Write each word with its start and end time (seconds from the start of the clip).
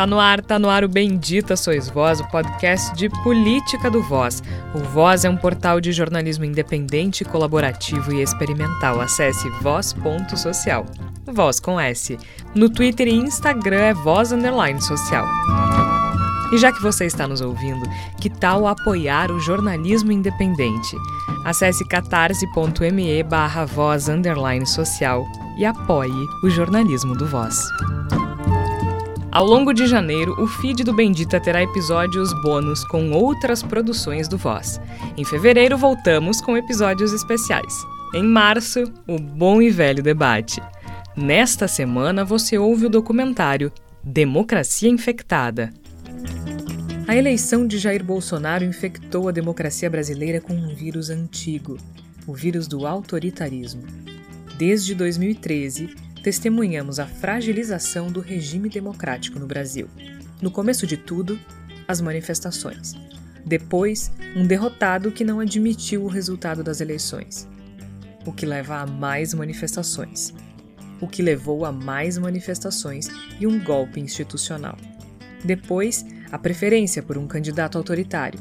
Tá 0.00 0.06
no 0.06 0.18
ar, 0.18 0.40
tá 0.40 0.58
no 0.58 0.70
ar 0.70 0.82
o 0.82 0.88
Bendita 0.88 1.54
Sois 1.56 1.90
Voz, 1.90 2.20
o 2.20 2.28
podcast 2.30 2.96
de 2.96 3.10
política 3.22 3.90
do 3.90 4.02
Voz. 4.02 4.42
O 4.74 4.78
Voz 4.78 5.26
é 5.26 5.28
um 5.28 5.36
portal 5.36 5.78
de 5.78 5.92
jornalismo 5.92 6.42
independente, 6.42 7.22
colaborativo 7.22 8.10
e 8.10 8.22
experimental. 8.22 8.98
Acesse 8.98 9.46
voz.social. 9.60 10.86
Voz 11.26 11.60
com 11.60 11.78
S. 11.78 12.18
No 12.54 12.70
Twitter 12.70 13.08
e 13.08 13.14
Instagram 13.14 13.76
é 13.76 13.92
Voz 13.92 14.32
Underline 14.32 14.80
Social. 14.80 15.26
E 16.50 16.56
já 16.56 16.72
que 16.72 16.80
você 16.80 17.04
está 17.04 17.28
nos 17.28 17.42
ouvindo, 17.42 17.86
que 18.18 18.30
tal 18.30 18.66
apoiar 18.66 19.30
o 19.30 19.38
jornalismo 19.38 20.10
independente? 20.10 20.96
Acesse 21.44 21.86
catarse.me 21.86 23.22
barra 23.22 23.66
voz 23.66 24.06
social 24.64 25.26
e 25.58 25.66
apoie 25.66 26.26
o 26.42 26.48
jornalismo 26.48 27.14
do 27.14 27.26
Voz. 27.26 27.68
Ao 29.32 29.46
longo 29.46 29.72
de 29.72 29.86
janeiro, 29.86 30.34
o 30.42 30.46
feed 30.48 30.82
do 30.82 30.92
Bendita 30.92 31.38
terá 31.38 31.62
episódios 31.62 32.32
bônus 32.42 32.84
com 32.84 33.12
outras 33.12 33.62
produções 33.62 34.26
do 34.26 34.36
Voz. 34.36 34.80
Em 35.16 35.24
fevereiro, 35.24 35.78
voltamos 35.78 36.40
com 36.40 36.56
episódios 36.56 37.12
especiais. 37.12 37.72
Em 38.12 38.24
março, 38.24 38.92
o 39.06 39.20
bom 39.20 39.62
e 39.62 39.70
velho 39.70 40.02
debate. 40.02 40.60
Nesta 41.16 41.68
semana, 41.68 42.24
você 42.24 42.58
ouve 42.58 42.86
o 42.86 42.90
documentário 42.90 43.72
Democracia 44.02 44.90
Infectada. 44.90 45.72
A 47.06 47.14
eleição 47.14 47.68
de 47.68 47.78
Jair 47.78 48.02
Bolsonaro 48.02 48.64
infectou 48.64 49.28
a 49.28 49.32
democracia 49.32 49.88
brasileira 49.88 50.40
com 50.40 50.54
um 50.54 50.74
vírus 50.74 51.08
antigo, 51.08 51.78
o 52.26 52.34
vírus 52.34 52.66
do 52.66 52.84
autoritarismo. 52.84 53.84
Desde 54.58 54.92
2013, 54.92 55.94
testemunhamos 56.22 56.98
a 56.98 57.06
fragilização 57.06 58.10
do 58.10 58.20
regime 58.20 58.68
democrático 58.68 59.38
no 59.38 59.46
Brasil. 59.46 59.88
No 60.40 60.50
começo 60.50 60.86
de 60.86 60.96
tudo, 60.96 61.38
as 61.88 62.00
manifestações. 62.00 62.94
Depois, 63.44 64.12
um 64.36 64.46
derrotado 64.46 65.10
que 65.10 65.24
não 65.24 65.40
admitiu 65.40 66.04
o 66.04 66.08
resultado 66.08 66.62
das 66.62 66.80
eleições. 66.80 67.48
O 68.26 68.32
que 68.32 68.44
leva 68.44 68.76
a 68.76 68.86
mais 68.86 69.32
manifestações. 69.32 70.34
O 71.00 71.08
que 71.08 71.22
levou 71.22 71.64
a 71.64 71.72
mais 71.72 72.18
manifestações 72.18 73.08
e 73.40 73.46
um 73.46 73.62
golpe 73.62 73.98
institucional. 73.98 74.76
Depois, 75.42 76.04
a 76.30 76.38
preferência 76.38 77.02
por 77.02 77.16
um 77.16 77.26
candidato 77.26 77.78
autoritário. 77.78 78.38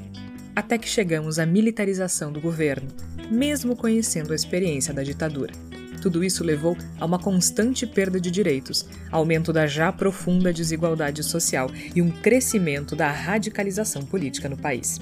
Até 0.56 0.78
que 0.78 0.90
chegamos 0.90 1.40
à 1.40 1.46
militarização 1.46 2.32
do 2.32 2.42
governo, 2.42 2.90
mesmo 3.32 3.76
conhecendo 3.76 4.34
a 4.34 4.36
experiência 4.36 4.94
da 4.94 5.02
ditadura. 5.02 5.54
Tudo 6.02 6.24
isso 6.24 6.44
levou 6.44 6.78
a 7.00 7.06
uma 7.06 7.20
constante 7.20 7.86
perda 7.86 8.20
de 8.20 8.32
direitos, 8.32 8.86
aumento 9.12 9.52
da 9.52 9.68
já 9.68 9.92
profunda 9.92 10.54
desigualdade 10.54 11.24
social 11.24 11.70
e 11.96 12.02
um 12.02 12.10
crescimento 12.10 12.96
da 12.96 13.12
radicalização 13.12 14.04
política 14.04 14.48
no 14.48 14.58
país. 14.58 15.00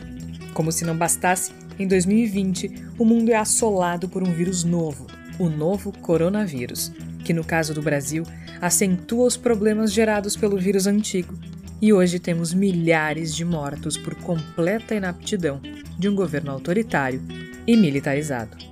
Como 0.54 0.72
se 0.72 0.84
não 0.84 0.98
bastasse, 0.98 1.52
em 1.78 1.88
2020, 1.88 2.88
o 2.98 3.06
mundo 3.06 3.30
é 3.30 3.36
assolado 3.36 4.10
por 4.10 4.24
um 4.24 4.34
vírus 4.34 4.64
novo, 4.64 5.06
o 5.38 5.50
novo 5.50 5.92
coronavírus, 5.92 6.92
que 7.24 7.34
no 7.34 7.44
caso 7.44 7.74
do 7.74 7.82
Brasil 7.82 8.24
acentua 8.60 9.28
os 9.28 9.38
problemas 9.38 9.94
gerados 9.94 10.36
pelo 10.36 10.58
vírus 10.58 10.88
antigo. 10.88 11.38
E 11.80 11.94
hoje 11.94 12.18
temos 12.18 12.56
milhares 12.56 13.36
de 13.36 13.46
mortos 13.46 13.96
por 13.96 14.16
completa 14.16 14.96
inaptidão 14.96 15.62
de 16.00 16.10
um 16.10 16.16
governo 16.16 16.52
autoritário 16.52 17.22
e 17.68 17.78
militarizado. 17.78 18.67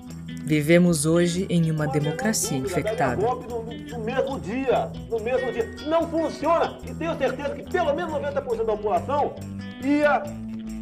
Vivemos 0.46 1.08
hoje 1.08 1.48
em 1.50 1.72
uma 1.72 1.88
democracia 1.88 2.56
infectada. 2.56 3.16
No, 3.16 4.00
mesmo 4.00 4.40
dia, 4.40 4.92
no 5.10 5.20
mesmo 5.20 5.52
dia. 5.52 5.68
Não 5.88 6.08
funciona. 6.08 6.78
E 6.88 6.94
tenho 6.94 7.18
certeza 7.18 7.50
que 7.56 7.64
pelo 7.64 7.96
menos 7.96 8.14
90% 8.14 8.58
da 8.58 8.66
população 8.66 9.36
ia 9.84 10.22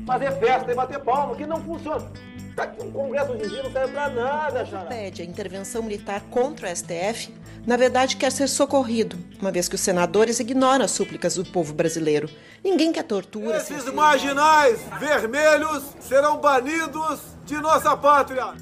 fazer 0.05 0.33
festa 0.33 0.69
e 0.69 0.75
bater 0.75 0.99
palma, 0.99 1.33
que 1.33 1.45
não 1.45 1.63
funciona. 1.63 2.05
Tá 2.57 2.71
o 2.77 2.91
Congresso 2.91 3.31
hoje 3.31 3.45
em 3.45 3.49
dia 3.49 3.63
não 3.63 3.71
serve 3.71 3.93
pra 3.93 4.09
nada, 4.09 4.65
Xará. 4.65 4.83
Pede 4.83 5.21
a 5.21 5.25
intervenção 5.25 5.81
militar 5.81 6.21
contra 6.29 6.69
o 6.69 6.75
STF, 6.75 7.33
na 7.65 7.77
verdade 7.77 8.15
quer 8.17 8.31
ser 8.31 8.47
socorrido, 8.47 9.17
uma 9.41 9.51
vez 9.51 9.67
que 9.67 9.73
os 9.73 9.81
senadores 9.81 10.39
ignoram 10.39 10.85
as 10.85 10.91
súplicas 10.91 11.35
do 11.35 11.45
povo 11.45 11.73
brasileiro. 11.73 12.29
Ninguém 12.63 12.91
quer 12.91 13.03
tortura. 13.03 13.57
Esses 13.57 13.91
marginais 13.91 14.79
vermelhos 14.99 15.83
serão 15.99 16.37
banidos 16.37 17.21
de 17.45 17.55
nossa 17.55 17.97
pátria. 17.97 18.53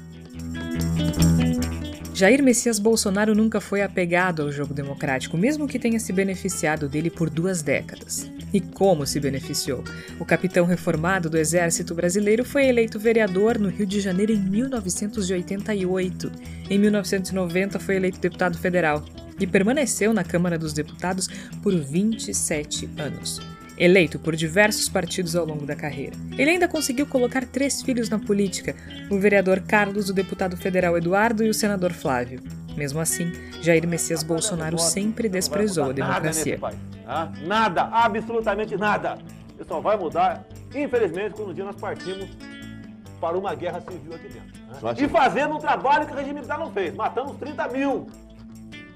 Jair 2.22 2.40
Messias 2.40 2.78
Bolsonaro 2.78 3.34
nunca 3.34 3.60
foi 3.60 3.82
apegado 3.82 4.42
ao 4.42 4.52
jogo 4.52 4.72
democrático, 4.72 5.36
mesmo 5.36 5.66
que 5.66 5.76
tenha 5.76 5.98
se 5.98 6.12
beneficiado 6.12 6.88
dele 6.88 7.10
por 7.10 7.28
duas 7.28 7.62
décadas. 7.62 8.30
E 8.54 8.60
como 8.60 9.04
se 9.04 9.18
beneficiou? 9.18 9.82
O 10.20 10.24
capitão 10.24 10.64
reformado 10.64 11.28
do 11.28 11.36
Exército 11.36 11.96
Brasileiro 11.96 12.44
foi 12.44 12.68
eleito 12.68 12.96
vereador 12.96 13.58
no 13.58 13.68
Rio 13.68 13.86
de 13.86 14.00
Janeiro 14.00 14.30
em 14.30 14.38
1988. 14.38 16.30
Em 16.70 16.78
1990 16.78 17.80
foi 17.80 17.96
eleito 17.96 18.20
deputado 18.20 18.56
federal 18.56 19.04
e 19.40 19.44
permaneceu 19.44 20.14
na 20.14 20.22
Câmara 20.22 20.56
dos 20.56 20.72
Deputados 20.72 21.28
por 21.60 21.74
27 21.74 22.88
anos 22.98 23.40
eleito 23.82 24.16
por 24.16 24.36
diversos 24.36 24.88
partidos 24.88 25.34
ao 25.34 25.44
longo 25.44 25.66
da 25.66 25.74
carreira. 25.74 26.14
Ele 26.38 26.52
ainda 26.52 26.68
conseguiu 26.68 27.04
colocar 27.04 27.44
três 27.44 27.82
filhos 27.82 28.08
na 28.08 28.18
política: 28.18 28.76
o 29.10 29.18
vereador 29.18 29.60
Carlos, 29.60 30.08
o 30.08 30.14
deputado 30.14 30.56
federal 30.56 30.96
Eduardo 30.96 31.44
e 31.44 31.48
o 31.48 31.54
senador 31.54 31.92
Flávio. 31.92 32.40
Mesmo 32.76 33.00
assim, 33.00 33.32
Jair 33.60 33.86
Messias 33.86 34.22
Bolsonaro 34.22 34.78
sempre 34.78 35.28
desprezou 35.28 35.90
a 35.90 35.92
democracia. 35.92 36.58
Nada, 37.04 37.32
nada, 37.44 37.82
absolutamente 37.82 38.76
nada. 38.76 39.18
Isso 39.58 39.68
só 39.68 39.80
vai 39.80 39.96
mudar, 39.96 40.46
infelizmente, 40.74 41.34
quando 41.34 41.50
um 41.50 41.54
dia 41.54 41.64
nós 41.64 41.76
partimos 41.76 42.30
para 43.20 43.36
uma 43.36 43.54
guerra 43.54 43.80
civil 43.80 44.14
aqui 44.14 44.28
dentro. 44.28 45.04
E 45.04 45.08
fazendo 45.08 45.56
um 45.56 45.58
trabalho 45.58 46.06
que 46.06 46.12
o 46.12 46.16
regime 46.16 46.34
militar 46.34 46.58
não 46.58 46.72
fez, 46.72 46.94
matando 46.94 47.32
uns 47.32 47.36
30 47.38 47.68
mil. 47.68 48.06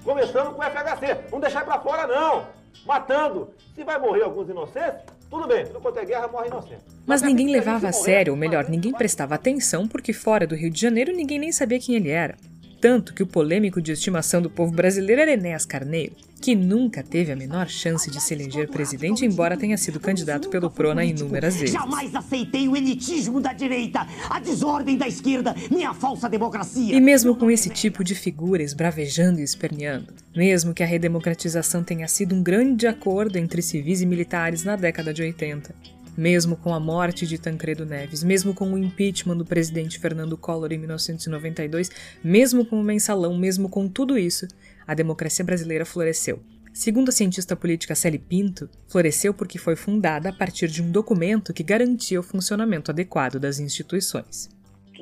Começando 0.03 0.53
com 0.53 0.61
o 0.61 0.63
FHC. 0.63 1.29
Não 1.31 1.39
deixar 1.39 1.65
para 1.65 1.79
fora, 1.79 2.07
não 2.07 2.56
matando. 2.87 3.49
Se 3.75 3.83
vai 3.83 3.99
morrer 3.99 4.23
alguns 4.23 4.49
inocentes, 4.49 5.01
tudo 5.29 5.45
bem, 5.45 5.65
tudo 5.65 5.81
quanto 5.81 5.99
é 5.99 6.05
guerra 6.05 6.27
morre 6.27 6.47
inocente. 6.47 6.81
Mas, 7.05 7.21
Mas 7.21 7.23
ninguém 7.23 7.51
levava 7.51 7.89
a 7.89 7.91
sério, 7.91 8.33
ou 8.33 8.37
melhor, 8.39 8.67
ninguém 8.69 8.93
prestava 8.93 9.35
atenção 9.35 9.87
porque 9.87 10.13
fora 10.13 10.47
do 10.47 10.55
Rio 10.55 10.71
de 10.71 10.79
Janeiro 10.79 11.11
ninguém 11.13 11.37
nem 11.37 11.51
sabia 11.51 11.79
quem 11.79 11.95
ele 11.95 12.09
era. 12.09 12.35
Tanto 12.79 13.13
que 13.13 13.23
o 13.23 13.27
polêmico 13.27 13.81
de 13.81 13.91
estimação 13.91 14.41
do 14.41 14.49
povo 14.49 14.71
brasileiro 14.71 15.21
era 15.21 15.33
Enéas 15.33 15.65
Carneiro, 15.65 16.15
que 16.41 16.55
nunca 16.55 17.03
teve 17.03 17.31
a 17.31 17.35
menor 17.35 17.67
chance 17.67 18.09
de 18.09 18.21
se 18.21 18.33
eleger 18.33 18.69
presidente, 18.69 19.25
embora 19.25 19.57
tenha 19.57 19.77
sido 19.77 19.99
candidato 19.99 20.49
pelo 20.49 20.69
Prona 20.69 21.03
inúmeras 21.03 21.55
vezes. 21.55 21.71
Jamais 21.71 22.13
aceitei 22.13 22.67
o 22.67 22.75
elitismo 22.75 23.41
da 23.41 23.53
direita, 23.53 24.07
a 24.29 24.39
desordem 24.39 24.97
da 24.97 25.07
esquerda, 25.07 25.55
nem 25.69 25.85
a 25.85 25.93
falsa 25.93 26.29
democracia. 26.29 26.95
E 26.95 27.01
mesmo 27.01 27.35
com 27.35 27.49
esse 27.49 27.69
tipo 27.69 28.03
de 28.03 28.15
figura 28.15 28.63
esbravejando 28.63 29.39
e 29.39 29.43
esperneando, 29.43 30.13
mesmo 30.35 30.73
que 30.73 30.83
a 30.83 30.85
redemocratização 30.85 31.83
tenha 31.83 32.07
sido 32.07 32.35
um 32.35 32.43
grande 32.43 32.87
acordo 32.87 33.37
entre 33.37 33.61
civis 33.61 34.01
e 34.01 34.05
militares 34.05 34.63
na 34.63 34.75
década 34.75 35.13
de 35.13 35.21
80, 35.21 35.73
mesmo 36.17 36.55
com 36.55 36.73
a 36.73 36.79
morte 36.79 37.27
de 37.27 37.37
Tancredo 37.37 37.85
Neves, 37.85 38.23
mesmo 38.23 38.53
com 38.53 38.73
o 38.73 38.77
impeachment 38.77 39.37
do 39.37 39.45
presidente 39.45 39.99
Fernando 39.99 40.35
Collor 40.35 40.73
em 40.73 40.79
1992, 40.79 41.91
mesmo 42.23 42.65
com 42.65 42.79
o 42.79 42.83
mensalão, 42.83 43.37
mesmo 43.37 43.69
com 43.69 43.87
tudo 43.87 44.17
isso, 44.17 44.47
a 44.87 44.93
democracia 44.93 45.43
brasileira 45.43 45.85
floresceu. 45.85 46.39
Segundo 46.73 47.09
a 47.09 47.11
cientista 47.11 47.55
política 47.55 47.95
Celi 47.95 48.19
Pinto, 48.19 48.69
floresceu 48.87 49.33
porque 49.33 49.57
foi 49.57 49.75
fundada 49.75 50.29
a 50.29 50.33
partir 50.33 50.67
de 50.67 50.81
um 50.81 50.91
documento 50.91 51.53
que 51.53 51.63
garantia 51.63 52.19
o 52.19 52.23
funcionamento 52.23 52.91
adequado 52.91 53.39
das 53.39 53.59
instituições. 53.59 54.47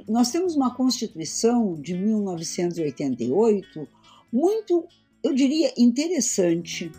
Nós 0.07 0.31
temos 0.31 0.55
uma 0.55 0.73
Constituição 0.73 1.75
de 1.75 1.93
1988 1.93 3.87
muito, 4.31 4.87
eu 5.23 5.33
diria, 5.33 5.73
interessante, 5.77 6.91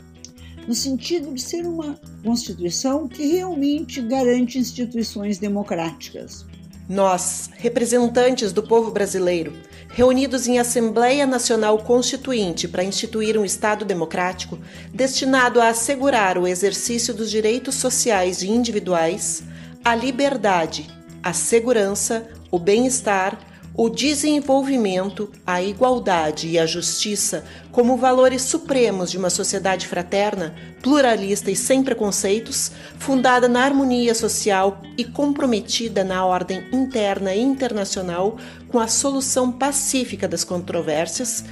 no 0.67 0.75
sentido 0.75 1.33
de 1.33 1.41
ser 1.41 1.67
uma 1.67 1.99
Constituição 2.23 3.09
que 3.09 3.27
realmente 3.27 4.03
garante 4.03 4.59
instituições 4.59 5.39
democráticas. 5.39 6.45
Nós, 6.89 7.51
representantes 7.57 8.53
do 8.53 8.63
povo 8.63 8.93
brasileiro, 8.93 9.53
reunidos 9.89 10.47
em 10.47 10.61
Assembleia 10.61 11.27
Nacional 11.27 11.79
Constituinte 11.79 12.69
para 12.69 12.85
instituir 12.85 13.37
um 13.37 13.45
Estado 13.45 13.85
democrático 13.85 14.57
destinado 14.95 15.61
a 15.61 15.69
assegurar 15.69 16.39
o 16.39 16.47
exercício 16.47 17.13
dos 17.13 17.29
direitos 17.29 17.75
sociais 17.75 18.41
e 18.43 18.49
individuais, 18.49 19.43
a 19.85 19.97
liberdade, 19.97 20.87
a 21.21 21.33
segurança, 21.33 22.29
o 22.53 22.59
bem-estar, 22.59 23.37
o 23.77 23.91
desenvolvimento, 23.91 25.31
a 25.47 25.63
igualdade 25.63 26.49
e 26.49 26.59
a 26.59 26.65
justiça 26.65 27.45
como 27.71 27.97
valores 27.97 28.41
supremos 28.43 29.11
de 29.11 29.19
uma 29.19 29.29
sociedade 29.29 29.87
fraterna, 29.87 30.55
pluralista 30.83 31.51
e 31.51 31.57
sem 31.57 31.83
preconceitos, 31.83 32.73
fundada 32.99 33.47
na 33.49 33.63
harmonia 33.63 34.15
social 34.15 34.81
e 34.97 35.05
comprometida 35.05 36.03
na 36.03 36.25
ordem 36.25 36.65
interna 36.73 37.35
e 37.35 37.43
internacional 37.43 38.39
com 38.69 38.81
a 38.81 38.89
solução 38.89 39.53
pacífica 39.53 40.27
das 40.27 40.43
controvérsias, 40.43 41.45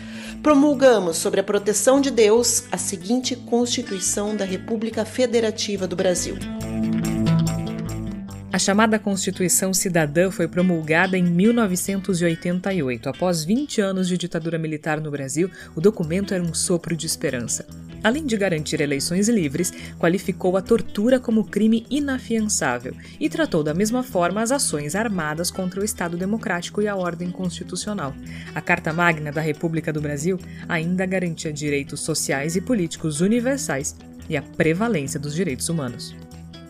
promulgamos, 0.42 1.18
sobre 1.18 1.40
a 1.40 1.44
proteção 1.44 2.00
de 2.00 2.10
Deus, 2.10 2.64
a 2.72 2.78
seguinte 2.78 3.36
Constituição 3.36 4.34
da 4.34 4.44
República 4.46 5.04
Federativa 5.04 5.86
do 5.86 5.96
Brasil. 5.96 6.36
A 8.54 8.58
chamada 8.60 9.00
Constituição 9.00 9.74
Cidadã 9.74 10.30
foi 10.30 10.46
promulgada 10.46 11.18
em 11.18 11.24
1988. 11.24 13.08
Após 13.08 13.42
20 13.42 13.80
anos 13.80 14.06
de 14.06 14.16
ditadura 14.16 14.56
militar 14.56 15.00
no 15.00 15.10
Brasil, 15.10 15.50
o 15.74 15.80
documento 15.80 16.32
era 16.32 16.40
um 16.40 16.54
sopro 16.54 16.96
de 16.96 17.04
esperança. 17.04 17.66
Além 18.00 18.24
de 18.24 18.36
garantir 18.36 18.80
eleições 18.80 19.28
livres, 19.28 19.72
qualificou 19.98 20.56
a 20.56 20.62
tortura 20.62 21.18
como 21.18 21.42
crime 21.42 21.84
inafiançável 21.90 22.94
e 23.18 23.28
tratou 23.28 23.64
da 23.64 23.74
mesma 23.74 24.04
forma 24.04 24.40
as 24.40 24.52
ações 24.52 24.94
armadas 24.94 25.50
contra 25.50 25.80
o 25.80 25.84
Estado 25.84 26.16
Democrático 26.16 26.80
e 26.80 26.86
a 26.86 26.94
ordem 26.94 27.32
constitucional. 27.32 28.14
A 28.54 28.60
Carta 28.60 28.92
Magna 28.92 29.32
da 29.32 29.40
República 29.40 29.92
do 29.92 30.00
Brasil 30.00 30.38
ainda 30.68 31.04
garantia 31.04 31.52
direitos 31.52 32.02
sociais 32.02 32.54
e 32.54 32.60
políticos 32.60 33.20
universais 33.20 33.96
e 34.30 34.36
a 34.36 34.42
prevalência 34.42 35.18
dos 35.18 35.34
direitos 35.34 35.68
humanos. 35.68 36.14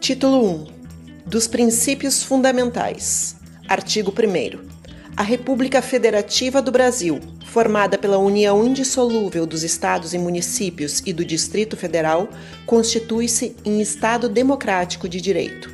Título 0.00 0.70
1 0.70 0.83
dos 1.26 1.46
princípios 1.46 2.22
fundamentais. 2.22 3.36
Artigo 3.66 4.12
1. 4.12 4.74
A 5.16 5.22
República 5.22 5.80
Federativa 5.80 6.60
do 6.60 6.70
Brasil, 6.70 7.20
formada 7.46 7.96
pela 7.96 8.18
união 8.18 8.64
indissolúvel 8.64 9.46
dos 9.46 9.62
estados 9.62 10.12
e 10.12 10.18
municípios 10.18 11.02
e 11.06 11.12
do 11.12 11.24
Distrito 11.24 11.76
Federal, 11.76 12.28
constitui-se 12.66 13.56
em 13.64 13.80
Estado 13.80 14.28
democrático 14.28 15.08
de 15.08 15.20
direito. 15.20 15.72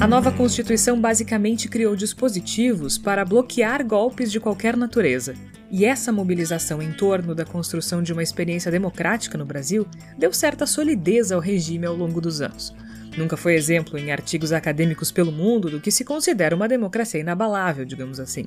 A 0.00 0.08
nova 0.08 0.32
Constituição 0.32 0.98
basicamente 0.98 1.68
criou 1.68 1.94
dispositivos 1.94 2.96
para 2.96 3.24
bloquear 3.24 3.86
golpes 3.86 4.32
de 4.32 4.40
qualquer 4.40 4.76
natureza. 4.76 5.34
E 5.70 5.84
essa 5.84 6.10
mobilização 6.10 6.82
em 6.82 6.90
torno 6.90 7.34
da 7.34 7.44
construção 7.44 8.02
de 8.02 8.12
uma 8.12 8.22
experiência 8.22 8.72
democrática 8.72 9.38
no 9.38 9.44
Brasil 9.44 9.86
deu 10.18 10.32
certa 10.32 10.66
solidez 10.66 11.30
ao 11.30 11.38
regime 11.38 11.86
ao 11.86 11.94
longo 11.94 12.20
dos 12.20 12.40
anos. 12.40 12.74
Nunca 13.16 13.36
foi 13.36 13.54
exemplo 13.54 13.98
em 13.98 14.12
artigos 14.12 14.52
acadêmicos 14.52 15.10
pelo 15.10 15.32
mundo 15.32 15.68
do 15.68 15.80
que 15.80 15.90
se 15.90 16.04
considera 16.04 16.54
uma 16.54 16.68
democracia 16.68 17.20
inabalável, 17.20 17.84
digamos 17.84 18.20
assim. 18.20 18.46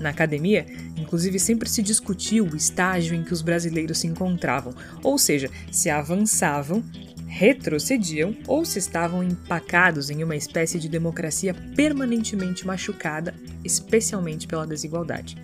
Na 0.00 0.10
academia, 0.10 0.66
inclusive, 0.96 1.38
sempre 1.38 1.68
se 1.68 1.82
discutiu 1.82 2.46
o 2.46 2.56
estágio 2.56 3.14
em 3.14 3.22
que 3.22 3.32
os 3.32 3.42
brasileiros 3.42 3.98
se 3.98 4.06
encontravam, 4.06 4.74
ou 5.02 5.18
seja, 5.18 5.50
se 5.72 5.88
avançavam, 5.88 6.84
retrocediam 7.26 8.34
ou 8.46 8.64
se 8.64 8.78
estavam 8.78 9.22
empacados 9.22 10.10
em 10.10 10.22
uma 10.22 10.36
espécie 10.36 10.78
de 10.78 10.88
democracia 10.88 11.54
permanentemente 11.74 12.66
machucada, 12.66 13.34
especialmente 13.64 14.46
pela 14.46 14.66
desigualdade. 14.66 15.36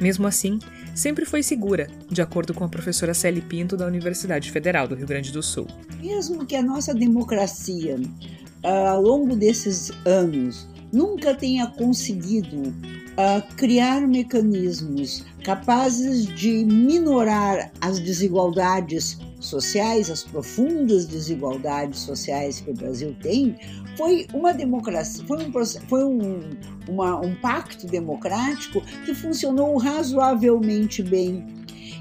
Mesmo 0.00 0.26
assim, 0.26 0.58
sempre 0.94 1.24
foi 1.24 1.42
segura, 1.42 1.88
de 2.10 2.22
acordo 2.22 2.54
com 2.54 2.64
a 2.64 2.68
professora 2.68 3.14
Célie 3.14 3.42
Pinto 3.42 3.76
da 3.76 3.86
Universidade 3.86 4.50
Federal 4.50 4.86
do 4.86 4.94
Rio 4.94 5.06
Grande 5.06 5.32
do 5.32 5.42
Sul. 5.42 5.66
Mesmo 6.00 6.46
que 6.46 6.56
a 6.56 6.62
nossa 6.62 6.94
democracia, 6.94 7.96
ah, 8.62 8.90
ao 8.90 9.02
longo 9.02 9.36
desses 9.36 9.90
anos, 10.04 10.68
nunca 10.92 11.34
tenha 11.34 11.66
conseguido 11.66 12.68
uh, 13.14 13.54
criar 13.56 14.06
mecanismos 14.06 15.24
capazes 15.42 16.26
de 16.26 16.64
minorar 16.64 17.72
as 17.80 17.98
desigualdades 17.98 19.18
sociais, 19.40 20.08
as 20.08 20.22
profundas 20.22 21.04
desigualdades 21.06 22.00
sociais 22.00 22.60
que 22.60 22.70
o 22.70 22.74
Brasil 22.74 23.14
tem, 23.20 23.56
foi 23.96 24.26
uma 24.32 24.52
democracia, 24.52 25.24
foi 25.26 25.44
um, 25.44 25.52
foi 25.88 26.04
um, 26.04 26.50
uma, 26.88 27.20
um 27.20 27.34
pacto 27.36 27.86
democrático 27.86 28.80
que 29.04 29.14
funcionou 29.14 29.76
razoavelmente 29.76 31.02
bem. 31.02 31.46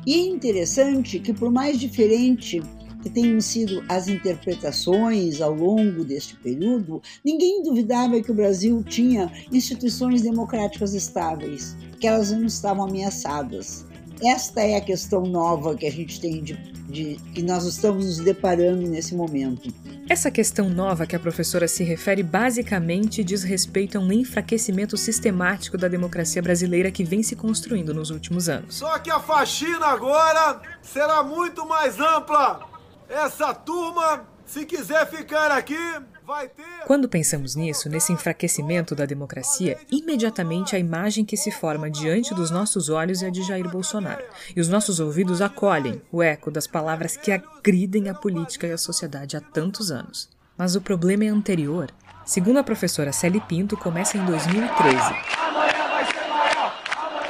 E 0.06 0.16
é 0.16 0.28
interessante 0.28 1.20
que, 1.20 1.34
por 1.34 1.52
mais 1.52 1.80
diferente 1.80 2.62
que 3.02 3.10
tenham 3.10 3.42
sido 3.42 3.84
as 3.90 4.08
interpretações 4.08 5.42
ao 5.42 5.54
longo 5.54 6.06
deste 6.06 6.38
período, 6.38 7.02
ninguém 7.24 7.62
duvidava 7.62 8.22
que 8.22 8.32
o 8.32 8.34
Brasil 8.34 8.82
tinha 8.84 9.30
instituições 9.52 10.22
democráticas 10.22 10.94
estáveis, 10.94 11.76
que 12.00 12.08
elas 12.08 12.32
não 12.32 12.46
estavam 12.46 12.86
ameaçadas. 12.86 13.86
Esta 14.26 14.62
é 14.62 14.76
a 14.78 14.82
questão 14.82 15.22
nova 15.22 15.76
que 15.76 15.86
a 15.86 15.92
gente 15.92 16.20
tem 16.22 16.42
de, 16.42 16.54
de 16.88 17.16
que 17.34 17.44
nós 17.44 17.66
estamos 17.66 18.06
nos 18.06 18.20
deparando 18.20 18.88
nesse 18.88 19.14
momento. 19.14 19.70
Essa 20.08 20.32
questão 20.32 20.70
nova 20.70 21.06
que 21.06 21.16
a 21.16 21.20
professora 21.20 21.68
se 21.68 21.84
refere 21.84 22.24
basicamente 22.24 23.24
diz 23.24 23.44
respeito 23.44 23.98
a 23.98 24.02
um 24.02 24.12
enfraquecimento 24.12 24.96
sistemático 24.96 25.78
da 25.78 25.88
democracia 25.88 26.42
brasileira 26.42 26.92
que 26.92 27.04
vem 27.04 27.24
se 27.24 27.36
construindo 27.36 27.94
nos 27.94 28.10
últimos 28.10 28.48
anos. 28.48 28.76
Só 28.76 28.98
que 29.00 29.12
a 29.12 29.20
faxina 29.20 29.88
agora 29.88 30.62
será 30.82 31.24
muito 31.24 31.66
mais 31.68 32.00
ampla. 32.00 32.68
Essa 33.10 33.54
turma, 33.54 34.26
se 34.46 34.66
quiser 34.66 35.10
ficar 35.10 35.52
aqui. 35.52 35.78
Quando 36.86 37.10
pensamos 37.10 37.56
nisso, 37.56 37.90
nesse 37.90 38.12
enfraquecimento 38.12 38.96
da 38.96 39.06
democracia, 39.06 39.78
imediatamente 39.92 40.76
a 40.76 40.80
imagem 40.80 41.26
que 41.26 41.38
se 41.38 41.52
forma 41.52 41.90
diante 41.90 42.34
dos 42.34 42.52
nossos 42.52 42.90
olhos 42.90 43.24
é 43.24 43.28
a 43.28 43.30
de 43.30 43.44
Jair 43.44 43.70
Bolsonaro. 43.70 44.24
E 44.56 44.60
os 44.60 44.68
nossos 44.68 45.00
ouvidos 45.00 45.42
acolhem 45.42 46.02
o 46.12 46.22
eco 46.22 46.52
das 46.52 46.68
palavras 46.68 47.18
que 47.18 47.32
agridem 47.32 48.10
a 48.10 48.14
política 48.14 48.68
e 48.68 48.72
a 48.72 48.78
sociedade 48.78 49.38
há 49.38 49.42
tantos 49.42 49.92
anos. 49.92 50.30
Mas 50.58 50.76
o 50.76 50.82
problema 50.82 51.26
é 51.26 51.30
anterior. 51.30 51.90
Segundo 52.26 52.60
a 52.60 52.64
professora 52.64 53.12
Célie 53.12 53.42
Pinto, 53.42 53.76
começa 53.76 54.18
em 54.18 54.26
2013. 54.26 55.02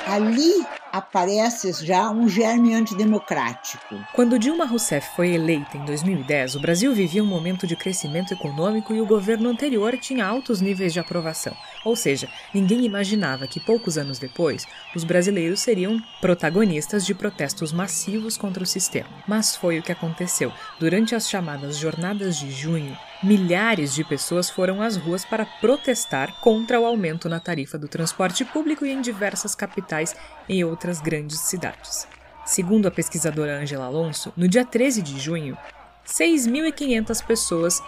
Ali 0.07 0.82
aparece 0.93 1.73
já 1.83 2.11
um 2.11 2.29
germe 2.29 2.75
antidemocrático. 2.75 3.99
Quando 4.13 4.37
Dilma 4.37 4.63
Rousseff 4.63 5.15
foi 5.15 5.33
eleita 5.33 5.75
em 5.75 5.83
2010, 5.85 6.53
o 6.53 6.59
Brasil 6.59 6.93
vivia 6.93 7.23
um 7.23 7.25
momento 7.25 7.65
de 7.65 7.75
crescimento 7.75 8.31
econômico 8.31 8.93
e 8.93 9.01
o 9.01 9.05
governo 9.07 9.49
anterior 9.49 9.97
tinha 9.97 10.23
altos 10.23 10.61
níveis 10.61 10.93
de 10.93 10.99
aprovação. 10.99 11.57
Ou 11.83 11.95
seja, 11.95 12.29
ninguém 12.53 12.85
imaginava 12.85 13.47
que 13.47 13.59
poucos 13.59 13.97
anos 13.97 14.19
depois 14.19 14.67
os 14.95 15.03
brasileiros 15.03 15.61
seriam 15.61 15.99
protagonistas 16.21 17.03
de 17.03 17.15
protestos 17.15 17.73
massivos 17.73 18.37
contra 18.37 18.61
o 18.61 18.67
sistema. 18.67 19.09
Mas 19.27 19.55
foi 19.55 19.79
o 19.79 19.83
que 19.83 19.91
aconteceu. 19.91 20.53
Durante 20.79 21.15
as 21.15 21.27
chamadas 21.27 21.75
Jornadas 21.75 22.37
de 22.37 22.51
Junho, 22.51 22.95
milhares 23.23 23.93
de 23.93 24.03
pessoas 24.03 24.49
foram 24.49 24.81
às 24.81 24.97
ruas 24.97 25.23
para 25.23 25.45
protestar 25.45 26.33
contra 26.41 26.79
o 26.79 26.85
aumento 26.85 27.29
na 27.29 27.39
tarifa 27.39 27.77
do 27.77 27.87
transporte 27.87 28.43
público 28.43 28.85
e 28.85 28.91
em 28.91 29.01
diversas 29.01 29.55
capitais 29.55 30.15
em 30.47 30.63
outras 30.63 30.99
grandes 30.99 31.39
cidades. 31.39 32.07
Segundo 32.45 32.87
a 32.87 32.91
pesquisadora 32.91 33.57
Angela 33.57 33.85
Alonso, 33.85 34.33
no 34.35 34.47
dia 34.47 34.65
13 34.65 35.01
de 35.01 35.17
junho, 35.19 35.57
6.500 36.05 37.25
pessoas 37.25 37.81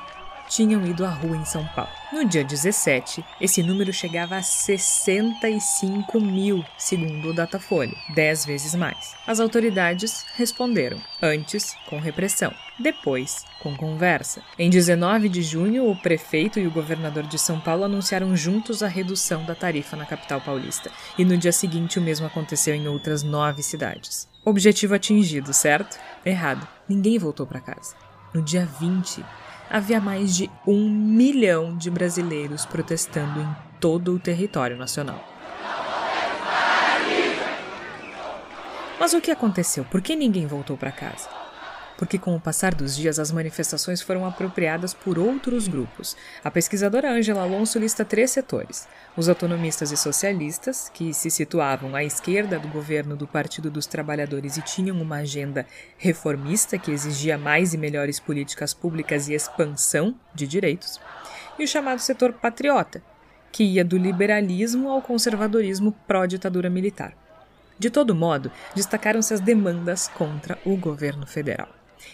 tinham 0.50 0.86
ido 0.86 1.06
à 1.06 1.10
rua 1.10 1.38
em 1.38 1.46
São 1.46 1.66
Paulo. 1.75 1.92
No 2.12 2.24
dia 2.24 2.44
17, 2.44 3.24
esse 3.42 3.62
número 3.62 3.92
chegava 3.92 4.38
a 4.38 4.42
65 4.42 6.20
mil, 6.20 6.64
segundo 6.78 7.30
o 7.30 7.34
Datafolha, 7.34 7.96
10 8.14 8.46
vezes 8.46 8.75
mais. 8.75 9.16
As 9.28 9.40
autoridades 9.40 10.25
responderam, 10.36 11.02
antes 11.22 11.75
com 11.90 12.00
repressão, 12.00 12.54
depois 12.80 13.44
com 13.62 13.75
conversa. 13.75 14.42
Em 14.58 14.70
19 14.70 15.30
de 15.30 15.42
junho, 15.42 15.90
o 15.90 15.96
prefeito 15.96 16.60
e 16.60 16.68
o 16.68 16.72
governador 16.72 17.24
de 17.24 17.40
São 17.40 17.60
Paulo 17.60 17.84
anunciaram 17.84 18.36
juntos 18.36 18.84
a 18.84 18.88
redução 18.88 19.44
da 19.46 19.56
tarifa 19.56 19.96
na 19.96 20.06
capital 20.06 20.40
paulista, 20.42 20.92
e 21.18 21.25
no 21.25 21.38
dia 21.38 21.52
seguinte 21.52 22.00
o 22.00 22.02
mesmo 22.02 22.28
aconteceu 22.28 22.75
em 22.75 22.88
outras 22.88 23.24
nove 23.24 23.64
cidades. 23.64 24.28
Objetivo 24.44 24.94
atingido, 24.94 25.52
certo? 25.54 25.98
Errado. 26.24 26.68
Ninguém 26.88 27.18
voltou 27.18 27.48
para 27.48 27.60
casa. 27.60 27.96
No 28.32 28.44
dia 28.44 28.66
20, 28.80 29.25
havia 29.69 30.00
mais 30.00 30.36
de 30.36 30.50
um 30.65 30.89
milhão 30.89 31.75
de 31.77 31.89
brasileiros 31.89 32.65
protestando 32.65 33.41
em 33.41 33.55
todo 33.79 34.13
o 34.13 34.19
território 34.19 34.77
nacional. 34.77 35.24
Mas 39.00 39.13
o 39.13 39.22
que 39.22 39.31
aconteceu? 39.31 39.84
Por 39.86 40.01
que 40.01 40.15
ninguém 40.15 40.48
voltou 40.48 40.77
para 40.77 40.91
casa? 40.91 41.45
Porque 41.98 42.18
com 42.18 42.36
o 42.36 42.40
passar 42.40 42.74
dos 42.74 42.96
dias 42.96 43.20
as 43.20 43.32
manifestações 43.32 44.02
foram 44.02 44.25
apropriadas 44.25 44.94
por 44.94 45.18
outros 45.18 45.68
grupos. 45.68 46.16
A 46.44 46.52
pesquisadora 46.52 47.12
Angela 47.12 47.44
Alonso 47.44 47.80
lista 47.80 48.04
três 48.04 48.32
setores: 48.32 48.88
os 49.16 49.30
autonomistas 49.30 49.92
e 49.92 49.98
socialistas, 49.98 50.90
que 50.94 51.14
se 51.14 51.30
situavam 51.30 51.96
à 51.96 52.04
esquerda 52.04 52.60
do 52.60 52.68
governo 52.68 53.16
do 53.16 53.28
Partido 53.28 53.70
dos 53.70 53.86
Trabalhadores 53.86 54.58
e 54.58 54.62
tinham 54.62 55.02
uma 55.02 55.18
agenda 55.18 55.66
reformista 55.98 56.78
que 56.78 56.92
exigia 56.92 57.38
mais 57.38 57.74
e 57.74 57.78
melhores 57.78 58.20
políticas 58.20 58.74
públicas 58.74 59.28
e 59.28 59.34
expansão 59.34 60.16
de 60.34 60.48
direitos, 60.48 61.00
e 61.58 61.64
o 61.64 61.68
chamado 61.68 62.00
setor 62.00 62.34
patriota, 62.34 63.02
que 63.52 63.64
ia 63.64 63.86
do 63.86 63.98
liberalismo 63.98 64.90
ao 64.90 65.02
conservadorismo 65.02 65.94
pró-ditadura 66.06 66.70
militar. 66.70 67.14
De 67.78 67.90
todo 67.90 68.16
modo, 68.16 68.52
destacaram-se 68.74 69.34
as 69.34 69.40
demandas 69.42 70.08
contra 70.08 70.58
o 70.66 70.78
governo 70.78 71.28
federal. 71.28 71.68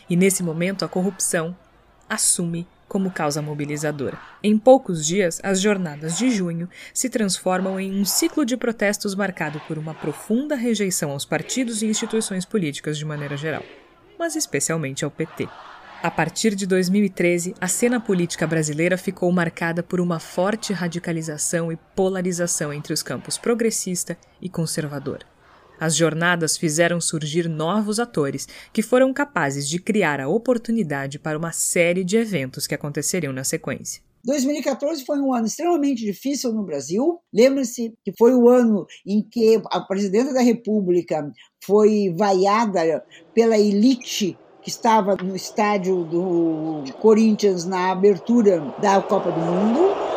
E 0.10 0.16
nesse 0.16 0.44
momento 0.44 0.84
a 0.84 0.88
corrupção 0.88 1.56
assume 2.10 2.68
como 2.92 3.10
causa 3.10 3.42
mobilizadora. 3.42 4.20
Em 4.44 4.58
poucos 4.58 5.06
dias, 5.06 5.40
as 5.44 5.62
jornadas 5.62 6.18
de 6.18 6.30
junho 6.30 6.70
se 6.94 7.10
transformam 7.10 7.80
em 7.80 8.02
um 8.02 8.04
ciclo 8.04 8.46
de 8.46 8.58
protestos 8.58 9.16
marcado 9.16 9.62
por 9.66 9.78
uma 9.78 9.94
profunda 9.94 10.56
rejeição 10.56 11.12
aos 11.12 11.24
partidos 11.24 11.82
e 11.82 11.86
instituições 11.86 12.44
políticas 12.44 12.98
de 12.98 13.06
maneira 13.06 13.38
geral, 13.38 13.64
mas 14.20 14.36
especialmente 14.36 15.06
ao 15.06 15.10
PT. 15.10 15.48
A 16.04 16.12
partir 16.12 16.54
de 16.54 16.66
2013, 16.66 17.56
a 17.62 17.68
cena 17.70 18.00
política 18.00 18.46
brasileira 18.46 18.98
ficou 18.98 19.32
marcada 19.32 19.82
por 19.82 20.02
uma 20.02 20.20
forte 20.20 20.74
radicalização 20.74 21.72
e 21.72 21.78
polarização 21.96 22.74
entre 22.74 22.92
os 22.92 23.02
campos 23.02 23.38
progressista 23.38 24.18
e 24.42 24.50
conservador. 24.50 25.20
As 25.82 25.96
jornadas 25.96 26.58
fizeram 26.58 27.02
surgir 27.02 27.50
novos 27.50 28.00
atores 28.00 28.48
que 28.72 28.84
foram 28.84 29.12
capazes 29.12 29.68
de 29.68 29.80
criar 29.80 30.22
a 30.22 30.28
oportunidade 30.28 31.18
para 31.18 31.36
uma 31.36 31.52
série 31.52 32.04
de 32.04 32.18
eventos 32.18 32.68
que 32.68 32.76
aconteceriam 32.76 33.34
na 33.34 33.44
sequência. 33.44 34.00
2014 34.24 35.04
foi 35.04 35.18
um 35.18 35.34
ano 35.34 35.48
extremamente 35.48 36.06
difícil 36.06 36.54
no 36.54 36.64
Brasil. 36.64 37.20
Lembre-se 37.34 37.96
que 38.06 38.14
foi 38.16 38.36
o 38.36 38.48
ano 38.48 38.86
em 39.04 39.24
que 39.24 39.60
a 39.72 39.80
presidenta 39.80 40.32
da 40.32 40.42
República 40.42 41.28
foi 41.66 42.14
vaiada 42.16 43.04
pela 43.34 43.58
elite 43.58 44.38
que 44.62 44.70
estava 44.70 45.16
no 45.16 45.36
estádio 45.36 46.04
do 46.04 46.84
Corinthians 47.00 47.66
na 47.66 47.92
abertura 47.92 48.62
da 48.80 49.02
Copa 49.02 49.32
do 49.32 49.40
Mundo. 49.40 50.11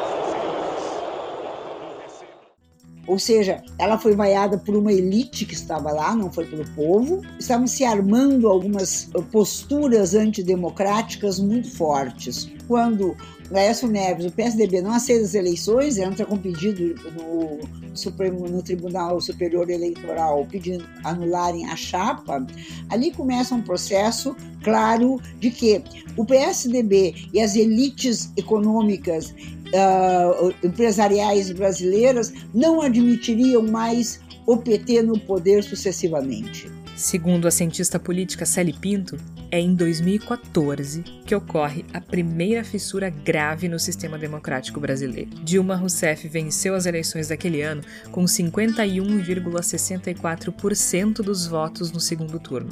Ou 3.06 3.18
seja, 3.18 3.62
ela 3.78 3.99
foi 3.99 4.14
vaiada 4.14 4.58
por 4.58 4.76
uma 4.76 4.92
elite 4.92 5.44
que 5.44 5.54
estava 5.54 5.92
lá, 5.92 6.14
não 6.14 6.32
foi 6.32 6.46
pelo 6.46 6.64
povo. 6.70 7.23
Estavam 7.38 7.66
se 7.66 7.84
armando 7.84 8.49
algumas 8.49 9.11
posturas 9.30 10.14
antidemocráticas 10.14 11.38
muito 11.38 11.70
fortes. 11.70 12.50
Quando 12.66 13.14
Laércio 13.50 13.88
Neves, 13.88 14.26
o 14.26 14.32
PSDB, 14.32 14.80
não 14.80 14.92
aceita 14.92 15.25
as 15.25 15.34
eleições, 15.34 15.99
entra 15.99 16.25
com 16.25 16.38
pedido 16.38 16.94
no, 17.12 17.58
Supremo, 17.94 18.49
no 18.49 18.62
Tribunal 18.62 19.20
Superior 19.20 19.68
Eleitoral 19.68 20.46
pedindo 20.50 20.84
anularem 21.04 21.66
a 21.66 21.76
chapa, 21.76 22.44
ali 22.88 23.11
começa 23.12 23.54
um 23.54 23.62
processo 23.62 24.34
claro 24.62 25.20
de 25.38 25.50
que 25.50 25.82
o 26.16 26.25
PSDB 26.25 27.14
e 27.32 27.40
as 27.40 27.54
elites 27.54 28.32
econômicas 28.37 29.34
uh, 29.75 30.54
empresariais 30.62 31.50
brasileiras 31.50 32.33
não 32.54 32.81
admitiriam 32.81 33.62
mais 33.62 34.21
o 34.47 34.57
PT 34.57 35.02
no 35.02 35.19
poder 35.19 35.62
sucessivamente. 35.62 36.73
Segundo 36.97 37.47
a 37.49 37.50
cientista 37.50 37.99
política 37.99 38.47
Sally 38.47 38.73
Pinto, 38.73 39.16
é 39.50 39.59
em 39.59 39.75
2014 39.75 41.02
que 41.26 41.35
ocorre 41.35 41.85
a 41.93 42.00
primeira 42.00 42.62
fissura 42.62 43.11
grave 43.11 43.69
no 43.69 43.81
sistema 43.81 44.16
democrático 44.16 44.78
brasileiro. 44.78 45.31
Dilma 45.43 45.75
Rousseff 45.75 46.28
venceu 46.28 46.73
as 46.75 46.87
eleições 46.87 47.26
daquele 47.28 47.62
ano 47.62 47.83
com 48.12 48.25
51,64% 48.25 51.14
dos 51.14 51.49
votos 51.49 51.90
no 51.90 51.99
segundo 51.99 52.38
turno. 52.38 52.71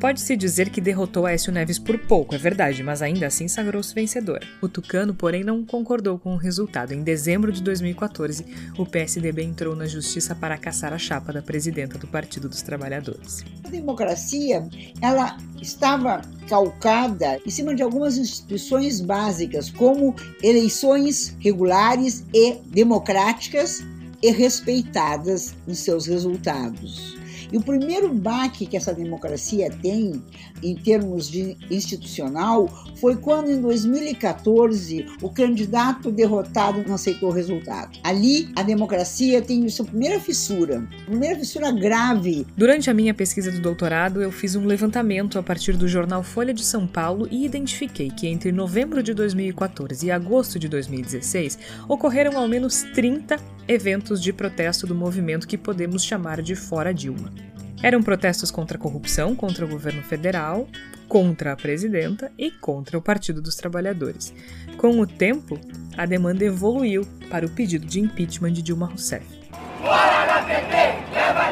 Pode-se 0.00 0.34
dizer 0.34 0.70
que 0.70 0.80
derrotou 0.80 1.26
Aécio 1.26 1.52
Neves 1.52 1.78
por 1.78 1.98
pouco, 1.98 2.34
é 2.34 2.38
verdade, 2.38 2.82
mas 2.82 3.02
ainda 3.02 3.26
assim 3.26 3.46
sagrou-se 3.46 3.94
vencedor. 3.94 4.40
O 4.62 4.66
Tucano, 4.66 5.14
porém, 5.14 5.44
não 5.44 5.62
concordou 5.62 6.18
com 6.18 6.32
o 6.32 6.38
resultado. 6.38 6.94
Em 6.94 7.02
dezembro 7.02 7.52
de 7.52 7.62
2014, 7.62 8.46
o 8.78 8.86
PSDB 8.86 9.42
entrou 9.42 9.76
na 9.76 9.84
justiça 9.84 10.34
para 10.34 10.56
caçar 10.56 10.94
a 10.94 10.98
chapa 10.98 11.34
da 11.34 11.42
presidenta 11.42 11.98
do 11.98 12.06
Partido 12.06 12.48
dos 12.48 12.62
Trabalhadores. 12.62 13.44
A 13.62 13.68
democracia, 13.68 14.66
ela 15.02 15.36
estava 15.60 16.22
calcada 16.48 17.38
em 17.44 17.50
cima 17.50 17.74
de 17.74 17.82
algumas 17.82 18.16
instituições 18.16 19.02
básicas, 19.02 19.70
como 19.70 20.16
eleições 20.42 21.36
regulares 21.38 22.24
e 22.32 22.54
democráticas 22.68 23.84
e 24.22 24.30
respeitadas 24.30 25.54
em 25.68 25.74
seus 25.74 26.06
resultados. 26.06 27.19
E 27.52 27.56
o 27.56 27.62
primeiro 27.62 28.12
baque 28.12 28.66
que 28.66 28.76
essa 28.76 28.92
democracia 28.92 29.70
tem, 29.82 30.22
em 30.62 30.74
termos 30.74 31.30
de 31.30 31.56
institucional, 31.70 32.68
foi 33.00 33.16
quando, 33.16 33.50
em 33.50 33.60
2014, 33.60 35.06
o 35.22 35.30
candidato 35.30 36.10
derrotado 36.10 36.84
não 36.86 36.94
aceitou 36.94 37.30
o 37.30 37.32
resultado. 37.32 37.98
Ali, 38.02 38.50
a 38.56 38.62
democracia 38.62 39.42
tem 39.42 39.68
sua 39.68 39.86
primeira 39.86 40.20
fissura, 40.20 40.86
primeira 41.06 41.38
fissura 41.38 41.70
grave. 41.70 42.46
Durante 42.56 42.90
a 42.90 42.94
minha 42.94 43.14
pesquisa 43.14 43.50
do 43.50 43.60
doutorado, 43.60 44.22
eu 44.22 44.30
fiz 44.30 44.54
um 44.54 44.66
levantamento 44.66 45.38
a 45.38 45.42
partir 45.42 45.76
do 45.76 45.88
jornal 45.88 46.22
Folha 46.22 46.54
de 46.54 46.64
São 46.64 46.86
Paulo 46.86 47.28
e 47.30 47.44
identifiquei 47.44 48.10
que 48.10 48.26
entre 48.26 48.52
novembro 48.52 49.02
de 49.02 49.14
2014 49.14 50.06
e 50.06 50.10
agosto 50.10 50.58
de 50.58 50.68
2016 50.68 51.58
ocorreram 51.88 52.38
ao 52.38 52.48
menos 52.48 52.82
30 52.94 53.36
eventos 53.66 54.20
de 54.20 54.32
protesto 54.32 54.86
do 54.86 54.94
movimento 54.94 55.46
que 55.46 55.56
podemos 55.56 56.04
chamar 56.04 56.42
de 56.42 56.54
Fora 56.54 56.92
Dilma. 56.92 57.39
Eram 57.82 58.02
protestos 58.02 58.50
contra 58.50 58.76
a 58.76 58.80
corrupção, 58.80 59.34
contra 59.34 59.64
o 59.64 59.68
governo 59.68 60.02
federal, 60.02 60.68
contra 61.08 61.52
a 61.52 61.56
presidenta 61.56 62.30
e 62.38 62.50
contra 62.50 62.98
o 62.98 63.02
Partido 63.02 63.40
dos 63.40 63.56
Trabalhadores. 63.56 64.34
Com 64.76 65.00
o 65.00 65.06
tempo, 65.06 65.58
a 65.96 66.04
demanda 66.04 66.44
evoluiu 66.44 67.06
para 67.30 67.46
o 67.46 67.50
pedido 67.50 67.86
de 67.86 68.00
impeachment 68.00 68.52
de 68.52 68.62
Dilma 68.62 68.86
Rousseff. 68.86 69.26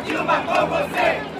Dilma 0.04 0.42
com 0.42 0.66
você! 0.66 1.37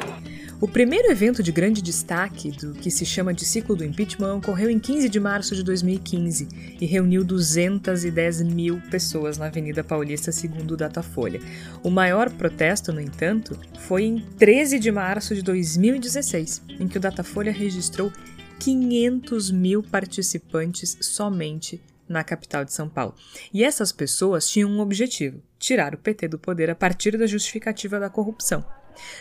O 0.61 0.67
primeiro 0.67 1.09
evento 1.09 1.41
de 1.41 1.53
grande 1.53 1.81
destaque 1.81 2.51
do 2.51 2.73
que 2.73 2.91
se 2.91 3.07
chama 3.07 3.33
de 3.33 3.45
ciclo 3.45 3.77
do 3.77 3.85
impeachment 3.85 4.35
ocorreu 4.35 4.69
em 4.69 4.77
15 4.77 5.09
de 5.09 5.21
março 5.21 5.55
de 5.55 5.63
2015 5.63 6.49
e 6.81 6.85
reuniu 6.85 7.23
210 7.23 8.43
mil 8.43 8.83
pessoas 8.91 9.39
na 9.39 9.47
Avenida 9.47 9.85
Paulista, 9.85 10.33
segundo 10.33 10.73
o 10.73 10.77
Datafolha. 10.77 11.41
O 11.81 11.91
maior 11.91 12.29
protesto, 12.29 12.93
no 12.93 13.01
entanto, 13.01 13.57
foi 13.87 14.03
em 14.03 14.19
13 14.37 14.81
de 14.81 14.91
março 14.91 15.33
de 15.33 15.43
2016, 15.43 16.63
em 16.81 16.89
que 16.89 16.97
o 16.97 17.01
Datafolha 17.01 17.53
registrou 17.53 18.13
500 18.59 19.53
mil 19.53 19.81
participantes 19.81 20.99
somente 21.01 21.81
na 22.09 22.25
capital 22.25 22.65
de 22.65 22.73
São 22.73 22.89
Paulo. 22.89 23.15
E 23.55 23.63
essas 23.63 23.93
pessoas 23.93 24.49
tinham 24.49 24.69
um 24.69 24.81
objetivo: 24.81 25.41
tirar 25.57 25.95
o 25.95 25.99
PT 25.99 26.27
do 26.27 26.39
poder 26.39 26.69
a 26.69 26.75
partir 26.75 27.17
da 27.17 27.29
justificativa 27.29 28.01
da 28.01 28.11
corrupção. 28.11 28.65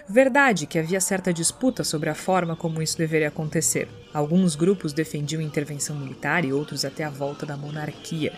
Verdade 0.07 0.65
que 0.65 0.79
havia 0.79 0.99
certa 0.99 1.33
disputa 1.33 1.83
sobre 1.83 2.09
a 2.09 2.15
forma 2.15 2.55
como 2.55 2.81
isso 2.81 2.97
deveria 2.97 3.27
acontecer. 3.27 3.87
Alguns 4.13 4.55
grupos 4.55 4.93
defendiam 4.93 5.41
intervenção 5.41 5.95
militar 5.95 6.45
e 6.45 6.53
outros 6.53 6.85
até 6.85 7.03
a 7.03 7.09
volta 7.09 7.45
da 7.45 7.57
monarquia. 7.57 8.33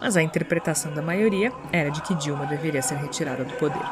Mas 0.00 0.16
a 0.16 0.22
interpretação 0.22 0.92
da 0.92 1.02
maioria 1.02 1.52
era 1.70 1.90
de 1.90 2.02
que 2.02 2.14
Dilma 2.14 2.46
deveria 2.46 2.82
ser 2.82 2.96
retirada 2.96 3.44
do 3.44 3.54
poder. 3.54 3.82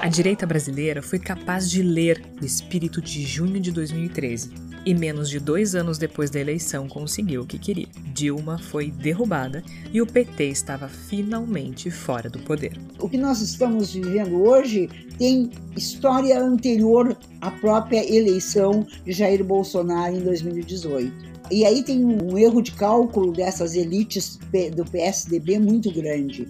A 0.00 0.08
direita 0.08 0.46
brasileira 0.46 1.02
foi 1.02 1.18
capaz 1.18 1.68
de 1.68 1.82
ler 1.82 2.22
o 2.40 2.44
espírito 2.44 3.02
de 3.02 3.22
junho 3.24 3.58
de 3.58 3.72
2013 3.72 4.65
e 4.86 4.94
menos 4.94 5.28
de 5.28 5.40
dois 5.40 5.74
anos 5.74 5.98
depois 5.98 6.30
da 6.30 6.38
eleição 6.38 6.86
conseguiu 6.88 7.42
o 7.42 7.46
que 7.46 7.58
queria. 7.58 7.88
Dilma 8.14 8.56
foi 8.56 8.88
derrubada 8.88 9.64
e 9.92 10.00
o 10.00 10.06
PT 10.06 10.44
estava 10.44 10.88
finalmente 10.88 11.90
fora 11.90 12.30
do 12.30 12.38
poder. 12.38 12.78
O 13.00 13.08
que 13.08 13.18
nós 13.18 13.40
estamos 13.40 13.92
vivendo 13.92 14.40
hoje 14.44 14.88
tem 15.18 15.50
história 15.76 16.40
anterior 16.40 17.18
à 17.40 17.50
própria 17.50 18.08
eleição 18.08 18.86
de 19.04 19.10
Jair 19.10 19.42
Bolsonaro 19.42 20.14
em 20.14 20.20
2018. 20.20 21.36
E 21.50 21.64
aí 21.64 21.82
tem 21.82 22.04
um 22.04 22.36
erro 22.36 22.60
de 22.60 22.72
cálculo 22.72 23.32
dessas 23.32 23.74
elites 23.74 24.38
do 24.74 24.84
PSDB 24.84 25.58
muito 25.58 25.92
grande. 25.92 26.48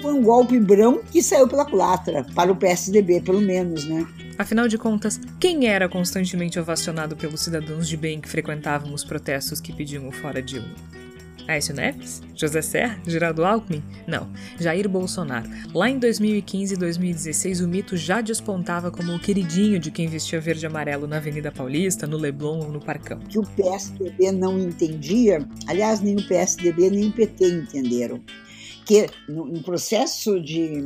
Foi 0.00 0.12
um 0.12 0.22
golpe 0.22 0.58
brão 0.58 1.02
que 1.10 1.22
saiu 1.22 1.46
pela 1.46 1.64
culatra, 1.64 2.24
para 2.34 2.50
o 2.50 2.56
PSDB, 2.56 3.20
pelo 3.20 3.40
menos, 3.40 3.84
né? 3.84 4.06
Afinal 4.38 4.66
de 4.66 4.78
contas, 4.78 5.20
quem 5.38 5.66
era 5.66 5.88
constantemente 5.88 6.58
ovacionado 6.58 7.14
pelos 7.14 7.42
cidadãos 7.42 7.86
de 7.86 7.96
bem 7.96 8.20
que 8.20 8.28
frequentavam 8.28 8.94
os 8.94 9.04
protestos 9.04 9.60
que 9.60 9.72
pediam 9.72 10.08
o 10.08 10.12
fora 10.12 10.40
Dilma? 10.40 10.74
Aécio 11.46 11.74
Neves? 11.74 12.22
José 12.34 12.62
Serra? 12.62 12.98
Geraldo 13.06 13.44
Alckmin? 13.44 13.82
Não, 14.06 14.30
Jair 14.58 14.88
Bolsonaro. 14.88 15.50
Lá 15.74 15.90
em 15.90 15.98
2015 15.98 16.74
e 16.74 16.76
2016, 16.76 17.60
o 17.60 17.68
mito 17.68 17.96
já 17.96 18.20
despontava 18.20 18.90
como 18.90 19.14
o 19.14 19.20
queridinho 19.20 19.78
de 19.78 19.90
quem 19.90 20.06
vestia 20.06 20.40
verde 20.40 20.64
e 20.64 20.66
amarelo 20.66 21.06
na 21.06 21.16
Avenida 21.16 21.52
Paulista, 21.52 22.06
no 22.06 22.16
Leblon 22.16 22.60
ou 22.60 22.70
no 22.70 22.80
Parcão. 22.80 23.18
Que 23.18 23.38
o 23.38 23.42
PSDB 23.42 24.32
não 24.32 24.58
entendia, 24.58 25.46
aliás, 25.66 26.00
nem 26.00 26.16
o 26.16 26.26
PSDB 26.26 26.88
nem 26.88 27.08
o 27.08 27.12
PT 27.12 27.46
entenderam 27.46 28.20
que 28.90 29.06
no, 29.28 29.46
no, 29.46 29.62
processo 29.62 30.40
de 30.40 30.82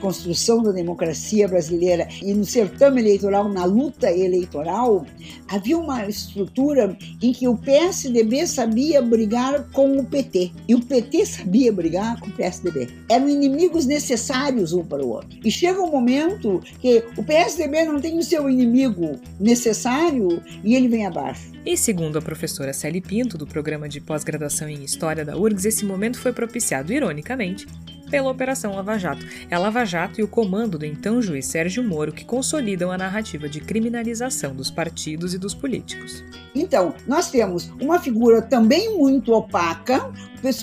construção 0.00 0.62
da 0.62 0.72
democracia 0.72 1.46
brasileira 1.46 2.08
e 2.22 2.32
no 2.32 2.46
certame 2.46 3.02
eleitoral, 3.02 3.46
na 3.46 3.66
luta 3.66 4.10
eleitoral, 4.10 5.04
havia 5.48 5.76
uma 5.76 6.08
estrutura 6.08 6.96
em 7.20 7.30
que 7.30 7.46
o 7.46 7.58
PSDB 7.58 8.46
sabia 8.46 9.02
brigar 9.02 9.68
com 9.70 9.98
o 9.98 10.04
PT 10.06 10.50
e 10.66 10.74
o 10.74 10.80
PT 10.80 11.26
sabia 11.26 11.70
brigar 11.70 12.18
com 12.20 12.28
o 12.28 12.32
PSDB. 12.32 12.88
Eram 13.10 13.28
inimigos 13.28 13.84
necessários 13.84 14.72
um 14.72 14.82
para 14.82 15.04
o 15.04 15.10
outro. 15.10 15.38
E 15.44 15.50
chega 15.50 15.82
um 15.82 15.90
momento 15.90 16.62
que 16.80 17.04
o 17.18 17.22
PSDB 17.22 17.84
não 17.84 18.00
tem 18.00 18.18
o 18.18 18.22
seu 18.22 18.48
inimigo 18.48 19.20
necessário 19.38 20.42
e 20.64 20.74
ele 20.74 20.88
vem 20.88 21.04
abaixo. 21.04 21.52
E 21.64 21.76
segundo 21.76 22.18
a 22.18 22.22
professora 22.22 22.72
Celi 22.72 23.00
Pinto, 23.00 23.38
do 23.38 23.46
programa 23.46 23.88
de 23.88 24.00
pós-graduação 24.00 24.68
em 24.68 24.82
História 24.82 25.24
da 25.24 25.36
URGS, 25.36 25.64
esse 25.66 25.84
momento 25.84 26.18
foi 26.18 26.32
propiciado, 26.32 26.92
ironicamente, 26.92 27.68
pela 28.10 28.32
Operação 28.32 28.74
Lava 28.74 28.98
Jato. 28.98 29.24
É 29.48 29.54
a 29.54 29.58
Lava 29.60 29.84
Jato 29.84 30.20
e 30.20 30.24
o 30.24 30.28
comando 30.28 30.76
do 30.76 30.84
então 30.84 31.22
juiz 31.22 31.46
Sérgio 31.46 31.84
Moro 31.84 32.12
que 32.12 32.24
consolidam 32.24 32.90
a 32.90 32.98
narrativa 32.98 33.48
de 33.48 33.60
criminalização 33.60 34.56
dos 34.56 34.72
partidos 34.72 35.34
e 35.34 35.38
dos 35.38 35.54
políticos. 35.54 36.24
Então, 36.52 36.94
nós 37.06 37.30
temos 37.30 37.72
uma 37.80 38.00
figura 38.00 38.42
também 38.42 38.98
muito 38.98 39.32
opaca, 39.32 40.10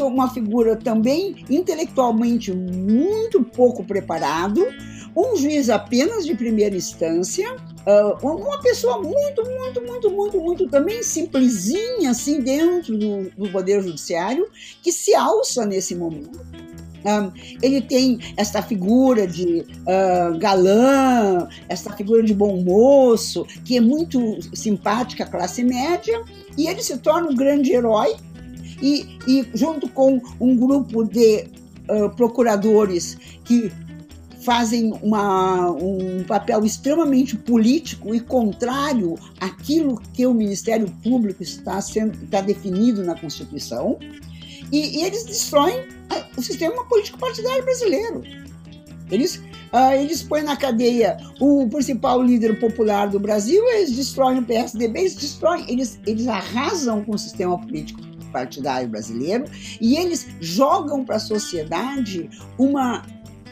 uma 0.01 0.29
figura 0.29 0.75
também 0.75 1.45
intelectualmente 1.49 2.51
muito 2.51 3.41
pouco 3.41 3.85
preparado, 3.85 4.67
um 5.15 5.35
juiz 5.37 5.69
apenas 5.69 6.25
de 6.25 6.35
primeira 6.35 6.75
instância, 6.75 7.55
Uh, 7.87 8.27
uma 8.27 8.59
pessoa 8.59 9.01
muito, 9.01 9.43
muito, 9.43 9.81
muito, 9.81 10.11
muito, 10.11 10.39
muito 10.39 10.67
também 10.69 11.01
simplesinha, 11.01 12.11
assim, 12.11 12.41
dentro 12.41 12.97
do, 12.97 13.29
do 13.31 13.51
Poder 13.51 13.81
Judiciário, 13.81 14.47
que 14.81 14.91
se 14.91 15.15
alça 15.15 15.65
nesse 15.65 15.95
momento. 15.95 16.39
Um, 17.05 17.31
ele 17.61 17.81
tem 17.81 18.19
essa 18.35 18.61
figura 18.61 19.25
de 19.25 19.61
uh, 19.61 20.37
galã, 20.37 21.47
essa 21.69 21.93
figura 21.95 22.21
de 22.21 22.33
bom 22.33 22.61
moço, 22.61 23.45
que 23.63 23.77
é 23.77 23.81
muito 23.81 24.19
simpática 24.53 25.23
à 25.23 25.27
classe 25.27 25.63
média, 25.63 26.21
e 26.57 26.67
ele 26.67 26.83
se 26.83 26.97
torna 26.97 27.29
um 27.29 27.35
grande 27.35 27.71
herói. 27.71 28.15
E, 28.81 29.17
e 29.27 29.45
junto 29.53 29.89
com 29.89 30.21
um 30.39 30.55
grupo 30.55 31.03
de 31.03 31.47
uh, 31.89 32.09
procuradores 32.15 33.17
que 33.43 33.69
fazem 34.43 34.93
uma, 35.01 35.71
um 35.71 36.23
papel 36.23 36.63
extremamente 36.65 37.35
político 37.35 38.15
e 38.15 38.19
contrário 38.19 39.15
àquilo 39.39 40.01
que 40.13 40.25
o 40.25 40.33
Ministério 40.33 40.89
Público 41.03 41.43
está, 41.43 41.81
sendo, 41.81 42.23
está 42.23 42.41
definido 42.41 43.03
na 43.03 43.19
Constituição, 43.19 43.97
e, 44.71 44.99
e 44.99 45.05
eles 45.05 45.25
destroem 45.25 45.87
o 46.37 46.41
sistema 46.41 46.85
político 46.85 47.17
partidário 47.19 47.63
brasileiro. 47.63 48.23
Eles, 49.11 49.37
uh, 49.73 49.93
eles 49.99 50.21
põem 50.21 50.43
na 50.43 50.55
cadeia 50.55 51.17
o 51.39 51.67
principal 51.67 52.21
líder 52.21 52.59
popular 52.59 53.09
do 53.09 53.19
Brasil, 53.19 53.63
eles 53.69 53.91
destroem 53.91 54.39
o 54.39 54.43
PSDB, 54.43 54.99
eles 54.99 55.15
destroem, 55.15 55.65
eles, 55.67 55.99
eles 56.05 56.27
arrasam 56.27 57.03
com 57.03 57.15
o 57.15 57.17
sistema 57.17 57.57
político 57.57 58.01
partidário 58.31 58.87
brasileiro 58.87 59.45
e 59.81 59.95
eles 59.97 60.27
jogam 60.39 61.03
para 61.03 61.15
a 61.15 61.19
sociedade 61.19 62.29
uma 62.59 63.03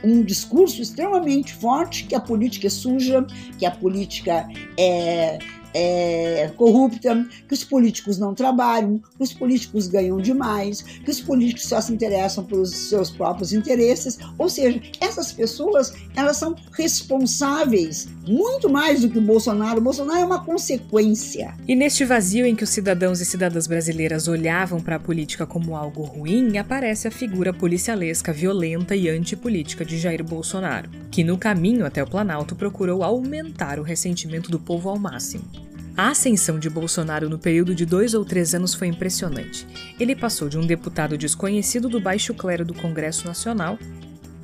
um 0.04 0.24
discurso 0.24 0.82
extremamente 0.82 1.54
forte 1.54 2.06
que 2.06 2.16
a 2.16 2.20
política 2.20 2.68
é 2.68 2.70
suja, 2.70 3.26
que 3.58 3.66
a 3.66 3.72
política 3.72 4.48
é, 4.78 5.40
é, 5.74 6.52
corrupta, 6.56 7.26
que 7.48 7.54
os 7.54 7.64
políticos 7.64 8.18
não 8.18 8.34
trabalham, 8.34 9.00
que 9.18 9.24
os 9.24 9.34
políticos 9.34 9.88
ganham 9.88 10.18
demais, 10.18 10.82
que 10.82 11.12
os 11.12 11.22
políticos 11.22 11.68
só 11.68 11.82
se 11.82 11.94
interessam 11.94 12.44
pelos 12.44 12.72
seus 12.72 13.10
próprios 13.10 13.54
interesses. 13.54 14.18
Ou 14.38 14.50
seja, 14.50 14.82
essas 15.00 15.32
pessoas 15.32 15.94
elas 16.16 16.38
são 16.38 16.56
responsáveis 16.72 18.08
muito 18.28 18.70
mais 18.70 19.02
do 19.02 19.10
que 19.10 19.18
o 19.18 19.22
Bolsonaro. 19.22 19.80
O 19.80 19.84
Bolsonaro 19.84 20.20
é 20.20 20.26
uma 20.26 20.44
consequência. 20.44 21.54
E 21.68 21.76
neste 21.76 22.04
vazio 22.04 22.46
em 22.46 22.56
que 22.56 22.64
os 22.64 22.70
cidadãos 22.70 23.22
e 23.22 23.26
cidadãs 23.26 23.68
brasileiras 23.68 24.28
olhavam 24.28 24.80
para 24.80 24.98
a 24.98 25.00
política 25.00 25.46
como 25.46 25.76
algo 25.76 26.04
ruim, 26.04 26.58
aparece 26.58 27.08
a 27.08 27.12
figura 27.12 27.54
policialesca, 27.54 28.34
violenta 28.34 28.96
e 28.96 29.10
antipolítica 29.10 29.86
de 29.86 29.98
Jair 29.98 30.24
Bolsonaro, 30.24 30.90
que 31.10 31.24
no 31.24 31.38
caminho 31.38 31.86
até 31.86 32.04
o 32.04 32.08
Planalto 32.08 32.56
procurou 32.56 33.04
aumentar 33.04 33.80
o 33.80 33.84
ressentimento 33.84 34.52
do 34.52 34.60
povo 34.60 34.90
ao 34.90 35.00
máximo. 35.00 35.67
A 35.98 36.10
ascensão 36.10 36.60
de 36.60 36.70
Bolsonaro 36.70 37.28
no 37.28 37.40
período 37.40 37.74
de 37.74 37.84
dois 37.84 38.14
ou 38.14 38.24
três 38.24 38.54
anos 38.54 38.76
foi 38.76 38.88
impressionante. 38.88 39.68
Ele 40.00 40.16
passou 40.16 40.48
de 40.48 40.56
um 40.56 40.64
deputado 40.64 41.18
desconhecido 41.18 41.90
do 41.90 42.00
baixo 42.00 42.36
clero 42.36 42.64
do 42.64 42.76
Congresso 42.76 43.26
Nacional 43.26 43.80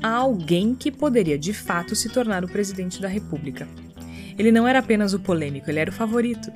a 0.02 0.10
alguém 0.10 0.74
que 0.74 0.92
poderia 0.92 1.38
de 1.38 1.54
fato 1.54 1.96
se 1.96 2.10
tornar 2.10 2.44
o 2.44 2.48
presidente 2.48 3.00
da 3.00 3.08
República. 3.08 3.68
Ele 4.36 4.52
não 4.52 4.68
era 4.68 4.80
apenas 4.80 5.14
o 5.14 5.20
polêmico, 5.20 5.70
ele 5.70 5.78
era 5.78 5.92
o 5.92 5.94
favorito. 5.94 6.52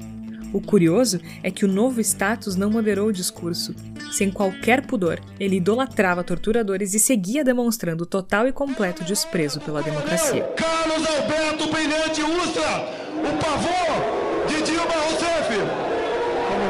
O 0.51 0.59
curioso 0.59 1.21
é 1.43 1.51
que 1.51 1.63
o 1.63 1.67
novo 1.67 2.01
status 2.01 2.55
não 2.55 2.71
moderou 2.71 3.09
o 3.09 3.13
discurso. 3.13 3.75
Sem 4.11 4.31
qualquer 4.31 4.87
pudor, 4.87 5.19
ele 5.39 5.57
idolatrava 5.57 6.23
torturadores 6.23 6.95
e 6.95 6.99
seguia 6.99 7.43
demonstrando 7.43 8.03
total 8.03 8.47
e 8.47 8.51
completo 8.51 9.03
desprezo 9.03 9.59
pela 9.59 9.83
democracia. 9.83 10.41
Carlos 10.55 11.07
Alberto 11.07 11.69
Brilhante 11.69 12.23
Ustra, 12.23 12.89
o 13.21 13.37
pavor 13.37 14.26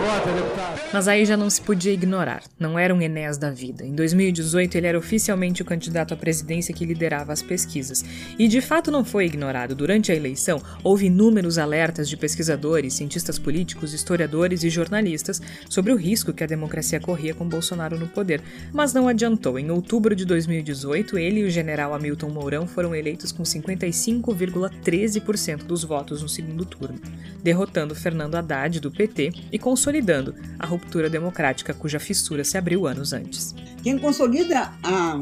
Repórter. 0.08 0.34
Né? 0.36 0.57
Mas 0.94 1.08
aí 1.08 1.26
já 1.26 1.36
não 1.36 1.50
se 1.50 1.62
podia 1.62 1.92
ignorar, 1.92 2.44
não 2.60 2.80
era 2.80 2.94
um 2.94 3.02
Enéas 3.02 3.38
da 3.38 3.52
vida. 3.52 3.86
Em 3.86 3.94
2018, 3.94 4.76
ele 4.76 4.88
era 4.88 4.98
oficialmente 4.98 5.62
o 5.62 5.66
candidato 5.66 6.14
à 6.14 6.18
presidência 6.18 6.74
que 6.74 6.86
liderava 6.86 7.34
as 7.34 7.42
pesquisas. 7.42 8.06
E 8.40 8.48
de 8.48 8.62
fato 8.62 8.90
não 8.90 9.04
foi 9.04 9.26
ignorado. 9.26 9.76
Durante 9.76 10.12
a 10.12 10.16
eleição, 10.16 10.62
houve 10.84 11.08
inúmeros 11.08 11.58
alertas 11.58 12.08
de 12.08 12.16
pesquisadores, 12.16 12.94
cientistas 12.94 13.38
políticos, 13.38 13.94
historiadores 13.94 14.64
e 14.64 14.70
jornalistas 14.70 15.42
sobre 15.70 15.92
o 15.92 15.98
risco 15.98 16.32
que 16.32 16.44
a 16.44 16.48
democracia 16.48 17.00
corria 17.00 17.34
com 17.34 17.48
Bolsonaro 17.48 17.98
no 17.98 18.08
poder. 18.08 18.42
Mas 18.72 18.94
não 18.94 19.08
adiantou. 19.08 19.60
Em 19.60 19.72
outubro 19.72 20.16
de 20.16 20.26
2018, 20.26 21.18
ele 21.18 21.42
e 21.42 21.46
o 21.46 21.50
general 21.50 21.94
Hamilton 21.94 22.30
Mourão 22.30 22.68
foram 22.68 22.96
eleitos 22.96 23.32
com 23.32 23.44
55,13% 23.44 25.64
dos 25.64 25.84
votos 25.84 26.22
no 26.22 26.30
segundo 26.30 26.66
turno, 26.66 27.00
derrotando 27.44 27.96
Fernando 27.96 28.36
Haddad, 28.36 28.80
do 28.80 28.92
PT, 28.92 29.32
e 29.52 29.60
consolidando 29.60 30.36
a 30.60 30.67
ruptura 30.68 31.10
democrática 31.10 31.74
cuja 31.74 32.00
fissura 32.00 32.44
se 32.44 32.58
abriu 32.58 32.86
anos 32.86 33.14
antes. 33.14 33.56
Quem 33.82 33.98
consolida 33.98 34.72
a, 34.84 35.14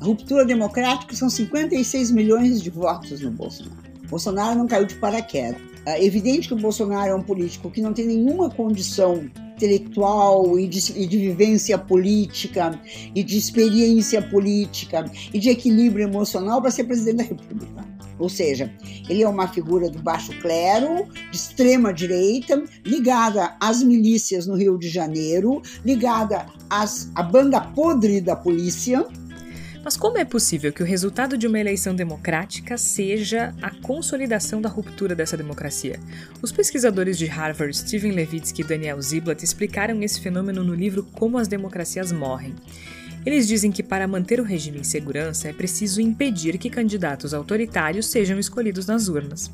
a 0.00 0.04
ruptura 0.04 0.44
democrática 0.44 1.14
são 1.14 1.28
56 1.28 2.10
milhões 2.10 2.62
de 2.62 2.70
votos 2.70 3.20
no 3.20 3.30
Bolsonaro. 3.30 3.80
Bolsonaro 4.08 4.58
não 4.58 4.66
caiu 4.66 4.86
de 4.86 4.94
paraquedas. 4.96 5.60
É 5.86 6.04
evidente 6.04 6.48
que 6.48 6.54
o 6.54 6.58
Bolsonaro 6.58 7.12
é 7.12 7.14
um 7.14 7.22
político 7.22 7.70
que 7.70 7.80
não 7.80 7.92
tem 7.92 8.06
nenhuma 8.06 8.50
condição 8.50 9.30
intelectual 9.56 10.58
e 10.58 10.66
de, 10.66 10.92
e 10.98 11.06
de, 11.06 11.18
vivência 11.18 11.78
política 11.78 12.78
e 13.14 13.22
de 13.22 13.36
experiência 13.36 14.22
política 14.22 15.10
e 15.32 15.38
de 15.38 15.50
equilíbrio 15.50 16.06
emocional 16.06 16.60
para 16.60 16.70
ser 16.70 16.84
presidente 16.84 17.16
da 17.16 17.22
República. 17.24 17.84
Ou 18.18 18.28
seja, 18.28 18.72
ele 19.10 19.24
é 19.24 19.28
uma 19.28 19.48
figura 19.48 19.90
do 19.90 19.98
baixo 19.98 20.32
clero, 20.40 21.08
de 21.30 21.36
extrema 21.36 21.92
direita, 21.92 22.62
ligada 22.84 23.56
às 23.60 23.82
milícias 23.82 24.46
no 24.46 24.54
Rio 24.54 24.78
de 24.78 24.88
Janeiro, 24.88 25.60
ligada 25.84 26.46
às, 26.68 27.10
à 27.14 27.22
banda 27.22 27.60
podre 27.60 28.20
da 28.20 28.36
polícia, 28.36 29.04
mas 29.82 29.96
como 29.96 30.18
é 30.18 30.26
possível 30.26 30.72
que 30.72 30.82
o 30.82 30.86
resultado 30.86 31.38
de 31.38 31.46
uma 31.46 31.58
eleição 31.58 31.94
democrática 31.94 32.76
seja 32.76 33.54
a 33.62 33.70
consolidação 33.70 34.60
da 34.60 34.68
ruptura 34.68 35.14
dessa 35.14 35.38
democracia? 35.38 35.98
Os 36.42 36.52
pesquisadores 36.52 37.16
de 37.16 37.24
Harvard, 37.24 37.74
Steven 37.74 38.12
Levitsky 38.12 38.60
e 38.60 38.64
Daniel 38.64 39.00
Ziblatt, 39.00 39.42
explicaram 39.42 40.02
esse 40.02 40.20
fenômeno 40.20 40.62
no 40.62 40.74
livro 40.74 41.02
Como 41.14 41.38
as 41.38 41.48
Democracias 41.48 42.12
Morrem. 42.12 42.54
Eles 43.24 43.46
dizem 43.46 43.70
que 43.70 43.82
para 43.82 44.08
manter 44.08 44.40
o 44.40 44.44
regime 44.44 44.80
em 44.80 44.84
segurança 44.84 45.48
é 45.48 45.52
preciso 45.52 46.00
impedir 46.00 46.56
que 46.56 46.70
candidatos 46.70 47.34
autoritários 47.34 48.06
sejam 48.06 48.38
escolhidos 48.38 48.86
nas 48.86 49.08
urnas. 49.08 49.50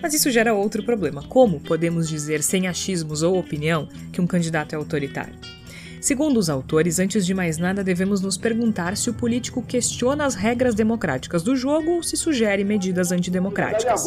Mas 0.00 0.14
isso 0.14 0.30
gera 0.30 0.54
outro 0.54 0.82
problema. 0.82 1.22
Como 1.22 1.60
podemos 1.60 2.08
dizer, 2.08 2.42
sem 2.42 2.66
achismos 2.66 3.22
ou 3.22 3.38
opinião, 3.38 3.86
que 4.10 4.20
um 4.20 4.26
candidato 4.26 4.72
é 4.72 4.76
autoritário? 4.76 5.34
Segundo 6.02 6.36
os 6.36 6.50
autores, 6.50 6.98
antes 6.98 7.24
de 7.24 7.32
mais 7.32 7.58
nada, 7.58 7.84
devemos 7.84 8.20
nos 8.20 8.36
perguntar 8.36 8.96
se 8.96 9.08
o 9.08 9.14
político 9.14 9.62
questiona 9.62 10.26
as 10.26 10.34
regras 10.34 10.74
democráticas 10.74 11.44
do 11.44 11.54
jogo 11.54 11.92
ou 11.92 12.02
se 12.02 12.16
sugere 12.16 12.64
medidas 12.64 13.12
antidemocráticas. 13.12 14.06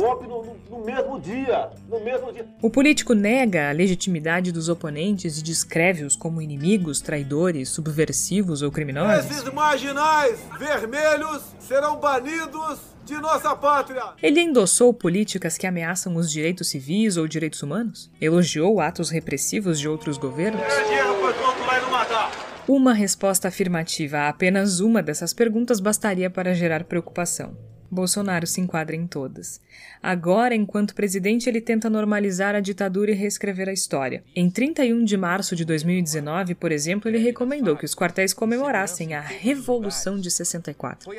No 0.70 0.84
mesmo 0.84 1.22
dia, 1.22 1.70
no 1.90 2.02
mesmo 2.02 2.34
dia. 2.34 2.46
O 2.62 2.70
político 2.70 3.14
nega 3.14 3.70
a 3.70 3.72
legitimidade 3.72 4.52
dos 4.52 4.68
oponentes 4.68 5.40
e 5.40 5.42
descreve-os 5.42 6.18
como 6.18 6.42
inimigos, 6.42 7.00
traidores, 7.00 7.70
subversivos 7.70 8.62
ou 8.62 8.70
criminosos. 8.70 9.32
Esses 9.32 9.54
marginais 9.54 10.38
vermelhos 10.60 11.44
serão 11.62 11.98
banidos 11.98 12.95
de 13.06 13.16
nossa 13.16 13.56
pátria. 13.56 14.04
Ele 14.22 14.42
endossou 14.42 14.94
políticas 14.94 15.58
que 15.58 15.68
ameaçam 15.68 16.16
os 16.16 16.32
direitos 16.32 16.70
civis 16.70 17.18
ou 17.18 17.28
direitos 17.28 17.62
humanos? 17.62 18.12
Elogiou 18.20 18.82
atos 18.82 19.10
repressivos 19.10 19.80
de 19.80 19.88
outros 19.88 20.18
governos? 20.18 20.62
Uma 22.68 22.94
resposta 22.94 23.48
afirmativa 23.48 24.18
a 24.18 24.30
apenas 24.30 24.80
uma 24.80 25.04
dessas 25.04 25.34
perguntas 25.34 25.80
bastaria 25.80 26.30
para 26.30 26.56
gerar 26.56 26.84
preocupação. 26.86 27.56
Bolsonaro 27.96 28.46
se 28.46 28.62
enquadra 28.62 28.96
em 28.96 29.08
todas. 29.08 29.60
Agora, 30.04 30.54
enquanto 30.54 30.94
presidente, 30.94 31.50
ele 31.50 31.62
tenta 31.62 31.90
normalizar 31.90 32.54
a 32.54 32.60
ditadura 32.60 33.10
e 33.12 33.16
reescrever 33.16 33.70
a 33.70 33.74
história. 33.74 34.24
Em 34.36 34.50
31 34.50 35.04
de 35.04 35.18
março 35.18 35.56
de 35.56 35.66
2019, 35.66 36.54
por 36.54 36.72
exemplo, 36.72 37.10
ele 37.10 37.18
recomendou 37.18 37.76
que 37.76 37.86
os 37.86 37.96
quartéis 37.96 38.34
comemorassem 38.34 39.16
a 39.16 39.22
Revolução 39.22 40.20
de 40.20 40.30
64. 40.30 41.10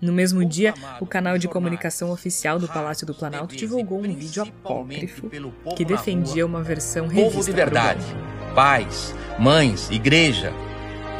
No 0.00 0.12
mesmo 0.12 0.42
dia, 0.44 0.72
o 1.00 1.06
canal 1.06 1.36
de 1.36 1.48
comunicação 1.48 2.10
oficial 2.10 2.58
do 2.58 2.66
Palácio 2.68 3.06
do 3.06 3.14
Planalto 3.14 3.54
divulgou 3.54 3.98
um 3.98 4.14
vídeo 4.14 4.42
apócrifo 4.42 5.30
que 5.76 5.84
defendia 5.84 6.46
uma 6.46 6.62
versão 6.62 7.06
revista 7.06 7.30
Povo 7.30 7.44
de 7.44 7.52
verdade, 7.52 8.06
pais, 8.54 9.14
mães, 9.38 9.90
igreja, 9.90 10.52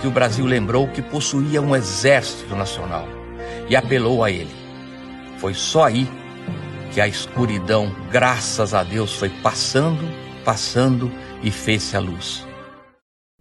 que 0.00 0.06
o 0.06 0.10
Brasil 0.10 0.46
lembrou 0.46 0.88
que 0.88 1.02
possuía 1.02 1.60
um 1.60 1.76
exército 1.76 2.56
nacional 2.56 3.06
e 3.68 3.76
apelou 3.76 4.24
a 4.24 4.30
ele. 4.30 4.59
Foi 5.40 5.54
só 5.54 5.84
aí 5.84 6.06
que 6.92 7.00
a 7.00 7.08
escuridão, 7.08 7.90
graças 8.12 8.74
a 8.74 8.84
Deus, 8.84 9.14
foi 9.14 9.30
passando, 9.42 10.06
passando 10.44 11.10
e 11.42 11.50
fez-se 11.50 11.96
a 11.96 12.00
luz. 12.00 12.46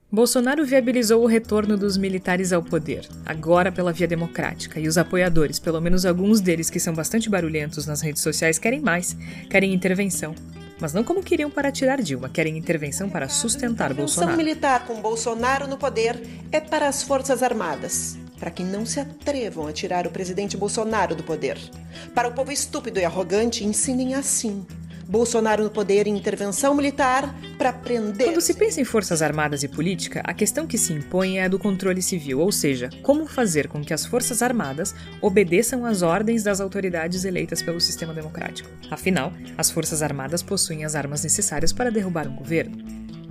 Bolsonaro 0.09 0.65
viabilizou 0.65 1.21
o 1.21 1.27
retorno 1.27 1.77
dos 1.77 1.97
militares 1.97 2.53
ao 2.53 2.63
poder, 2.63 3.07
agora 3.25 3.69
pela 3.69 3.91
via 3.91 4.07
democrática, 4.07 4.79
e 4.79 4.87
os 4.87 4.97
apoiadores, 4.97 5.59
pelo 5.59 5.81
menos 5.81 6.05
alguns 6.05 6.39
deles 6.39 6.69
que 6.69 6.79
são 6.79 6.93
bastante 6.93 7.29
barulhentos 7.29 7.85
nas 7.85 8.01
redes 8.01 8.23
sociais, 8.23 8.57
querem 8.57 8.79
mais, 8.79 9.15
querem 9.49 9.73
intervenção. 9.73 10.33
Mas 10.79 10.93
não 10.93 11.03
como 11.03 11.21
queriam 11.21 11.51
para 11.51 11.69
tirar 11.69 12.01
Dilma, 12.01 12.29
querem 12.29 12.57
intervenção 12.57 13.09
para 13.09 13.27
sustentar 13.27 13.93
Bolsonaro. 13.93 14.33
A 14.33 14.37
militar 14.37 14.85
com 14.85 15.01
Bolsonaro 15.01 15.67
no 15.67 15.77
poder 15.77 16.17
é 16.49 16.61
para 16.61 16.87
as 16.87 17.03
Forças 17.03 17.43
Armadas 17.43 18.17
para 18.39 18.51
que 18.51 18.63
não 18.63 18.85
se 18.85 18.99
atrevam 18.99 19.67
a 19.67 19.73
tirar 19.73 20.07
o 20.07 20.11
presidente 20.11 20.55
Bolsonaro 20.55 21.15
do 21.15 21.23
poder. 21.23 21.57
Para 22.15 22.27
o 22.27 22.33
povo 22.33 22.51
estúpido 22.51 22.99
e 22.99 23.05
arrogante, 23.05 23.63
ensinem 23.63 24.15
assim. 24.15 24.65
Bolsonaro 25.09 25.63
no 25.63 25.71
poder 25.71 26.05
e 26.05 26.11
intervenção 26.11 26.75
militar 26.75 27.35
para 27.57 27.73
prender. 27.73 28.27
Quando 28.27 28.41
se 28.41 28.53
pensa 28.53 28.79
em 28.79 28.83
Forças 28.83 29.23
Armadas 29.23 29.63
e 29.63 29.67
política, 29.67 30.21
a 30.23 30.35
questão 30.35 30.67
que 30.67 30.77
se 30.77 30.93
impõe 30.93 31.39
é 31.39 31.45
a 31.45 31.47
do 31.47 31.57
controle 31.57 31.99
civil, 31.99 32.39
ou 32.39 32.51
seja, 32.51 32.91
como 33.01 33.25
fazer 33.25 33.67
com 33.67 33.83
que 33.83 33.91
as 33.91 34.05
Forças 34.05 34.43
Armadas 34.43 34.93
obedeçam 35.19 35.83
às 35.83 36.03
ordens 36.03 36.43
das 36.43 36.61
autoridades 36.61 37.25
eleitas 37.25 37.59
pelo 37.63 37.81
sistema 37.81 38.13
democrático. 38.13 38.69
Afinal, 38.91 39.33
as 39.57 39.71
Forças 39.71 40.03
Armadas 40.03 40.43
possuem 40.43 40.85
as 40.85 40.93
armas 40.93 41.23
necessárias 41.23 41.73
para 41.73 41.89
derrubar 41.89 42.27
um 42.27 42.35
governo. 42.35 42.77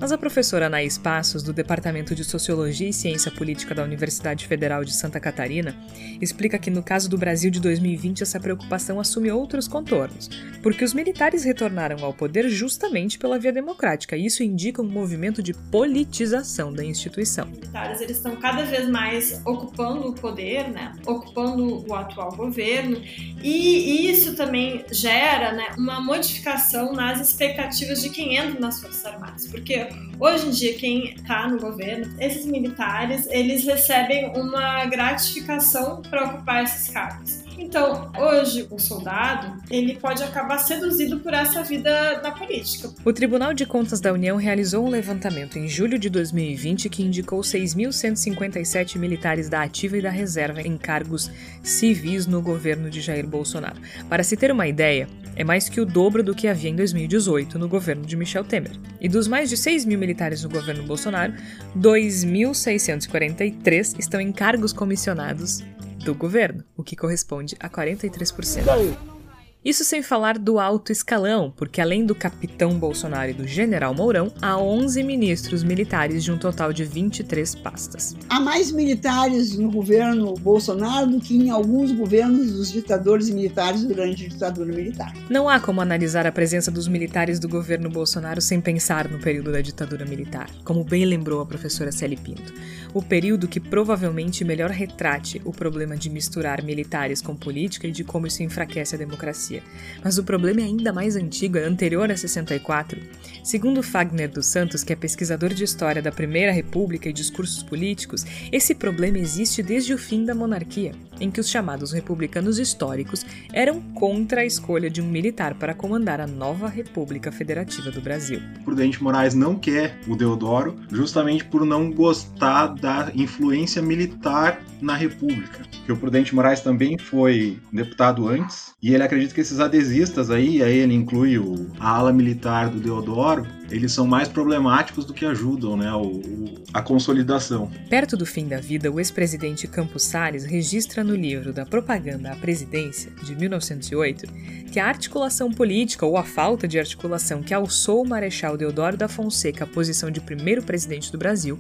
Mas 0.01 0.13
a 0.13 0.19
professora 0.19 0.67
Anaís 0.67 0.97
Passos, 0.97 1.43
do 1.43 1.53
Departamento 1.53 2.15
de 2.15 2.23
Sociologia 2.23 2.89
e 2.89 2.93
Ciência 2.93 3.33
Política 3.33 3.75
da 3.75 3.83
Universidade 3.83 4.47
Federal 4.47 4.85
de 4.85 4.95
Santa 4.95 5.19
Catarina, 5.19 5.75
explica 6.21 6.57
que 6.57 6.71
no 6.71 6.85
caso 6.85 7.11
do 7.11 7.19
Brasil 7.19 7.51
de 7.51 7.59
2020 7.59 8.23
essa 8.23 8.39
preocupação 8.39 9.01
assume 9.01 9.33
outros 9.33 9.67
contornos, 9.67 10.31
porque 10.63 10.85
os 10.85 10.95
militares 10.95 11.43
retornaram 11.43 12.05
ao 12.05 12.15
poder 12.15 12.49
justamente 12.49 13.19
pela 13.19 13.41
via 13.41 13.53
democrática, 13.53 14.17
e 14.17 14.25
isso 14.25 14.45
indica 14.45 14.81
um 14.81 14.89
movimento 14.89 15.43
de 15.43 15.53
politização 15.53 16.73
da 16.73 16.85
instituição. 16.85 17.47
Os 17.47 17.59
militares 17.59 18.01
eles 18.01 18.19
estão 18.19 18.37
cada 18.37 18.65
vez 18.65 18.89
mais 18.89 19.43
ocupando 19.45 20.11
o 20.11 20.15
poder, 20.15 20.69
né? 20.69 20.93
ocupando 21.05 21.85
o 21.89 21.93
atual 21.93 22.37
governo, 22.37 23.03
e 23.43 24.09
isso 24.09 24.37
também 24.37 24.85
gera 24.93 25.53
né, 25.53 25.71
uma 25.77 26.01
modificação 26.01 26.93
nas 26.93 27.21
expectativas 27.21 28.01
de 28.01 28.11
quem 28.11 28.37
entra 28.37 28.61
nas 28.61 28.81
Forças 28.81 29.05
Armadas, 29.05 29.47
porque 29.49 29.88
hoje 30.19 30.47
em 30.47 30.51
dia 30.51 30.75
quem 30.79 31.15
está 31.15 31.49
no 31.49 31.59
governo, 31.59 32.15
esses 32.21 32.47
militares, 32.47 33.27
eles 33.31 33.65
recebem 33.65 34.33
uma 34.37 34.85
gratificação 34.87 36.03
para 36.03 36.25
ocupar 36.25 36.65
esses 36.65 36.89
cargos. 36.89 37.48
Então, 37.59 38.11
hoje, 38.17 38.67
o 38.71 38.79
soldado, 38.79 39.61
ele 39.69 39.97
pode 39.97 40.23
acabar 40.23 40.59
seduzido 40.59 41.19
por 41.19 41.35
essa 41.35 41.61
vida 41.63 42.15
da 42.23 42.31
política. 42.31 42.89
O 43.05 43.13
Tribunal 43.13 43.53
de 43.53 43.67
Contas 43.67 44.01
da 44.01 44.13
União 44.13 44.37
realizou 44.37 44.87
um 44.87 44.89
levantamento 44.89 45.59
em 45.59 45.67
julho 45.67 45.99
de 45.99 46.09
2020 46.09 46.89
que 46.89 47.03
indicou 47.03 47.41
6.157 47.41 48.97
militares 48.97 49.49
da 49.49 49.63
ativa 49.63 49.99
e 49.99 50.03
da 50.03 50.11
reserva 50.11 50.63
em 50.63 50.79
cargos 50.79 51.29
civis 51.63 52.29
no 52.29 52.41
governo 52.41 52.89
de 52.89 53.01
Jair 53.01 53.27
Bolsonaro. 53.27 53.81
Para 54.09 54.23
se 54.23 54.37
ter 54.37 54.53
uma 54.53 54.69
ideia, 54.69 55.09
é 55.35 55.43
mais 55.43 55.69
que 55.69 55.81
o 55.81 55.87
dobro 55.87 56.23
do 56.23 56.33
que 56.35 56.47
havia 56.47 56.71
em 56.71 56.77
2018 56.77 57.59
no 57.59 57.69
governo 57.69 58.07
de 58.07 58.17
Michel 58.17 58.45
Temer. 58.45 58.79
E 59.01 59.09
dos 59.09 59.27
mais 59.27 59.49
de 59.49 59.57
6 59.57 59.85
mil 59.85 59.99
militares 59.99 60.45
no 60.45 60.49
governo 60.49 60.85
Bolsonaro, 60.85 61.35
2.643 61.77 63.99
estão 63.99 64.21
em 64.21 64.31
cargos 64.33 64.73
comissionados 64.73 65.65
do 66.05 66.15
governo, 66.15 66.65
o 66.77 66.83
que 66.83 66.97
corresponde 66.97 67.57
a 67.61 67.69
43%. 67.69 69.19
Isso 69.65 69.85
sem 69.85 70.03
falar 70.03 70.39
do 70.39 70.61
alto 70.61 70.93
escalão, 70.93 71.53
porque 71.55 71.81
além 71.81 72.07
do 72.07 72.15
capitão 72.15 72.79
Bolsonaro 72.79 73.33
e 73.33 73.35
do 73.35 73.47
general 73.47 73.93
Mourão, 73.93 74.33
há 74.41 74.57
11 74.57 75.03
ministros 75.03 75.65
militares 75.65 76.23
de 76.23 76.31
um 76.31 76.39
total 76.39 76.73
de 76.73 76.85
23 76.85 77.57
pastas. 77.57 78.17
Há 78.31 78.39
mais 78.39 78.71
militares 78.71 79.59
no 79.59 79.69
governo 79.69 80.33
Bolsonaro 80.35 81.09
do 81.09 81.21
que 81.21 81.37
em 81.37 81.51
alguns 81.51 81.91
governos 81.91 82.53
dos 82.53 82.71
ditadores 82.71 83.29
militares 83.31 83.83
durante 83.85 84.27
a 84.27 84.29
ditadura 84.29 84.73
militar. 84.73 85.13
Não 85.29 85.49
há 85.49 85.59
como 85.59 85.81
analisar 85.81 86.25
a 86.25 86.33
presença 86.33 86.71
dos 86.71 86.87
militares 86.87 87.41
do 87.41 87.49
governo 87.49 87.91
Bolsonaro 87.91 88.41
sem 88.41 88.61
pensar 88.61 89.09
no 89.09 89.19
período 89.19 89.51
da 89.51 89.61
ditadura 89.61 90.07
militar, 90.07 90.49
como 90.63 90.85
bem 90.85 91.05
lembrou 91.05 91.41
a 91.41 91.47
professora 91.47 91.91
Celi 91.91 92.17
Pinto. 92.17 92.55
O 92.99 93.03
período 93.03 93.47
que 93.47 93.61
provavelmente 93.61 94.45
melhor 94.45 94.71
retrate 94.71 95.41
o 95.45 95.53
problema 95.53 95.97
de 95.97 96.11
misturar 96.11 96.65
militares 96.65 97.23
com 97.23 97.37
política 97.37 97.87
e 97.87 97.93
de 97.93 98.03
como 98.03 98.27
isso 98.27 98.43
enfraquece 98.43 98.97
a 98.97 98.99
democracia. 98.99 99.63
Mas 100.03 100.19
o 100.19 100.25
problema 100.25 100.63
é 100.63 100.65
ainda 100.65 100.93
mais 100.93 101.15
antigo, 101.15 101.59
é 101.59 101.63
anterior 101.63 102.11
a 102.11 102.17
64. 102.17 103.01
Segundo 103.45 103.85
Fagner 103.85 104.29
dos 104.29 104.47
Santos, 104.47 104.83
que 104.83 104.93
é 104.93 104.97
pesquisador 104.97 105.55
de 105.55 105.63
história 105.63 106.03
da 106.03 106.11
Primeira 106.11 106.51
República 106.51 107.09
e 107.09 107.13
discursos 107.13 107.63
políticos, 107.63 108.27
esse 108.51 108.75
problema 108.75 109.17
existe 109.19 109.63
desde 109.63 109.95
o 109.95 109.99
fim 109.99 110.25
da 110.25 110.35
monarquia, 110.35 110.91
em 111.21 111.31
que 111.31 111.39
os 111.39 111.49
chamados 111.49 111.93
republicanos 111.93 112.59
históricos 112.59 113.25
eram 113.53 113.81
contra 113.95 114.41
a 114.41 114.45
escolha 114.45 114.91
de 114.91 115.01
um 115.01 115.07
militar 115.07 115.55
para 115.55 115.73
comandar 115.73 116.21
a 116.21 116.27
nova 116.27 116.67
República 116.67 117.31
Federativa 117.31 117.93
do 117.93 118.01
Brasil. 118.01 118.41
Prudente 118.65 119.01
Moraes 119.01 119.35
não 119.35 119.55
quer 119.55 120.01
o 120.09 120.17
Deodoro 120.17 120.77
justamente 120.91 121.45
por 121.45 121.65
não 121.65 121.93
gostar 121.93 122.75
da 122.75 122.88
influência 123.15 123.83
militar 123.83 124.61
na 124.81 124.95
República. 124.95 125.61
Que 125.85 125.93
o 125.93 125.97
Prudente 125.97 126.35
Moraes 126.35 126.61
também 126.61 126.99
foi 126.99 127.59
deputado 127.73 128.29
antes 128.29 128.73
e 128.83 128.95
ele 128.95 129.03
acredita 129.03 129.35
que 129.35 129.41
esses 129.41 129.59
adesistas 129.59 130.31
aí, 130.31 130.63
aí 130.63 130.79
ele 130.79 130.95
inclui 130.95 131.39
o, 131.39 131.71
a 131.81 131.89
ala 131.89 132.13
militar 132.13 132.69
do 132.69 132.79
Deodoro, 132.79 133.47
eles 133.71 133.93
são 133.93 134.07
mais 134.07 134.29
problemáticos 134.29 135.05
do 135.05 135.13
que 135.13 135.27
ajudam 135.27 135.77
né, 135.77 135.93
o, 135.93 136.03
o, 136.03 136.55
a 136.73 136.83
consolidação. 136.83 137.71
Perto 137.89 138.17
do 138.17 138.25
fim 138.25 138.47
da 138.47 138.61
vida, 138.61 138.91
o 138.91 139.01
ex-presidente 139.01 139.67
Campos 139.67 140.05
Salles 140.05 140.45
registra 140.45 141.03
no 141.03 141.15
livro 141.15 141.53
da 141.53 141.67
Propaganda 141.67 142.33
à 142.33 142.37
Presidência, 142.37 143.11
de 143.25 143.35
1908, 143.35 144.27
que 144.71 144.79
a 144.79 144.87
articulação 144.87 145.51
política 145.51 146.07
ou 146.07 146.17
a 146.17 146.25
falta 146.25 146.69
de 146.69 146.79
articulação 146.79 147.43
que 147.43 147.55
alçou 147.55 148.03
o 148.03 148.09
Marechal 148.09 148.57
Deodoro 148.57 148.97
da 148.97 149.09
Fonseca 149.09 149.65
à 149.65 149.67
posição 149.67 150.11
de 150.11 150.21
primeiro 150.21 150.63
presidente 150.63 151.11
do 151.11 151.19
Brasil 151.19 151.59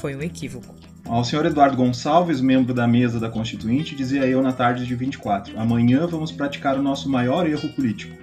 foi 0.00 0.16
um 0.16 0.22
equívoco. 0.22 0.74
Ao 1.04 1.24
senhor 1.24 1.44
Eduardo 1.44 1.76
Gonçalves, 1.76 2.40
membro 2.40 2.72
da 2.72 2.86
mesa 2.86 3.20
da 3.20 3.28
Constituinte, 3.28 3.94
dizia 3.94 4.26
eu 4.26 4.42
na 4.42 4.52
tarde 4.52 4.86
de 4.86 4.94
24: 4.94 5.58
amanhã 5.60 6.06
vamos 6.06 6.32
praticar 6.32 6.78
o 6.78 6.82
nosso 6.82 7.08
maior 7.08 7.46
erro 7.46 7.68
político. 7.70 8.16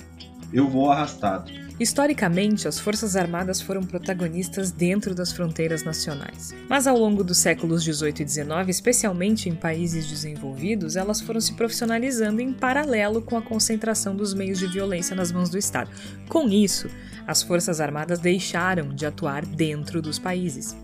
Eu 0.52 0.68
vou 0.68 0.90
arrastado. 0.90 1.52
Historicamente, 1.80 2.68
as 2.68 2.80
Forças 2.80 3.16
Armadas 3.16 3.62
foram 3.62 3.84
protagonistas 3.84 4.72
dentro 4.72 5.14
das 5.14 5.32
fronteiras 5.32 5.84
nacionais. 5.84 6.56
Mas 6.68 6.88
ao 6.88 6.98
longo 6.98 7.24
dos 7.24 7.38
séculos 7.38 7.84
18 7.84 8.24
e 8.24 8.26
19, 8.26 8.72
especialmente 8.72 9.48
em 9.48 9.54
países 9.54 10.08
desenvolvidos, 10.08 10.96
elas 10.96 11.22
foram 11.22 11.40
se 11.40 11.54
profissionalizando 11.54 12.42
em 12.42 12.52
paralelo 12.52 13.22
com 13.22 13.38
a 13.38 13.42
concentração 13.44 14.16
dos 14.16 14.34
meios 14.34 14.58
de 14.58 14.66
violência 14.66 15.16
nas 15.16 15.32
mãos 15.32 15.50
do 15.52 15.58
Estado. 15.58 15.92
Com 16.28 16.50
isso, 16.50 16.90
as 17.28 17.44
Forças 17.44 17.80
Armadas 17.80 18.18
deixaram 18.18 18.90
de 18.90 19.06
atuar 19.06 19.46
dentro 19.46 20.02
dos 20.02 20.18
países. 20.18 20.76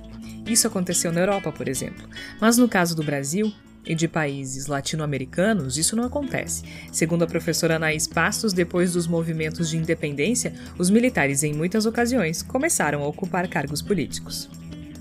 Isso 0.45 0.67
aconteceu 0.67 1.11
na 1.11 1.21
Europa, 1.21 1.51
por 1.51 1.67
exemplo. 1.67 2.07
Mas 2.39 2.57
no 2.57 2.67
caso 2.67 2.95
do 2.95 3.03
Brasil, 3.03 3.53
e 3.85 3.93
de 3.93 4.07
países 4.07 4.67
latino-americanos, 4.67 5.77
isso 5.77 5.95
não 5.95 6.05
acontece. 6.05 6.63
Segundo 6.91 7.23
a 7.23 7.27
professora 7.27 7.75
Anaís 7.75 8.07
Pastos, 8.07 8.53
depois 8.53 8.93
dos 8.93 9.07
movimentos 9.07 9.69
de 9.69 9.77
independência, 9.77 10.53
os 10.77 10.89
militares, 10.89 11.43
em 11.43 11.53
muitas 11.53 11.85
ocasiões, 11.85 12.41
começaram 12.41 13.03
a 13.03 13.07
ocupar 13.07 13.47
cargos 13.47 13.81
políticos. 13.81 14.49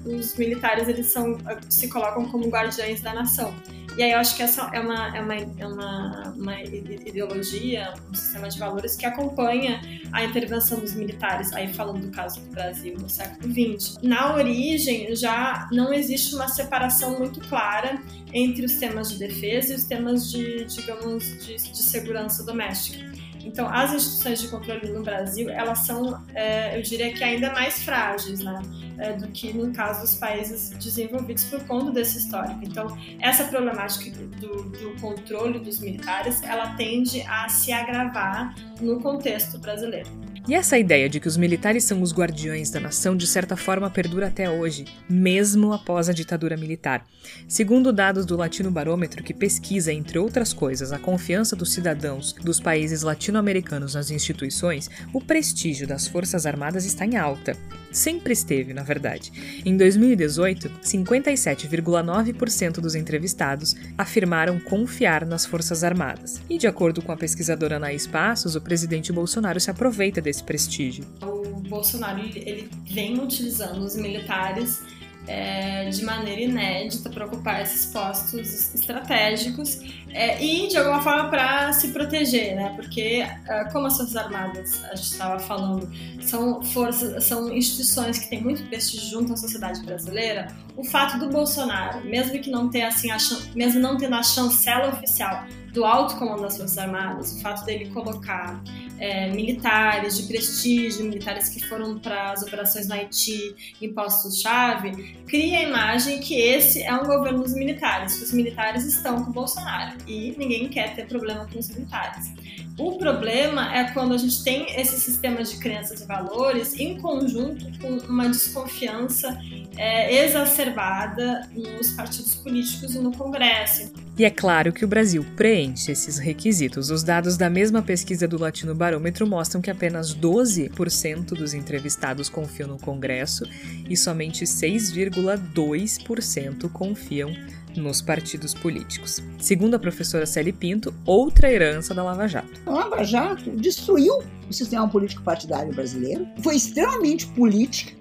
Os 0.04 0.36
militares 0.36 0.88
eles 0.88 1.06
são, 1.06 1.38
se 1.68 1.88
colocam 1.88 2.28
como 2.28 2.48
guardiães 2.48 3.00
da 3.00 3.14
nação. 3.14 3.54
E 3.96 4.02
aí 4.02 4.12
eu 4.12 4.18
acho 4.18 4.36
que 4.36 4.42
essa 4.42 4.70
é 4.72 4.80
uma, 4.80 5.16
é 5.16 5.20
uma, 5.20 5.34
é 5.34 5.66
uma, 5.66 6.34
uma 6.34 6.62
ideologia, 6.62 7.92
um 8.10 8.14
sistema 8.14 8.48
de 8.48 8.58
valores 8.58 8.96
que 8.96 9.04
acompanha 9.04 9.80
a 10.10 10.24
intervenção 10.24 10.80
dos 10.80 10.94
militares, 10.94 11.52
aí 11.52 11.72
falando 11.72 12.00
do 12.00 12.10
caso 12.10 12.40
do 12.40 12.50
Brasil 12.50 12.94
no 12.98 13.08
século 13.08 13.52
XX. 13.52 13.98
Na 14.02 14.34
origem, 14.34 15.14
já 15.14 15.68
não 15.70 15.92
existe 15.92 16.34
uma 16.34 16.48
separação 16.48 17.18
muito 17.18 17.40
clara 17.48 18.00
entre 18.32 18.64
os 18.64 18.76
temas 18.76 19.10
de 19.10 19.18
defesa 19.18 19.74
e 19.74 19.76
os 19.76 19.84
temas 19.84 20.30
de, 20.30 20.64
digamos, 20.64 21.24
de, 21.44 21.56
de 21.56 21.82
segurança 21.82 22.42
doméstica. 22.44 23.12
Então, 23.44 23.68
as 23.68 23.92
instituições 23.92 24.40
de 24.40 24.48
controle 24.48 24.88
no 24.90 25.02
Brasil, 25.02 25.50
elas 25.50 25.80
são, 25.80 26.22
é, 26.34 26.78
eu 26.78 26.82
diria 26.82 27.12
que 27.12 27.22
ainda 27.22 27.52
mais 27.52 27.82
frágeis, 27.82 28.40
né, 28.40 28.62
é, 28.98 29.12
do 29.12 29.28
que 29.28 29.52
no 29.52 29.72
caso 29.72 30.02
dos 30.02 30.14
países 30.14 30.70
desenvolvidos 30.70 31.44
por 31.44 31.62
conta 31.64 31.92
desse 31.92 32.18
histórico. 32.18 32.60
Então, 32.62 32.96
essa 33.20 33.44
problemática 33.44 34.10
do, 34.38 34.64
do 34.64 35.00
controle 35.00 35.58
dos 35.58 35.78
militares, 35.80 36.42
ela 36.42 36.74
tende 36.74 37.22
a 37.22 37.48
se 37.48 37.72
agravar 37.72 38.54
no 38.80 39.00
contexto 39.00 39.58
brasileiro. 39.58 40.10
E 40.48 40.54
essa 40.54 40.76
ideia 40.76 41.08
de 41.08 41.20
que 41.20 41.28
os 41.28 41.36
militares 41.36 41.84
são 41.84 42.02
os 42.02 42.12
guardiões 42.12 42.68
da 42.68 42.80
nação, 42.80 43.16
de 43.16 43.28
certa 43.28 43.56
forma, 43.56 43.88
perdura 43.88 44.26
até 44.26 44.50
hoje, 44.50 44.86
mesmo 45.08 45.72
após 45.72 46.08
a 46.08 46.12
ditadura 46.12 46.56
militar. 46.56 47.06
Segundo 47.46 47.92
dados 47.92 48.26
do 48.26 48.36
Latino 48.36 48.68
Barômetro, 48.68 49.22
que 49.22 49.32
pesquisa, 49.32 49.92
entre 49.92 50.18
outras 50.18 50.52
coisas, 50.52 50.90
a 50.90 50.98
confiança 50.98 51.54
dos 51.54 51.72
cidadãos 51.72 52.32
dos 52.32 52.58
países 52.58 53.02
latino-americanos 53.02 53.94
nas 53.94 54.10
instituições, 54.10 54.90
o 55.12 55.20
prestígio 55.20 55.86
das 55.86 56.08
Forças 56.08 56.44
Armadas 56.44 56.84
está 56.84 57.06
em 57.06 57.16
alta. 57.16 57.56
Sempre 57.92 58.32
esteve, 58.32 58.72
na 58.72 58.82
verdade. 58.82 59.30
Em 59.64 59.76
2018, 59.76 60.70
57,9% 60.82 62.80
dos 62.80 62.94
entrevistados 62.94 63.76
afirmaram 63.96 64.58
confiar 64.58 65.26
nas 65.26 65.44
Forças 65.44 65.84
Armadas. 65.84 66.40
E, 66.48 66.56
de 66.56 66.66
acordo 66.66 67.02
com 67.02 67.12
a 67.12 67.16
pesquisadora 67.16 67.76
Anaís 67.76 68.06
Passos, 68.06 68.56
o 68.56 68.60
presidente 68.60 69.12
Bolsonaro 69.12 69.60
se 69.60 69.70
aproveita 69.70 70.20
desse 70.20 70.42
prestígio. 70.42 71.04
O 71.22 71.60
Bolsonaro 71.68 72.20
ele 72.20 72.68
vem 72.84 73.20
utilizando 73.20 73.82
os 73.84 73.94
militares 73.94 74.82
é, 75.26 75.88
de 75.88 76.04
maneira 76.04 76.40
inédita 76.40 77.08
para 77.08 77.26
ocupar 77.26 77.62
esses 77.62 77.86
postos 77.86 78.74
estratégicos 78.74 79.80
é, 80.10 80.42
e 80.42 80.68
de 80.68 80.76
alguma 80.76 81.00
forma 81.00 81.28
para 81.30 81.72
se 81.72 81.88
proteger, 81.88 82.56
né? 82.56 82.72
Porque 82.76 83.24
é, 83.48 83.64
como 83.72 83.86
as 83.86 83.96
forças 83.96 84.16
armadas 84.16 84.84
a 84.84 84.94
gente 84.96 85.12
estava 85.12 85.38
falando 85.38 85.90
são 86.20 86.62
forças, 86.62 87.24
são 87.24 87.52
instituições 87.52 88.18
que 88.18 88.28
têm 88.30 88.42
muito 88.42 88.62
prestígio 88.64 89.08
junto 89.10 89.32
à 89.32 89.36
sociedade 89.36 89.82
brasileira. 89.84 90.48
O 90.76 90.84
fato 90.84 91.18
do 91.18 91.28
Bolsonaro, 91.28 92.04
mesmo 92.04 92.38
que 92.40 92.50
não 92.50 92.68
tenha 92.68 92.88
assim, 92.88 93.10
a, 93.10 93.18
mesmo 93.54 93.80
não 93.80 93.96
tendo 93.96 94.14
a 94.14 94.22
chancela 94.22 94.88
oficial 94.88 95.44
do 95.72 95.84
alto 95.84 96.16
comando 96.16 96.42
das 96.42 96.56
Forças 96.56 96.76
Armadas, 96.76 97.32
o 97.32 97.40
fato 97.40 97.64
dele 97.64 97.88
colocar 97.90 98.62
é, 98.98 99.30
militares 99.30 100.16
de 100.16 100.28
prestígio, 100.28 101.04
militares 101.04 101.48
que 101.48 101.66
foram 101.66 101.98
para 101.98 102.32
as 102.32 102.42
operações 102.42 102.88
no 102.88 102.94
Haiti 102.94 103.74
em 103.80 103.92
postos-chave, 103.92 105.16
cria 105.26 105.58
a 105.58 105.62
imagem 105.62 106.20
que 106.20 106.34
esse 106.34 106.82
é 106.82 106.94
um 106.94 107.04
governo 107.04 107.42
dos 107.42 107.54
militares, 107.54 108.16
que 108.16 108.24
os 108.24 108.32
militares 108.32 108.84
estão 108.84 109.24
com 109.24 109.30
o 109.30 109.32
Bolsonaro 109.32 109.96
e 110.06 110.34
ninguém 110.38 110.68
quer 110.68 110.94
ter 110.94 111.06
problema 111.06 111.48
com 111.50 111.58
os 111.58 111.68
militares. 111.70 112.32
O 112.78 112.96
problema 112.96 113.74
é 113.74 113.84
quando 113.92 114.14
a 114.14 114.18
gente 114.18 114.42
tem 114.42 114.80
esse 114.80 114.98
sistema 115.00 115.42
de 115.42 115.56
crenças 115.56 116.00
e 116.00 116.06
valores 116.06 116.78
em 116.78 116.98
conjunto 116.98 117.66
com 117.78 117.98
uma 118.08 118.28
desconfiança 118.28 119.38
é, 119.76 120.24
exacerbada 120.24 121.48
nos 121.54 121.92
partidos 121.92 122.34
políticos 122.36 122.94
e 122.94 122.98
no 122.98 123.12
Congresso. 123.12 123.92
E 124.18 124.24
é 124.24 124.30
claro 124.30 124.72
que 124.72 124.84
o 124.84 124.88
Brasil 124.88 125.24
preenche 125.36 125.92
esses 125.92 126.18
requisitos. 126.18 126.90
Os 126.90 127.02
dados 127.02 127.36
da 127.36 127.50
mesma 127.50 127.82
pesquisa 127.82 128.28
do 128.28 128.38
Latino 128.38 128.74
Barômetro 128.74 129.26
mostram 129.26 129.62
que 129.62 129.70
apenas 129.70 130.14
12% 130.14 131.34
dos 131.34 131.54
entrevistados 131.54 132.28
confiam 132.28 132.68
no 132.68 132.78
Congresso 132.78 133.44
e 133.88 133.96
somente 133.96 134.44
6,2% 134.44 136.70
confiam 136.70 137.32
nos 137.80 138.00
partidos 138.00 138.54
políticos. 138.54 139.22
Segundo 139.38 139.74
a 139.74 139.78
professora 139.78 140.26
Celi 140.26 140.52
Pinto, 140.52 140.94
outra 141.04 141.50
herança 141.50 141.94
da 141.94 142.02
Lava 142.02 142.26
Jato. 142.26 142.60
A 142.66 142.70
Lava 142.70 143.04
Jato 143.04 143.50
destruiu 143.50 144.22
o 144.48 144.52
sistema 144.52 144.88
político 144.88 145.22
partidário 145.22 145.72
brasileiro, 145.74 146.26
foi 146.42 146.56
extremamente 146.56 147.26
política, 147.28 147.92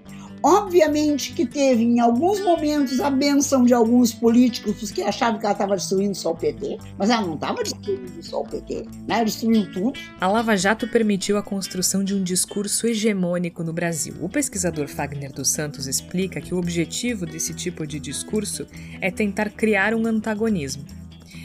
Obviamente 0.42 1.32
que 1.32 1.46
teve 1.46 1.82
em 1.82 2.00
alguns 2.00 2.40
momentos 2.40 3.00
a 3.00 3.10
benção 3.10 3.64
de 3.64 3.72
alguns 3.72 4.12
políticos 4.12 4.90
que 4.90 5.02
achavam 5.02 5.38
que 5.38 5.46
ela 5.46 5.52
estava 5.52 5.76
destruindo 5.76 6.14
só 6.14 6.32
o 6.32 6.36
PT, 6.36 6.78
mas 6.98 7.10
ela 7.10 7.22
não 7.22 7.34
estava 7.34 7.62
destruindo 7.62 8.22
só 8.22 8.40
o 8.40 8.44
PT, 8.44 8.86
né? 9.06 9.16
Ela 9.16 9.24
destruiu 9.24 9.70
tudo. 9.70 10.00
A 10.20 10.26
Lava 10.26 10.56
Jato 10.56 10.88
permitiu 10.88 11.36
a 11.36 11.42
construção 11.42 12.02
de 12.02 12.14
um 12.14 12.22
discurso 12.22 12.86
hegemônico 12.86 13.62
no 13.62 13.72
Brasil. 13.72 14.14
O 14.20 14.28
pesquisador 14.28 14.88
Fagner 14.88 15.32
dos 15.32 15.50
Santos 15.50 15.86
explica 15.86 16.40
que 16.40 16.54
o 16.54 16.58
objetivo 16.58 17.24
desse 17.24 17.54
tipo 17.54 17.86
de 17.86 18.00
discurso 18.00 18.66
é 19.00 19.10
tentar 19.10 19.50
criar 19.50 19.94
um 19.94 20.06
antagonismo. 20.06 20.84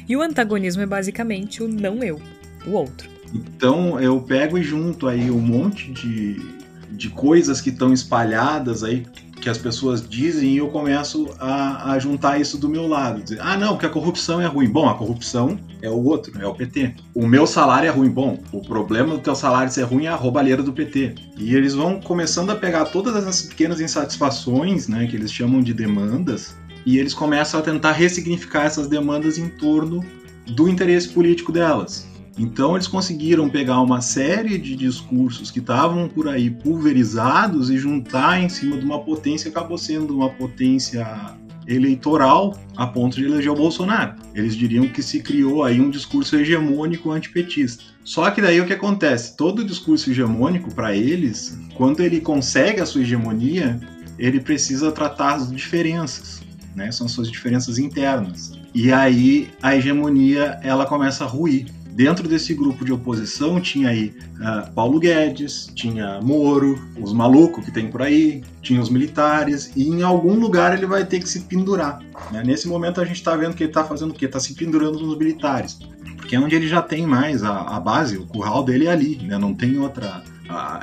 E 0.10 0.15
o 0.15 0.21
antagonismo 0.21 0.81
é 0.81 0.86
basicamente 0.86 1.62
o 1.62 1.67
não 1.67 2.03
eu, 2.03 2.19
o 2.65 2.71
outro. 2.71 3.10
Então 3.33 3.99
eu 3.99 4.19
pego 4.21 4.57
e 4.57 4.63
junto 4.63 5.07
aí 5.07 5.29
um 5.29 5.39
monte 5.39 5.91
de 5.91 6.56
de 6.89 7.10
coisas 7.10 7.62
que 7.62 7.69
estão 7.69 7.93
espalhadas 7.93 8.84
aí 8.84 9.06
que 9.39 9.50
as 9.50 9.58
pessoas 9.58 10.08
dizem 10.08 10.54
e 10.54 10.58
eu 10.58 10.67
começo 10.69 11.30
a, 11.39 11.93
a, 11.93 12.00
juntar 12.00 12.39
isso 12.39 12.58
do 12.58 12.67
meu 12.67 12.88
lado. 12.88 13.21
Dizer, 13.21 13.39
ah, 13.41 13.56
não, 13.56 13.78
que 13.78 13.86
a 13.86 13.89
corrupção 13.89 14.41
é 14.41 14.45
ruim. 14.45 14.67
Bom, 14.67 14.89
a 14.89 14.95
corrupção 14.95 15.60
é 15.82 15.89
o 15.89 16.04
outro, 16.04 16.39
é 16.41 16.45
o 16.45 16.54
PT. 16.54 16.95
O 17.13 17.28
meu 17.28 17.45
salário 17.45 17.88
é 17.88 17.91
ruim. 17.91 18.10
Bom, 18.10 18.39
o 18.52 18.62
problema 18.62 19.15
do 19.15 19.21
teu 19.21 19.36
salário 19.36 19.71
ser 19.71 19.84
ruim 19.84 20.06
é 20.06 20.10
a 20.10 20.15
roubalheira 20.15 20.63
do 20.63 20.73
PT. 20.73 21.15
E 21.38 21.56
eles 21.56 21.73
vão 21.73 22.02
começando 22.02 22.50
a 22.50 22.56
pegar 22.56 22.86
todas 22.86 23.15
essas 23.15 23.43
pequenas 23.43 23.80
insatisfações, 23.80 24.88
né, 24.88 25.08
que 25.08 25.15
eles 25.15 25.32
chamam 25.32 25.62
de 25.62 25.73
demandas, 25.73 26.56
e 26.86 26.97
eles 26.97 27.13
começam 27.13 27.60
a 27.60 27.63
tentar 27.63 27.91
ressignificar 27.91 28.63
essas 28.63 28.88
demandas 28.88 29.38
em 29.38 29.50
torno 29.50 30.04
do 30.47 30.67
interesse 30.67 31.10
político 31.10 31.52
delas. 31.52 32.08
Então 32.38 32.76
eles 32.76 32.88
conseguiram 32.88 33.50
pegar 33.50 33.82
uma 33.82 34.02
série 34.02 34.58
de 34.58 34.76
discursos 34.76 35.50
que 35.50 35.60
estavam 35.60 36.08
por 36.08 36.28
aí 36.28 36.50
pulverizados 36.50 37.69
e 37.69 37.78
juntar 37.78 38.41
em 38.41 38.47
cima 38.47 38.78
de 38.78 38.86
uma 38.86 39.00
potência 39.00 39.50
que 39.50 39.58
acabou 39.58 39.78
sendo 39.78 40.15
uma 40.15 40.30
potência 40.30 41.36
eleitoral 41.67 42.58
a 42.76 42.88
ponto 42.88 43.17
de 43.17 43.26
eleger 43.26 43.52
o 43.52 43.56
Bolsonaro. 43.56 44.15
Eles 44.34 44.56
diriam 44.56 44.88
que 44.88 45.04
se 45.04 45.19
criou 45.21 45.63
aí 45.63 45.82
um 45.82 45.89
discurso 45.89 46.36
hegemônico 46.38 47.12
antipetista. 47.12 47.84
Só 48.04 48.32
que 48.32 48.41
daí 48.41 48.62
o 48.62 48.65
que 48.65 48.73
acontece? 48.73 49.36
Todo 49.36 49.65
discurso 49.65 50.10
hegemônico 50.10 50.73
para 50.73 50.95
eles, 50.95 51.60
quando 51.76 52.00
ele 52.02 52.21
consegue 52.21 52.80
a 52.80 52.86
sua 52.86 53.02
hegemonia, 53.02 53.80
ele 54.17 54.39
precisa 54.39 54.91
tratar 54.91 55.36
as 55.36 55.52
diferenças, 55.52 56.41
né? 56.73 56.91
São 56.91 57.08
suas 57.08 57.30
diferenças 57.30 57.78
internas. 57.78 58.54
E 58.73 58.91
aí 58.93 59.50
a 59.62 59.76
hegemonia 59.76 60.60
ela 60.63 60.86
começa 60.86 61.26
a 61.26 61.28
ruir. 61.28 61.65
Dentro 61.97 62.27
desse 62.27 62.53
grupo 62.53 62.86
de 62.86 62.93
oposição 62.93 63.60
tinha 63.60 63.89
aí 63.89 64.13
uh, 64.36 64.71
Paulo 64.75 64.99
Guedes, 64.99 65.71
tinha 65.73 66.21
Moro, 66.21 66.79
os 67.01 67.12
malucos 67.12 67.65
que 67.65 67.71
tem 67.71 67.89
por 67.89 68.03
aí, 68.03 68.43
tinha 68.62 68.79
os 68.79 68.88
militares, 68.88 69.71
e 69.75 69.88
em 69.88 70.03
algum 70.03 70.36
lugar 70.36 70.77
ele 70.77 70.86
vai 70.86 71.03
ter 71.03 71.19
que 71.19 71.27
se 71.27 71.39
pendurar. 71.39 71.99
Né? 72.31 72.43
Nesse 72.45 72.67
momento 72.67 73.01
a 73.01 73.03
gente 73.03 73.15
está 73.15 73.36
vendo 73.36 73.55
que 73.55 73.63
ele 73.63 73.71
está 73.71 73.83
fazendo 73.83 74.12
o 74.12 74.13
quê? 74.13 74.25
Está 74.25 74.39
se 74.39 74.53
pendurando 74.53 74.99
nos 74.99 75.17
militares. 75.17 75.79
Porque 76.17 76.36
é 76.36 76.39
onde 76.39 76.55
ele 76.55 76.67
já 76.67 76.83
tem 76.83 77.07
mais 77.07 77.43
a, 77.43 77.62
a 77.62 77.79
base, 77.79 78.15
o 78.15 78.27
curral 78.27 78.63
dele 78.63 78.86
é 78.86 78.91
ali, 78.91 79.17
né? 79.23 79.36
não 79.39 79.55
tem 79.55 79.79
outra. 79.79 80.21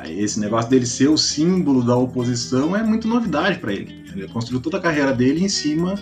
esse 0.07 0.41
negócio 0.41 0.69
dele 0.69 0.85
ser 0.85 1.11
o 1.11 1.17
símbolo 1.17 1.85
da 1.85 1.95
oposição 1.95 2.75
é 2.75 2.83
muito 2.83 3.07
novidade 3.07 3.61
para 3.61 3.73
ele. 3.73 4.03
Ele 4.13 4.27
construiu 4.27 4.61
toda 4.61 4.79
a 4.79 4.81
carreira 4.81 5.13
dele 5.13 5.45
em 5.45 5.49
cima 5.49 5.95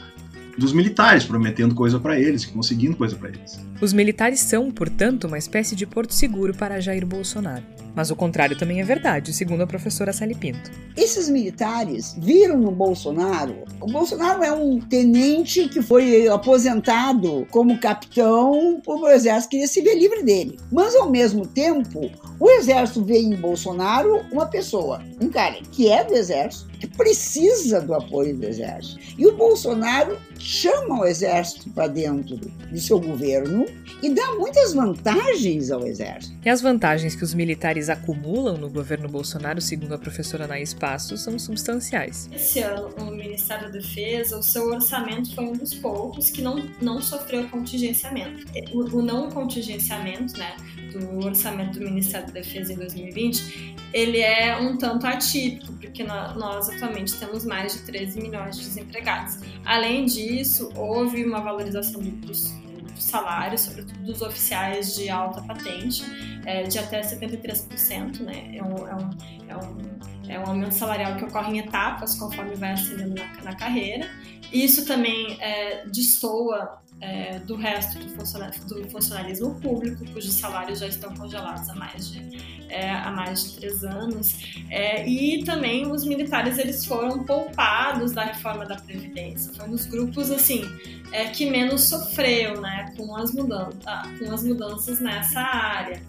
dos 0.63 0.73
militares, 0.73 1.25
prometendo 1.25 1.75
coisa 1.75 1.99
para 1.99 2.19
eles, 2.19 2.47
conseguindo 2.47 2.97
coisa 2.97 3.17
para 3.17 3.29
eles. 3.29 3.61
Os 3.81 3.93
militares 3.93 4.41
são, 4.41 4.71
portanto, 4.71 5.27
uma 5.27 5.37
espécie 5.37 5.75
de 5.75 5.87
porto 5.87 6.15
seguro 6.15 6.55
para 6.55 6.81
Jair 6.81 7.05
Bolsonaro. 7.05 7.65
Mas 7.95 8.11
o 8.11 8.17
contrário 8.17 8.57
também 8.57 8.81
é 8.81 8.85
verdade, 8.85 9.33
segundo 9.33 9.63
a 9.63 9.67
professora 9.67 10.13
Sally 10.13 10.35
Pinto. 10.35 10.71
Esses 10.97 11.29
militares 11.29 12.15
viram 12.19 12.59
no 12.59 12.71
Bolsonaro. 12.71 13.65
O 13.81 13.87
Bolsonaro 13.87 14.43
é 14.43 14.53
um 14.53 14.81
tenente 14.81 15.69
que 15.69 15.83
foi 15.83 16.29
aposentado 16.29 17.47
como 17.51 17.79
capitão, 17.79 18.81
o 18.87 19.09
exército 19.09 19.51
queria 19.51 19.67
se 19.67 19.81
ver 19.81 19.95
livre 19.95 20.23
dele. 20.23 20.59
Mas, 20.71 20.95
ao 20.95 21.11
mesmo 21.11 21.47
tempo, 21.47 22.11
o 22.39 22.51
exército 22.51 23.05
vê 23.05 23.19
em 23.19 23.37
Bolsonaro 23.37 24.25
uma 24.31 24.47
pessoa, 24.47 25.03
um 25.21 25.29
cara 25.29 25.57
que 25.71 25.91
é 25.91 26.05
do 26.05 26.15
exército, 26.15 26.73
que 26.79 26.87
precisa 26.89 27.81
do 27.81 27.95
apoio 27.95 28.37
do 28.37 28.45
exército. 28.45 28.99
E 29.17 29.25
o 29.27 29.37
Bolsonaro 29.37 30.19
chama 30.39 31.01
o 31.01 31.05
exército 31.05 31.71
para 31.71 31.87
dentro 31.87 32.37
do 32.37 32.81
seu 32.81 32.99
governo 32.99 33.65
e 34.03 34.11
dá 34.11 34.35
muitas 34.35 34.75
vantagens 34.75 35.71
ao 35.71 35.87
exército. 35.87 36.35
E 36.45 36.51
as 36.51 36.61
vantagens 36.61 37.15
que 37.15 37.23
os 37.23 37.35
militares 37.35 37.82
eles 37.83 37.91
acumulam 37.91 38.57
no 38.57 38.71
governo 38.71 39.09
Bolsonaro, 39.09 39.61
segundo 39.61 39.93
a 39.95 39.99
professora 39.99 40.45
Anaís 40.45 40.73
Passos, 40.73 41.21
são 41.23 41.37
substanciais. 41.37 42.31
Esse 42.33 42.61
ano, 42.61 42.95
o 42.97 43.11
Ministério 43.11 43.65
da 43.65 43.73
Defesa, 43.73 44.39
o 44.39 44.43
seu 44.43 44.67
orçamento 44.69 45.35
foi 45.35 45.47
um 45.47 45.53
dos 45.53 45.75
poucos 45.75 46.31
que 46.31 46.41
não, 46.41 46.65
não 46.81 47.01
sofreu 47.03 47.49
contingenciamento. 47.49 48.47
O, 48.73 48.99
o 48.99 49.03
não 49.03 49.29
contingenciamento 49.31 50.39
né, 50.39 50.55
do 50.93 51.27
orçamento 51.27 51.81
do 51.81 51.85
Ministério 51.85 52.29
da 52.29 52.35
Defesa 52.35 52.73
em 52.73 52.77
2020, 52.77 53.75
ele 53.93 54.21
é 54.21 54.57
um 54.57 54.77
tanto 54.79 55.05
atípico, 55.05 55.73
porque 55.73 56.05
nós 56.05 56.69
atualmente 56.69 57.15
temos 57.15 57.45
mais 57.45 57.73
de 57.73 57.81
13 57.81 58.21
milhões 58.21 58.57
de 58.57 58.63
desempregados. 58.63 59.39
Além 59.65 60.07
disso, 60.07 60.71
houve 60.77 61.25
uma 61.25 61.41
valorização 61.41 62.01
dos 62.01 62.55
salários, 62.97 63.63
sobretudo 63.63 63.99
dos 64.01 64.23
oficiais 64.23 64.95
de 64.95 65.09
alta 65.09 65.43
patente, 65.43 66.03
é, 66.45 66.65
de 66.65 66.79
até 66.79 67.01
73%, 67.01 68.21
né? 68.21 68.57
É 68.57 68.63
um, 68.63 68.89
é, 68.89 68.95
um, 68.95 69.11
é, 69.49 69.57
um, 69.57 70.31
é 70.31 70.39
um 70.39 70.47
aumento 70.47 70.75
salarial 70.75 71.17
que 71.17 71.25
ocorre 71.25 71.57
em 71.57 71.59
etapas, 71.59 72.15
conforme 72.19 72.55
vai 72.55 72.73
ascendendo 72.73 73.15
na, 73.15 73.43
na 73.43 73.57
carreira. 73.57 74.09
Isso 74.53 74.85
também 74.85 75.39
é, 75.41 75.87
destoa 75.87 76.83
é, 77.03 77.41
do 77.41 77.57
resto 77.57 77.99
do, 77.99 78.81
do, 78.81 78.89
funcionalismo 78.89 79.57
público, 79.57 80.05
cujos 80.13 80.35
salários 80.35 80.79
já 80.79 80.87
estão 80.87 81.13
congelados 81.15 81.69
há 81.69 81.75
mais 81.75 82.13
de, 82.13 82.65
é, 82.69 82.91
há 82.91 83.11
mais 83.11 83.45
de 83.45 83.57
três 83.57 83.83
anos. 83.83 84.63
É, 84.71 85.07
e 85.07 85.43
também 85.45 85.91
os 85.91 86.05
militares 86.05 86.59
eles 86.59 86.85
foram 86.85 87.25
poupados 87.25 88.13
da 88.13 88.23
reforma 88.23 88.65
da 88.65 88.77
Previdência. 88.77 89.53
Foi 89.53 89.67
um 89.67 89.73
dos 89.73 89.85
grupos 89.87 90.31
assim, 90.31 90.63
é, 91.11 91.27
que 91.27 91.51
menos 91.51 91.83
sofreu 91.83 92.61
né, 92.61 92.95
com, 92.97 93.17
as 93.17 93.35
mudanças, 93.35 93.83
com 94.19 94.33
as 94.33 94.45
mudanças 94.45 95.01
nessa 95.01 95.41
área. 95.41 96.01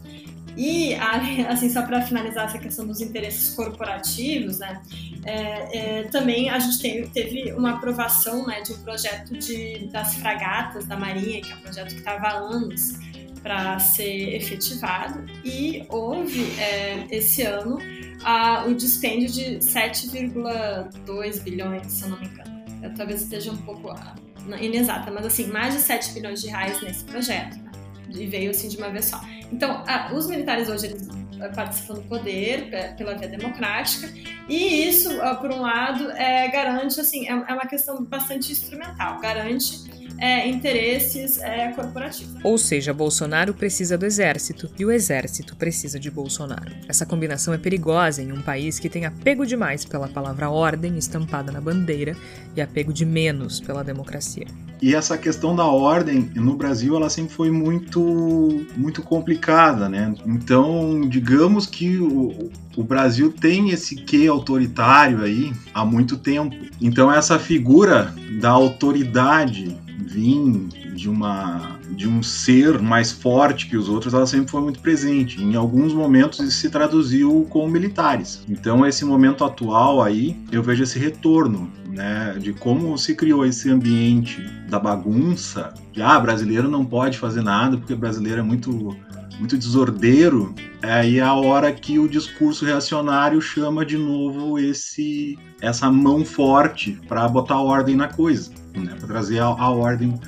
E, 0.58 0.94
assim, 1.50 1.70
só 1.70 1.82
para 1.84 2.02
finalizar 2.02 2.46
essa 2.46 2.58
questão 2.58 2.86
dos 2.86 3.02
interesses 3.02 3.54
corporativos, 3.56 4.60
né, 4.60 4.82
é, 5.26 6.00
é, 6.00 6.04
também 6.04 6.50
a 6.50 6.60
gente 6.60 6.80
teve, 6.82 7.08
teve 7.10 7.54
uma 7.54 7.72
aprovação 7.72 8.46
né, 8.46 8.62
de 8.62 8.74
um 8.74 8.78
projeto 8.78 9.34
de, 9.38 9.88
das 9.92 10.16
fragatas 10.16 10.86
da 10.86 10.98
Marinha, 10.98 11.42
que 11.42 11.52
é 11.52 11.56
um 11.56 11.60
projeto 11.60 11.90
que 11.90 12.00
estava 12.00 12.28
há 12.28 12.34
anos 12.34 12.94
para 13.42 13.78
ser 13.78 14.36
efetivado, 14.36 15.26
e 15.44 15.86
houve 15.90 16.44
é, 16.60 17.06
esse 17.12 17.42
ano 17.42 17.78
a, 18.24 18.66
o 18.66 18.74
dispêndio 18.74 19.30
de 19.30 19.58
7,2 19.60 21.44
bilhões, 21.44 21.92
se 21.92 22.04
eu 22.04 22.10
não 22.10 22.20
me 22.20 22.28
engano. 22.28 22.64
Eu, 22.82 22.94
talvez 22.94 23.22
esteja 23.22 23.52
um 23.52 23.58
pouco 23.58 23.90
ah, 23.92 24.16
inexata, 24.62 25.12
mas 25.12 25.26
assim, 25.26 25.48
mais 25.48 25.74
de 25.74 25.82
7 25.82 26.14
bilhões 26.14 26.42
de 26.42 26.48
reais 26.48 26.82
nesse 26.82 27.04
projeto, 27.04 27.58
né, 27.58 27.72
e 28.14 28.26
veio 28.26 28.52
assim 28.52 28.68
de 28.68 28.78
uma 28.78 28.90
vez 28.90 29.06
só. 29.06 29.22
Então, 29.52 29.84
a, 29.88 30.14
os 30.14 30.28
militares 30.28 30.70
hoje 30.70 30.88
eles 30.88 31.08
eh, 31.40 31.48
participam 31.50 31.96
do 31.96 32.02
poder 32.04 32.70
pela 32.98 33.16
via 33.16 33.28
democrática 33.28 34.10
e 34.48 34.88
isso, 34.88 35.12
eh, 35.12 35.36
por 35.36 35.52
um 35.52 35.62
lado, 35.62 36.12
é, 36.12 36.48
garante, 36.50 37.00
assim, 37.00 37.28
é, 37.28 37.32
é 37.32 37.54
uma 37.54 37.68
questão 37.68 38.04
bastante 38.04 38.52
instrumental, 38.52 39.20
garante 39.20 40.03
é, 40.18 40.48
interesses 40.48 41.40
é, 41.40 41.70
corporativos. 41.72 42.36
Ou 42.44 42.58
seja, 42.58 42.94
Bolsonaro 42.94 43.54
precisa 43.54 43.98
do 43.98 44.06
exército 44.06 44.70
e 44.78 44.86
o 44.86 44.92
exército 44.92 45.56
precisa 45.56 46.00
de 46.00 46.10
Bolsonaro. 46.10 46.72
Essa 46.88 47.06
combinação 47.06 47.54
é 47.54 47.58
perigosa 47.58 48.22
em 48.22 48.32
um 48.32 48.42
país 48.42 48.80
que 48.80 48.90
tem 48.90 49.06
apego 49.06 49.46
demais 49.46 49.86
pela 49.86 50.08
palavra 50.08 50.50
ordem 50.50 50.98
estampada 50.98 51.52
na 51.52 51.60
bandeira 51.60 52.16
e 52.56 52.62
apego 52.62 52.94
de 52.94 53.06
menos 53.06 53.60
pela 53.60 53.84
democracia. 53.84 54.46
E 54.82 54.94
essa 54.94 55.18
questão 55.18 55.56
da 55.56 55.66
ordem 55.66 56.30
no 56.36 56.56
Brasil 56.56 56.96
ela 56.96 57.10
sempre 57.10 57.34
foi 57.34 57.50
muito 57.50 58.66
muito 58.76 59.02
complicada, 59.02 59.88
né? 59.88 60.14
Então, 60.26 61.08
digamos 61.08 61.66
que 61.66 61.98
o, 61.98 62.52
o 62.76 62.84
Brasil 62.84 63.32
tem 63.32 63.70
esse 63.70 63.96
quê 63.96 64.28
autoritário 64.28 65.22
aí 65.22 65.54
há 65.74 65.86
muito 65.86 66.18
tempo. 66.18 66.56
Então 66.82 67.12
essa 67.12 67.38
figura 67.38 68.14
da 68.40 68.50
autoridade 68.50 69.78
vir 70.00 70.68
de 70.96 71.10
uma 71.10 71.74
de 71.90 72.08
um 72.08 72.24
ser 72.24 72.82
mais 72.82 73.12
forte 73.12 73.68
que 73.68 73.78
os 73.78 73.88
outros, 73.88 74.14
ela 74.14 74.26
sempre 74.26 74.50
foi 74.50 74.62
muito 74.62 74.80
presente. 74.80 75.42
Em 75.42 75.56
alguns 75.56 75.94
momentos 75.94 76.40
isso 76.40 76.58
se 76.58 76.70
traduziu 76.70 77.46
com 77.50 77.68
militares. 77.68 78.44
Então 78.50 78.86
esse 78.86 79.06
momento 79.06 79.44
atual 79.44 80.02
aí, 80.02 80.36
eu 80.52 80.64
vejo 80.64 80.84
esse 80.84 80.98
retorno, 80.98 81.72
né, 81.88 82.36
de 82.40 82.52
como 82.54 82.98
se 82.98 83.16
criou 83.16 83.46
esse 83.46 83.70
ambiente 83.70 84.42
da 84.68 84.80
bagunça, 84.80 85.74
de 85.92 86.02
ah, 86.02 86.20
brasileiro 86.20 86.68
não 86.68 86.84
pode 86.84 87.20
fazer 87.20 87.44
nada 87.44 87.78
porque 87.78 87.94
brasileiro 87.94 88.40
é 88.40 88.44
muito 88.44 88.96
muito 89.40 89.58
desordeiro, 89.58 90.54
é 90.82 90.92
aí 90.92 91.20
a 91.20 91.34
hora 91.34 91.72
que 91.72 92.00
o 92.00 92.08
discurso 92.08 92.66
reacionário 92.66 93.42
chama 93.42 93.86
de 93.86 93.98
novo 93.98 94.60
esse 94.60 95.38
essa 95.62 95.90
mão 95.90 96.26
forte 96.26 97.00
para 97.08 97.28
botar 97.28 97.60
ordem 97.60 97.96
na 97.96 98.08
coisa, 98.08 98.52
né, 98.76 98.96
para 98.98 99.08
trazer 99.08 99.40
a, 99.40 99.46
a 99.46 99.70
ordem. 99.70 100.20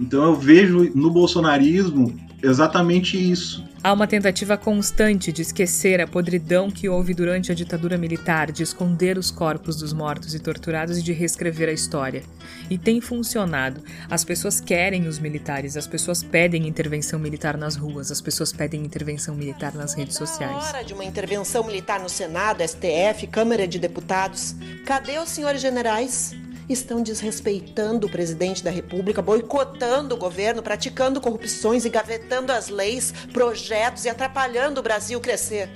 Então 0.00 0.24
eu 0.24 0.34
vejo 0.34 0.90
no 0.94 1.10
bolsonarismo 1.10 2.14
exatamente 2.42 3.16
isso. 3.16 3.64
Há 3.82 3.94
uma 3.94 4.06
tentativa 4.06 4.58
constante 4.58 5.32
de 5.32 5.40
esquecer 5.40 6.02
a 6.02 6.06
podridão 6.06 6.70
que 6.70 6.86
houve 6.86 7.14
durante 7.14 7.50
a 7.50 7.54
ditadura 7.54 7.96
militar, 7.96 8.52
de 8.52 8.62
esconder 8.62 9.16
os 9.16 9.30
corpos 9.30 9.74
dos 9.76 9.94
mortos 9.94 10.34
e 10.34 10.38
torturados 10.38 10.98
e 10.98 11.02
de 11.02 11.14
reescrever 11.14 11.66
a 11.66 11.72
história. 11.72 12.22
E 12.68 12.76
tem 12.76 13.00
funcionado. 13.00 13.82
As 14.10 14.22
pessoas 14.22 14.60
querem 14.60 15.08
os 15.08 15.18
militares, 15.18 15.78
as 15.78 15.86
pessoas 15.86 16.22
pedem 16.22 16.68
intervenção 16.68 17.18
militar 17.18 17.56
nas 17.56 17.74
ruas, 17.74 18.10
as 18.10 18.20
pessoas 18.20 18.52
pedem 18.52 18.84
intervenção 18.84 19.34
militar 19.34 19.74
nas 19.74 19.94
redes 19.94 20.14
sociais. 20.14 20.52
Na 20.52 20.68
hora 20.68 20.84
de 20.84 20.92
uma 20.92 21.04
intervenção 21.04 21.64
militar 21.64 22.00
no 22.00 22.08
Senado, 22.10 22.62
STF, 22.62 23.28
Câmara 23.28 23.66
de 23.66 23.78
Deputados, 23.78 24.54
cadê 24.84 25.18
os 25.18 25.30
senhores 25.30 25.62
generais? 25.62 26.36
Estão 26.72 27.02
desrespeitando 27.02 28.06
o 28.06 28.10
presidente 28.10 28.62
da 28.62 28.70
República, 28.70 29.20
boicotando 29.20 30.14
o 30.14 30.18
governo, 30.18 30.62
praticando 30.62 31.20
corrupções 31.20 31.84
e 31.84 31.90
gavetando 31.90 32.52
as 32.52 32.68
leis, 32.68 33.12
projetos 33.32 34.04
e 34.04 34.08
atrapalhando 34.08 34.80
o 34.80 34.82
Brasil 34.82 35.20
crescer. 35.20 35.68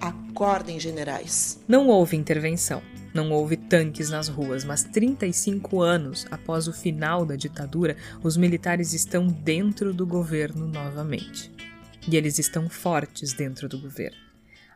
Acordem, 0.00 0.80
generais. 0.80 1.60
Não 1.68 1.88
houve 1.88 2.16
intervenção. 2.16 2.82
Não 3.14 3.30
houve 3.30 3.58
tanques 3.58 4.08
nas 4.08 4.28
ruas, 4.28 4.64
mas 4.64 4.84
35 4.84 5.82
anos 5.82 6.26
após 6.30 6.66
o 6.66 6.72
final 6.72 7.26
da 7.26 7.36
ditadura, 7.36 7.94
os 8.22 8.38
militares 8.38 8.94
estão 8.94 9.26
dentro 9.26 9.92
do 9.92 10.06
governo 10.06 10.66
novamente. 10.66 11.52
E 12.08 12.16
eles 12.16 12.38
estão 12.38 12.70
fortes 12.70 13.34
dentro 13.34 13.68
do 13.68 13.78
governo. 13.78 14.16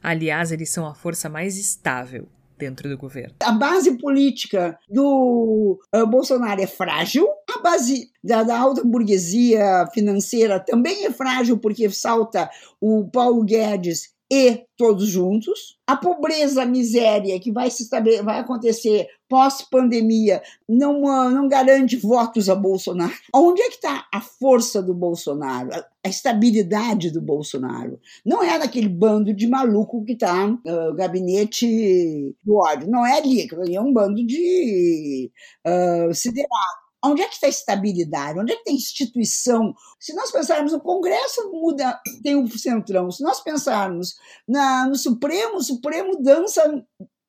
Aliás, 0.03 0.53
eles 0.53 0.69
são 0.69 0.87
a 0.87 0.95
força 0.95 1.31
mais 1.31 1.57
estável, 1.57 2.29
dentro 2.59 2.88
do 2.88 2.97
governo. 2.97 3.35
A 3.40 3.53
base 3.53 3.99
política 3.99 4.79
do 4.88 5.79
uh, 5.95 6.07
Bolsonaro 6.07 6.61
é 6.61 6.66
frágil, 6.66 7.27
a 7.57 7.61
base 7.61 8.11
da, 8.23 8.42
da, 8.42 8.59
alta 8.59 8.83
burguesia 8.85 9.87
financeira 9.92 10.59
também 10.61 11.05
é 11.05 11.11
frágil, 11.11 11.59
porque 11.59 11.88
salta 11.90 12.51
o 12.81 13.09
Paulo 13.09 13.45
Guedes 13.45 14.16
e 14.31 14.65
todos 14.77 15.09
juntos. 15.09 15.79
A 15.87 15.97
pobreza, 15.97 16.62
a 16.62 16.67
miséria 16.67 17.39
que 17.39 17.53
vai 17.53 17.71
se 17.71 17.89
vai 18.23 18.41
acontecer 18.41 19.07
pós-pandemia 19.29 20.43
não, 20.69 21.01
não 21.31 21.49
garante 21.49 21.97
votos 21.97 22.49
a 22.49 22.55
Bolsonaro. 22.55 23.12
Onde 23.35 23.62
é 23.62 23.69
que 23.69 23.77
está 23.77 24.07
a 24.12 24.21
força 24.21 24.83
do 24.83 24.95
Bolsonaro, 24.95 25.71
a, 25.73 26.09
estabilidade 26.09 27.11
do 27.11 27.21
Bolsonaro? 27.21 28.01
Não 28.25 28.43
é 28.43 28.59
daquele 28.59 28.89
bando 28.89 29.33
de 29.33 29.47
maluco 29.47 30.05
que 30.05 30.12
está 30.12 30.47
no 30.47 30.61
uh, 30.67 30.95
gabinete 30.95 32.37
do 32.45 32.57
ódio. 32.57 32.91
Não 32.91 33.07
é 33.07 33.19
ali, 33.19 33.49
é 33.75 33.81
um 33.81 33.93
bando 33.93 34.25
de 34.27 35.31
uh, 35.67 36.12
siderado. 36.15 36.86
Onde 37.07 37.23
é 37.23 37.29
que 37.29 37.35
está 37.35 37.47
a 37.47 37.51
estabilidade? 37.51 38.38
Onde 38.38 38.53
é 38.53 38.57
que 38.57 38.64
tem 38.64 38.75
instituição? 38.75 39.75
Se 39.99 40.14
nós 40.14 40.31
pensarmos 40.31 40.73
no 40.73 40.81
Congresso, 40.81 41.51
muda, 41.51 42.01
tem 42.23 42.37
o 42.37 42.49
Centrão. 42.59 43.11
Se 43.11 43.23
nós 43.23 43.40
pensarmos 43.40 44.16
na, 44.47 44.87
no 44.87 44.97
Supremo, 44.97 45.57
o 45.57 45.62
Supremo 45.62 46.23
dança 46.23 46.62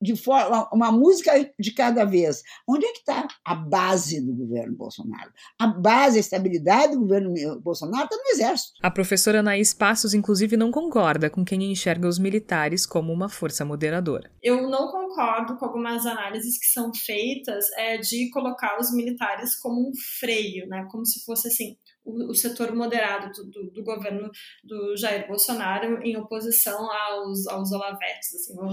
de 0.00 0.16
forma 0.16 0.68
uma 0.72 0.92
música 0.92 1.32
de 1.58 1.72
cada 1.72 2.04
vez. 2.04 2.42
Onde 2.68 2.86
é 2.86 2.92
que 2.92 2.98
está 2.98 3.26
a 3.44 3.54
base 3.54 4.20
do 4.20 4.34
governo 4.34 4.76
Bolsonaro? 4.76 5.32
A 5.58 5.66
base, 5.66 6.18
a 6.18 6.20
estabilidade 6.20 6.92
do 6.92 7.00
governo 7.00 7.60
Bolsonaro 7.60 8.04
está 8.04 8.16
no 8.16 8.30
Exército. 8.30 8.72
A 8.82 8.90
professora 8.90 9.40
Anaís 9.40 9.74
Passos, 9.74 10.14
inclusive, 10.14 10.56
não 10.56 10.70
concorda 10.70 11.28
com 11.28 11.44
quem 11.44 11.70
enxerga 11.70 12.08
os 12.08 12.18
militares 12.18 12.86
como 12.86 13.12
uma 13.12 13.28
força 13.28 13.64
moderadora. 13.64 14.30
Eu 14.42 14.68
não 14.68 14.90
concordo 14.90 15.56
com 15.56 15.64
algumas 15.64 16.06
análises 16.06 16.58
que 16.58 16.66
são 16.66 16.92
feitas 16.94 17.66
é, 17.76 17.98
de 17.98 18.30
colocar 18.30 18.78
os 18.78 18.92
militares 18.92 19.58
como 19.58 19.88
um 19.88 19.92
freio, 20.18 20.68
né? 20.68 20.86
como 20.90 21.04
se 21.04 21.24
fosse 21.24 21.48
assim 21.48 21.76
o, 22.08 22.34
setor 22.34 22.74
moderado 22.74 23.30
do, 23.32 23.50
do, 23.50 23.70
do, 23.70 23.84
governo 23.84 24.30
do 24.64 24.96
Jair 24.96 25.26
Bolsonaro 25.26 26.02
em 26.02 26.16
oposição 26.16 26.90
aos, 26.90 27.46
aos 27.46 27.70
olavetes, 27.72 28.34
assim, 28.34 28.54
vou, 28.54 28.68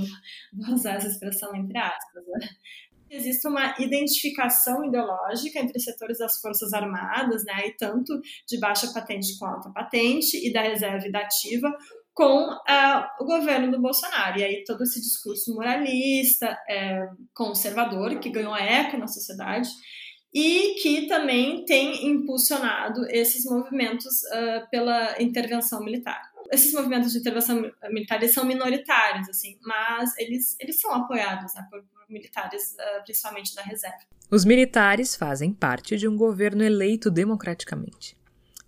vou 0.53 0.75
usar 0.75 0.95
essa 0.95 1.07
expressão 1.07 1.55
entre 1.55 1.77
aspas. 1.77 2.23
Né? 2.27 2.49
Existe 3.09 3.47
uma 3.47 3.75
identificação 3.79 4.83
ideológica 4.83 5.59
entre 5.59 5.79
setores 5.79 6.17
das 6.17 6.39
Forças 6.41 6.73
Armadas, 6.73 7.43
né, 7.45 7.67
e 7.67 7.71
tanto 7.77 8.19
de 8.47 8.59
baixa 8.59 8.91
patente 8.91 9.37
com 9.37 9.45
alta 9.45 9.69
patente, 9.69 10.37
e 10.45 10.51
da 10.51 10.61
reserva 10.61 11.07
e 11.07 11.11
da 11.11 11.19
ativa, 11.19 11.71
com 12.13 12.49
uh, 12.49 13.03
o 13.19 13.25
governo 13.25 13.69
do 13.69 13.81
Bolsonaro. 13.81 14.39
E 14.39 14.43
aí 14.43 14.63
todo 14.65 14.83
esse 14.83 14.99
discurso 14.99 15.53
moralista, 15.53 16.57
é, 16.67 17.07
conservador, 17.33 18.19
que 18.19 18.29
ganhou 18.29 18.55
eco 18.55 18.97
na 18.97 19.07
sociedade, 19.07 19.69
e 20.35 20.75
que 20.81 21.07
também 21.07 21.63
tem 21.63 22.09
impulsionado 22.09 23.09
esses 23.09 23.45
movimentos 23.45 24.21
uh, 24.23 24.69
pela 24.69 25.15
intervenção 25.21 25.81
militar. 25.81 26.21
Esses 26.51 26.73
movimentos 26.73 27.13
de 27.13 27.19
intervenção 27.19 27.71
militar 27.89 28.21
são 28.27 28.43
minoritários, 28.43 29.29
assim, 29.29 29.57
mas 29.63 30.15
eles, 30.17 30.57
eles 30.59 30.81
são 30.81 30.93
apoiados 30.93 31.55
né, 31.55 31.65
por, 31.71 31.81
por, 31.83 32.03
militares, 32.09 32.73
uh, 32.73 33.03
principalmente 33.05 33.55
da 33.55 33.61
reserva. 33.61 33.97
Os 34.29 34.43
militares 34.43 35.15
fazem 35.15 35.53
parte 35.53 35.95
de 35.95 36.05
um 36.05 36.17
governo 36.17 36.63
eleito 36.65 37.09
democraticamente. 37.09 38.17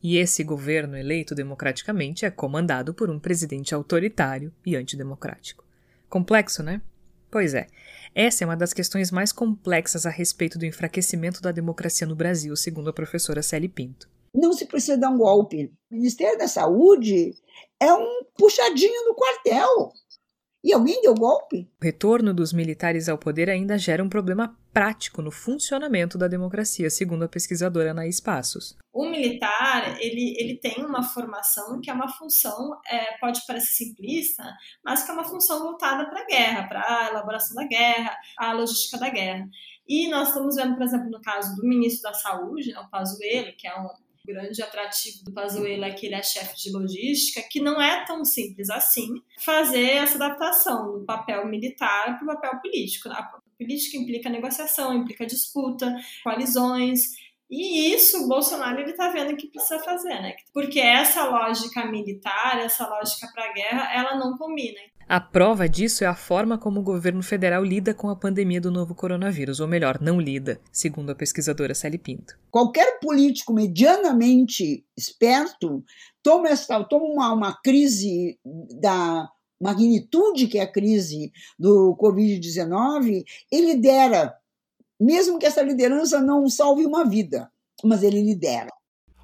E 0.01 0.15
esse 0.17 0.45
governo 0.45 0.95
eleito 0.95 1.35
democraticamente 1.35 2.25
é 2.25 2.31
comandado 2.31 2.93
por 2.93 3.09
um 3.09 3.19
presidente 3.19 3.75
autoritário 3.75 4.53
e 4.65 4.77
antidemocrático. 4.77 5.65
Complexo, 6.07 6.63
né? 6.63 6.81
Pois 7.29 7.53
é. 7.53 7.67
Essa 8.19 8.43
é 8.43 8.47
uma 8.47 8.57
das 8.57 8.73
questões 8.73 9.11
mais 9.11 9.31
complexas 9.31 10.07
a 10.07 10.09
respeito 10.09 10.57
do 10.57 10.65
enfraquecimento 10.65 11.39
da 11.39 11.51
democracia 11.51 12.07
no 12.07 12.15
Brasil, 12.15 12.55
segundo 12.55 12.89
a 12.89 12.93
professora 12.93 13.43
Célie 13.43 13.69
Pinto. 13.69 14.09
Não 14.33 14.53
se 14.53 14.65
precisa 14.65 14.97
dar 14.97 15.11
um 15.11 15.19
golpe. 15.19 15.71
O 15.91 15.93
Ministério 15.93 16.35
da 16.35 16.47
Saúde 16.47 17.35
é 17.79 17.93
um 17.93 18.23
puxadinho 18.35 19.05
no 19.05 19.13
quartel. 19.13 19.91
E 20.63 20.73
alguém 20.73 21.01
deu 21.01 21.13
golpe? 21.13 21.69
O 21.79 21.85
retorno 21.85 22.33
dos 22.33 22.51
militares 22.51 23.07
ao 23.07 23.17
poder 23.17 23.49
ainda 23.49 23.77
gera 23.77 24.03
um 24.03 24.09
problema 24.09 24.57
prático 24.73 25.21
no 25.21 25.31
funcionamento 25.31 26.17
da 26.17 26.27
democracia, 26.27 26.89
segundo 26.89 27.23
a 27.23 27.27
pesquisadora 27.27 27.91
Anaís 27.91 28.19
Passos. 28.19 28.75
O 28.91 29.07
militar, 29.09 29.97
ele, 29.99 30.35
ele 30.37 30.55
tem 30.59 30.83
uma 30.83 31.03
formação 31.03 31.79
que 31.79 31.89
é 31.89 31.93
uma 31.93 32.07
função, 32.07 32.79
é, 32.87 33.17
pode 33.19 33.45
parecer 33.45 33.85
simplista, 33.85 34.43
mas 34.83 35.03
que 35.03 35.11
é 35.11 35.13
uma 35.13 35.23
função 35.23 35.59
voltada 35.59 36.09
para 36.09 36.21
a 36.21 36.25
guerra, 36.25 36.67
para 36.67 36.81
a 36.81 37.09
elaboração 37.09 37.55
da 37.55 37.67
guerra, 37.67 38.17
a 38.37 38.53
logística 38.53 38.97
da 38.97 39.09
guerra. 39.09 39.47
E 39.87 40.09
nós 40.09 40.29
estamos 40.29 40.55
vendo, 40.55 40.75
por 40.75 40.83
exemplo, 40.83 41.09
no 41.09 41.21
caso 41.21 41.55
do 41.55 41.67
ministro 41.67 42.11
da 42.11 42.13
Saúde, 42.13 42.73
né, 42.73 42.79
o 42.79 42.89
Pazuello, 42.89 43.53
que 43.57 43.67
é 43.67 43.79
um 43.79 43.87
grande 44.27 44.61
atrativo 44.61 45.23
do 45.23 45.31
Pazuello 45.31 45.85
é 45.85 45.91
que 45.91 46.05
ele 46.05 46.15
é 46.15 46.21
chefe 46.21 46.55
de 46.57 46.71
logística, 46.71 47.41
que 47.49 47.61
não 47.61 47.81
é 47.81 48.05
tão 48.05 48.25
simples 48.25 48.69
assim 48.69 49.07
fazer 49.39 49.91
essa 49.91 50.15
adaptação 50.15 50.99
do 50.99 51.05
papel 51.05 51.47
militar 51.47 52.19
para 52.19 52.23
o 52.23 52.35
papel 52.35 52.59
político. 52.59 53.09
A 53.09 53.23
política 53.57 53.97
implica 53.97 54.29
negociação, 54.29 54.93
implica 54.93 55.25
disputa, 55.25 55.95
coalizões, 56.23 57.15
e 57.49 57.93
isso 57.93 58.25
o 58.25 58.27
Bolsonaro 58.27 58.79
ele 58.79 58.91
está 58.91 59.09
vendo 59.09 59.37
que 59.37 59.47
precisa 59.47 59.79
fazer, 59.79 60.21
né? 60.21 60.35
Porque 60.53 60.79
essa 60.79 61.23
lógica 61.23 61.85
militar, 61.85 62.59
essa 62.59 62.85
lógica 62.87 63.27
para 63.33 63.45
a 63.45 63.53
guerra, 63.53 63.93
ela 63.93 64.17
não 64.17 64.37
combina. 64.37 64.79
A 65.09 65.21
prova 65.21 65.69
disso 65.69 66.03
é 66.03 66.07
a 66.07 66.13
forma 66.13 66.57
como 66.57 66.81
o 66.81 66.83
governo 66.83 67.23
federal 67.23 67.63
lida 67.63 67.93
com 67.93 68.09
a 68.09 68.15
pandemia 68.15 68.59
do 68.59 68.69
novo 68.69 68.93
coronavírus, 68.93 69.61
ou 69.61 69.67
melhor, 69.67 69.99
não 70.01 70.19
lida, 70.19 70.59
segundo 70.69 71.11
a 71.11 71.15
pesquisadora 71.15 71.73
Sally 71.73 71.97
Pinto. 71.97 72.37
Qualquer 72.51 72.99
político 72.99 73.53
medianamente 73.53 74.83
esperto 74.97 75.81
toma, 76.21 76.49
essa, 76.49 76.83
toma 76.83 77.05
uma, 77.05 77.33
uma 77.33 77.57
crise 77.63 78.37
da 78.81 79.29
magnitude 79.61 80.47
que 80.47 80.59
é 80.59 80.63
a 80.63 80.71
crise 80.71 81.31
do 81.57 81.95
Covid-19 81.97 83.23
e 83.49 83.61
lidera, 83.61 84.35
mesmo 84.99 85.39
que 85.39 85.45
essa 85.45 85.61
liderança 85.61 86.19
não 86.19 86.49
salve 86.49 86.85
uma 86.85 87.05
vida, 87.05 87.49
mas 87.81 88.03
ele 88.03 88.21
lidera. 88.21 88.69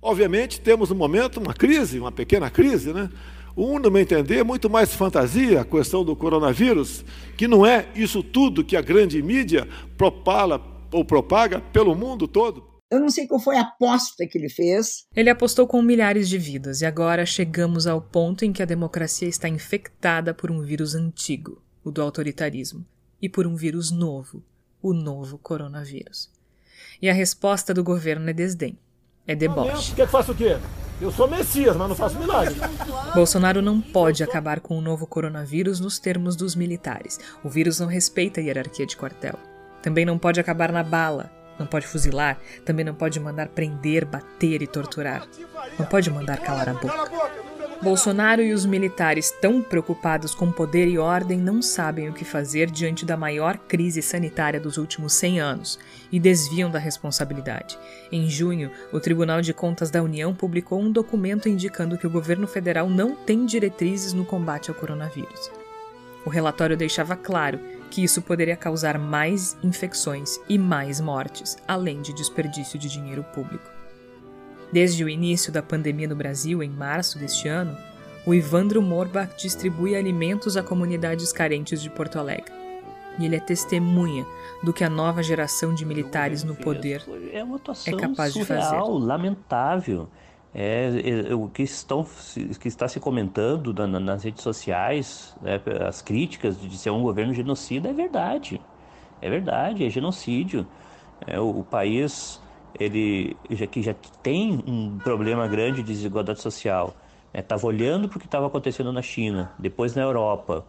Obviamente, 0.01 0.61
temos 0.61 0.89
no 0.89 0.95
momento 0.95 1.41
uma 1.41 1.53
crise, 1.53 1.99
uma 1.99 2.11
pequena 2.11 2.49
crise, 2.49 2.93
né? 2.93 3.09
Um, 3.55 3.77
no 3.77 3.91
meu 3.91 4.01
entender, 4.01 4.39
é 4.39 4.43
muito 4.43 4.69
mais 4.69 4.93
fantasia 4.93 5.61
a 5.61 5.65
questão 5.65 6.03
do 6.03 6.15
coronavírus, 6.15 7.05
que 7.37 7.47
não 7.47 7.65
é 7.65 7.87
isso 7.95 8.23
tudo 8.23 8.63
que 8.63 8.75
a 8.75 8.81
grande 8.81 9.21
mídia 9.21 9.67
propala 9.95 10.61
ou 10.91 11.05
propaga 11.05 11.61
pelo 11.61 11.95
mundo 11.95 12.27
todo. 12.27 12.73
Eu 12.89 12.99
não 12.99 13.09
sei 13.09 13.27
qual 13.27 13.39
foi 13.39 13.57
a 13.57 13.61
aposta 13.61 14.25
que 14.27 14.37
ele 14.37 14.49
fez. 14.49 15.05
Ele 15.15 15.29
apostou 15.29 15.65
com 15.65 15.81
milhares 15.81 16.29
de 16.29 16.37
vidas 16.37 16.81
e 16.81 16.85
agora 16.85 17.25
chegamos 17.25 17.87
ao 17.87 17.99
ponto 17.99 18.45
em 18.45 18.53
que 18.53 18.61
a 18.61 18.67
democracia 18.67 19.27
está 19.27 19.49
infectada 19.49 20.33
por 20.33 20.51
um 20.51 20.61
vírus 20.61 20.93
antigo, 20.93 21.61
o 21.83 21.91
do 21.91 22.01
autoritarismo, 22.01 22.85
e 23.21 23.27
por 23.27 23.47
um 23.47 23.55
vírus 23.55 23.89
novo, 23.91 24.43
o 24.81 24.93
novo 24.93 25.37
coronavírus. 25.37 26.29
E 27.01 27.09
a 27.09 27.13
resposta 27.13 27.73
do 27.73 27.83
governo 27.83 28.29
é 28.29 28.33
desdém, 28.33 28.77
é 29.25 29.35
deboche. 29.35 29.95
Quer 29.95 30.05
que 30.05 30.11
faça 30.11 30.31
o 30.31 30.35
quê? 30.35 30.57
Eu 31.03 31.11
sou 31.11 31.27
Messias, 31.27 31.75
mas 31.75 31.89
não 31.89 31.95
faço 31.97 32.17
milagre. 32.17 32.55
Bolsonaro 33.13 33.61
não 33.61 33.81
pode 33.81 34.23
acabar 34.23 34.61
com 34.61 34.77
o 34.77 34.81
novo 34.81 35.05
coronavírus 35.05 35.81
nos 35.81 35.99
termos 35.99 36.33
dos 36.33 36.55
militares. 36.55 37.19
O 37.43 37.49
vírus 37.49 37.77
não 37.81 37.87
respeita 37.87 38.39
a 38.39 38.43
hierarquia 38.43 38.85
de 38.85 38.95
quartel. 38.95 39.37
Também 39.81 40.05
não 40.05 40.17
pode 40.17 40.39
acabar 40.39 40.71
na 40.71 40.81
bala. 40.81 41.29
Não 41.59 41.65
pode 41.67 41.85
fuzilar. 41.87 42.37
Também 42.63 42.85
não 42.85 42.95
pode 42.95 43.19
mandar 43.19 43.49
prender, 43.49 44.05
bater 44.05 44.61
e 44.61 44.67
torturar. 44.67 45.27
Não 45.77 45.85
pode 45.85 46.09
mandar 46.09 46.37
calar 46.37 46.69
a 46.69 46.73
boca. 46.73 47.11
Bolsonaro 47.83 48.41
e 48.41 48.53
os 48.53 48.65
militares, 48.65 49.29
tão 49.29 49.61
preocupados 49.61 50.33
com 50.33 50.49
poder 50.49 50.87
e 50.87 50.97
ordem, 50.97 51.37
não 51.37 51.61
sabem 51.61 52.07
o 52.07 52.13
que 52.13 52.23
fazer 52.23 52.71
diante 52.71 53.05
da 53.05 53.17
maior 53.17 53.57
crise 53.57 54.01
sanitária 54.01 54.57
dos 54.57 54.77
últimos 54.77 55.11
100 55.11 55.41
anos 55.41 55.79
e 56.09 56.17
desviam 56.17 56.71
da 56.71 56.79
responsabilidade. 56.79 57.77
Em 58.09 58.29
junho, 58.29 58.71
o 58.93 59.01
Tribunal 59.01 59.41
de 59.41 59.53
Contas 59.53 59.91
da 59.91 60.01
União 60.01 60.33
publicou 60.33 60.79
um 60.79 60.89
documento 60.89 61.49
indicando 61.49 61.97
que 61.97 62.07
o 62.07 62.09
governo 62.09 62.47
federal 62.47 62.89
não 62.89 63.17
tem 63.17 63.45
diretrizes 63.45 64.13
no 64.13 64.23
combate 64.23 64.69
ao 64.69 64.75
coronavírus. 64.75 65.51
O 66.25 66.29
relatório 66.29 66.77
deixava 66.77 67.17
claro 67.17 67.59
que 67.91 68.01
isso 68.01 68.21
poderia 68.21 68.55
causar 68.55 68.97
mais 68.97 69.57
infecções 69.61 70.39
e 70.47 70.57
mais 70.57 71.01
mortes, 71.01 71.57
além 71.67 72.01
de 72.01 72.13
desperdício 72.13 72.79
de 72.79 72.87
dinheiro 72.87 73.25
público. 73.35 73.72
Desde 74.73 75.03
o 75.03 75.09
início 75.09 75.53
da 75.53 75.61
pandemia 75.61 76.07
no 76.07 76.15
Brasil, 76.15 76.63
em 76.63 76.69
março 76.69 77.19
deste 77.19 77.47
ano, 77.47 77.77
o 78.25 78.33
Ivandro 78.33 78.81
Morbach 78.81 79.31
distribui 79.37 79.95
alimentos 79.95 80.57
a 80.57 80.63
comunidades 80.63 81.31
carentes 81.31 81.79
de 81.79 81.91
Porto 81.91 82.17
Alegre. 82.17 82.51
E 83.19 83.25
ele 83.25 83.35
é 83.35 83.39
testemunha 83.39 84.25
do 84.63 84.73
que 84.73 84.83
a 84.83 84.89
nova 84.89 85.21
geração 85.21 85.75
de 85.75 85.85
militares 85.85 86.43
no 86.43 86.55
poder 86.55 87.03
é, 87.31 87.91
é 87.91 87.95
capaz 87.95 88.33
de 88.33 88.43
fazer. 88.43 88.75
lamentável. 88.75 90.09
É, 90.55 90.89
é, 91.29 91.35
o 91.35 91.47
que, 91.49 91.61
estão, 91.61 92.03
que 92.59 92.67
está 92.67 92.87
se 92.87 92.99
comentando 92.99 93.75
na, 93.75 93.99
nas 93.99 94.23
redes 94.23 94.41
sociais, 94.41 95.35
né, 95.39 95.61
as 95.87 96.01
críticas 96.01 96.59
de 96.59 96.75
ser 96.79 96.89
um 96.89 97.03
governo 97.03 97.31
genocida, 97.31 97.89
é 97.89 97.93
verdade. 97.93 98.59
É 99.21 99.29
verdade, 99.29 99.85
é 99.85 99.89
genocídio. 99.91 100.65
É, 101.27 101.39
o, 101.39 101.59
o 101.59 101.63
país 101.63 102.41
ele 102.79 103.35
já 103.49 103.67
que 103.67 103.81
já 103.81 103.95
tem 104.21 104.63
um 104.67 104.97
problema 104.99 105.47
grande 105.47 105.83
de 105.83 105.93
desigualdade 105.93 106.41
social, 106.41 106.95
estava 107.33 107.61
né? 107.63 107.67
olhando 107.67 108.07
para 108.07 108.17
o 108.17 108.19
que 108.19 108.25
estava 108.25 108.47
acontecendo 108.47 108.91
na 108.91 109.01
China, 109.01 109.51
depois 109.57 109.95
na 109.95 110.01
Europa, 110.01 110.65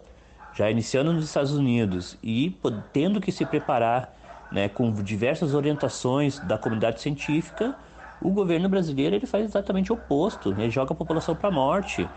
já 0.55 0.71
iniciando 0.71 1.13
nos 1.13 1.25
Estados 1.25 1.53
Unidos 1.53 2.17
e 2.23 2.57
tendo 2.93 3.21
que 3.21 3.33
se 3.33 3.45
preparar 3.45 4.15
né, 4.53 4.69
com 4.69 4.93
diversas 4.93 5.55
orientações 5.55 6.39
da 6.41 6.57
comunidade 6.57 7.01
científica, 7.01 7.75
o 8.23 8.31
governo 8.31 8.69
brasileiro 8.69 9.17
ele 9.17 9.27
faz 9.27 9.45
exatamente 9.45 9.93
o 9.93 9.97
oposto, 9.97 10.55
ele 10.57 10.71
joga 10.71 10.93
a 10.93 10.97
população 10.97 11.35
para 11.35 11.49
a 11.49 11.53
morte. 11.53 12.09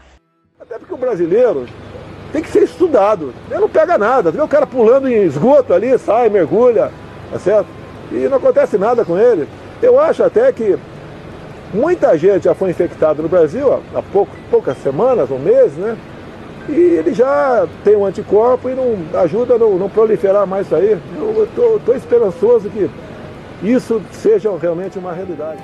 Até 0.60 0.78
porque 0.78 0.94
o 0.94 0.98
brasileiro 0.98 1.66
tem 2.32 2.42
que 2.42 2.50
ser 2.50 2.64
estudado, 2.64 3.34
ele 3.50 3.60
não 3.60 3.70
pega 3.70 3.98
nada, 3.98 4.32
vê 4.32 4.42
o 4.42 4.48
cara 4.48 4.68
pulando 4.68 5.08
em 5.08 5.24
esgoto 5.24 5.74
ali, 5.74 5.98
sai, 5.98 6.30
mergulha, 6.30 6.92
tá 7.32 7.40
certo? 7.40 7.68
E 8.12 8.28
não 8.30 8.38
acontece 8.38 8.78
nada 8.78 9.04
com 9.04 9.18
ele. 9.18 9.48
Eu 9.82 10.00
acho 10.00 10.24
até 10.24 10.52
que 10.52 10.78
muita 11.74 12.18
gente 12.18 12.46
já 12.46 12.56
foi 12.56 12.72
infectada 12.72 13.22
no 13.22 13.30
Brasil 13.30 13.74
há 13.94 14.02
pouco, 14.02 14.32
poucas 14.50 14.78
semanas 14.80 15.30
ou 15.30 15.40
meses, 15.40 15.78
né? 15.78 15.98
E 16.70 16.74
ele 16.74 17.14
já 17.14 17.66
tem 17.84 17.96
um 17.96 18.06
anticorpo 18.06 18.70
e 18.70 18.76
não 18.76 18.98
ajuda 19.22 19.56
a 19.56 19.58
não, 19.58 19.78
não 19.78 19.90
proliferar 19.90 20.46
mais 20.46 20.66
isso 20.66 20.76
aí. 20.76 20.98
Eu 21.16 21.46
estou 21.78 21.96
esperançoso 21.96 22.70
que 22.70 22.90
isso 23.64 24.02
seja 24.12 24.52
realmente 24.58 25.00
uma 25.00 25.14
realidade. 25.14 25.62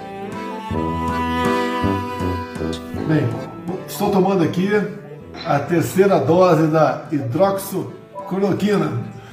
Bem, 3.08 3.28
estou 3.86 4.10
tomando 4.12 4.44
aqui 4.44 4.70
a 5.46 5.60
terceira 5.60 6.20
dose 6.20 6.68
da 6.68 7.06
hidroxicloroquina. 7.12 8.92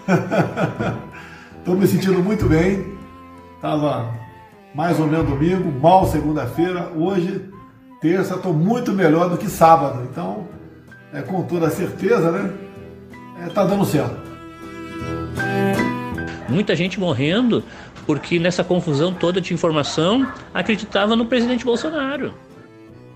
Estou 1.58 1.76
me 1.76 1.86
sentindo 1.86 2.20
muito 2.20 2.46
bem. 2.46 2.98
Estava 3.56 4.12
mais 4.74 4.98
ou 4.98 5.06
menos 5.06 5.28
domingo, 5.28 5.70
mal 5.80 6.06
segunda-feira. 6.06 6.92
Hoje, 6.96 7.48
terça, 8.00 8.34
estou 8.34 8.52
muito 8.52 8.92
melhor 8.92 9.28
do 9.28 9.36
que 9.36 9.48
sábado. 9.48 10.06
Então, 10.10 10.48
é, 11.12 11.22
com 11.22 11.42
toda 11.42 11.68
certeza, 11.70 12.30
né? 12.30 12.52
Está 13.46 13.62
é, 13.62 13.66
dando 13.66 13.84
certo. 13.84 14.30
Muita 16.48 16.74
gente 16.74 16.98
morrendo 16.98 17.62
porque 18.06 18.38
nessa 18.38 18.64
confusão 18.64 19.12
toda 19.14 19.40
de 19.40 19.54
informação 19.54 20.32
acreditava 20.52 21.14
no 21.14 21.26
presidente 21.26 21.64
Bolsonaro. 21.64 22.34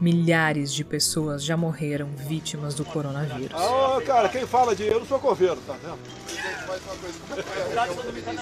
milhares 0.00 0.72
de 0.72 0.84
pessoas 0.84 1.42
já 1.44 1.56
morreram 1.56 2.08
vítimas 2.28 2.74
do 2.74 2.84
coronavírus. 2.84 3.60
Ah, 3.60 4.00
cara, 4.04 4.28
quem 4.28 4.46
fala 4.46 4.74
de 4.74 4.84
eu 4.84 5.00
não 5.00 5.06
sou 5.06 5.18
coveiro, 5.18 5.56
tá 5.66 5.74
vendo? 5.82 5.98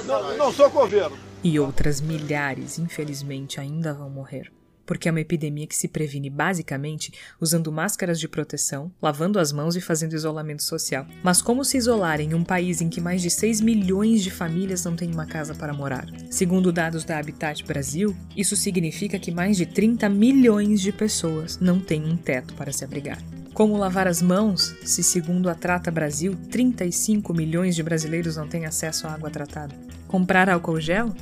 Não, 0.06 0.36
não 0.36 0.52
sou 0.52 0.70
coveiro. 0.70 1.12
E 1.44 1.58
outras 1.58 2.00
milhares, 2.00 2.78
infelizmente, 2.78 3.60
ainda 3.60 3.92
vão 3.92 4.08
morrer 4.08 4.52
porque 4.84 5.08
é 5.08 5.10
uma 5.10 5.20
epidemia 5.20 5.66
que 5.66 5.76
se 5.76 5.88
previne 5.88 6.28
basicamente 6.28 7.12
usando 7.40 7.72
máscaras 7.72 8.18
de 8.20 8.28
proteção, 8.28 8.92
lavando 9.00 9.38
as 9.38 9.52
mãos 9.52 9.76
e 9.76 9.80
fazendo 9.80 10.14
isolamento 10.14 10.62
social. 10.62 11.06
Mas 11.22 11.40
como 11.40 11.64
se 11.64 11.76
isolar 11.76 12.20
em 12.20 12.34
um 12.34 12.44
país 12.44 12.80
em 12.80 12.88
que 12.88 13.00
mais 13.00 13.22
de 13.22 13.30
6 13.30 13.60
milhões 13.60 14.22
de 14.22 14.30
famílias 14.30 14.84
não 14.84 14.94
têm 14.94 15.10
uma 15.10 15.24
casa 15.24 15.54
para 15.54 15.72
morar? 15.72 16.06
Segundo 16.30 16.72
dados 16.72 17.04
da 17.04 17.18
Habitat 17.18 17.64
Brasil, 17.64 18.14
isso 18.36 18.56
significa 18.56 19.18
que 19.18 19.30
mais 19.30 19.56
de 19.56 19.66
30 19.66 20.08
milhões 20.08 20.80
de 20.80 20.92
pessoas 20.92 21.58
não 21.58 21.80
têm 21.80 22.04
um 22.04 22.16
teto 22.16 22.54
para 22.54 22.72
se 22.72 22.84
abrigar. 22.84 23.18
Como 23.54 23.76
lavar 23.76 24.06
as 24.06 24.22
mãos, 24.22 24.74
se 24.82 25.02
segundo 25.02 25.50
a 25.50 25.54
Trata 25.54 25.90
Brasil, 25.90 26.34
35 26.50 27.34
milhões 27.34 27.76
de 27.76 27.82
brasileiros 27.82 28.36
não 28.36 28.48
têm 28.48 28.64
acesso 28.64 29.06
à 29.06 29.12
água 29.12 29.30
tratada? 29.30 29.74
Comprar 30.08 30.48
álcool 30.48 30.80
gel? 30.80 31.14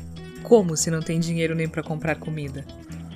Como 0.43 0.77
se 0.77 0.91
não 0.91 1.01
tem 1.01 1.21
dinheiro 1.21 1.55
nem 1.55 1.69
para 1.69 1.83
comprar 1.83 2.17
comida? 2.17 2.65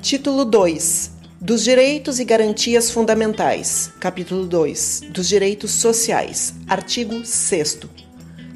Título 0.00 0.44
2 0.44 1.12
dos 1.40 1.64
Direitos 1.64 2.20
e 2.20 2.24
Garantias 2.24 2.90
Fundamentais, 2.90 3.90
capítulo 3.98 4.46
2 4.46 5.02
dos 5.10 5.28
Direitos 5.28 5.72
Sociais, 5.72 6.54
artigo 6.68 7.24
6. 7.24 7.80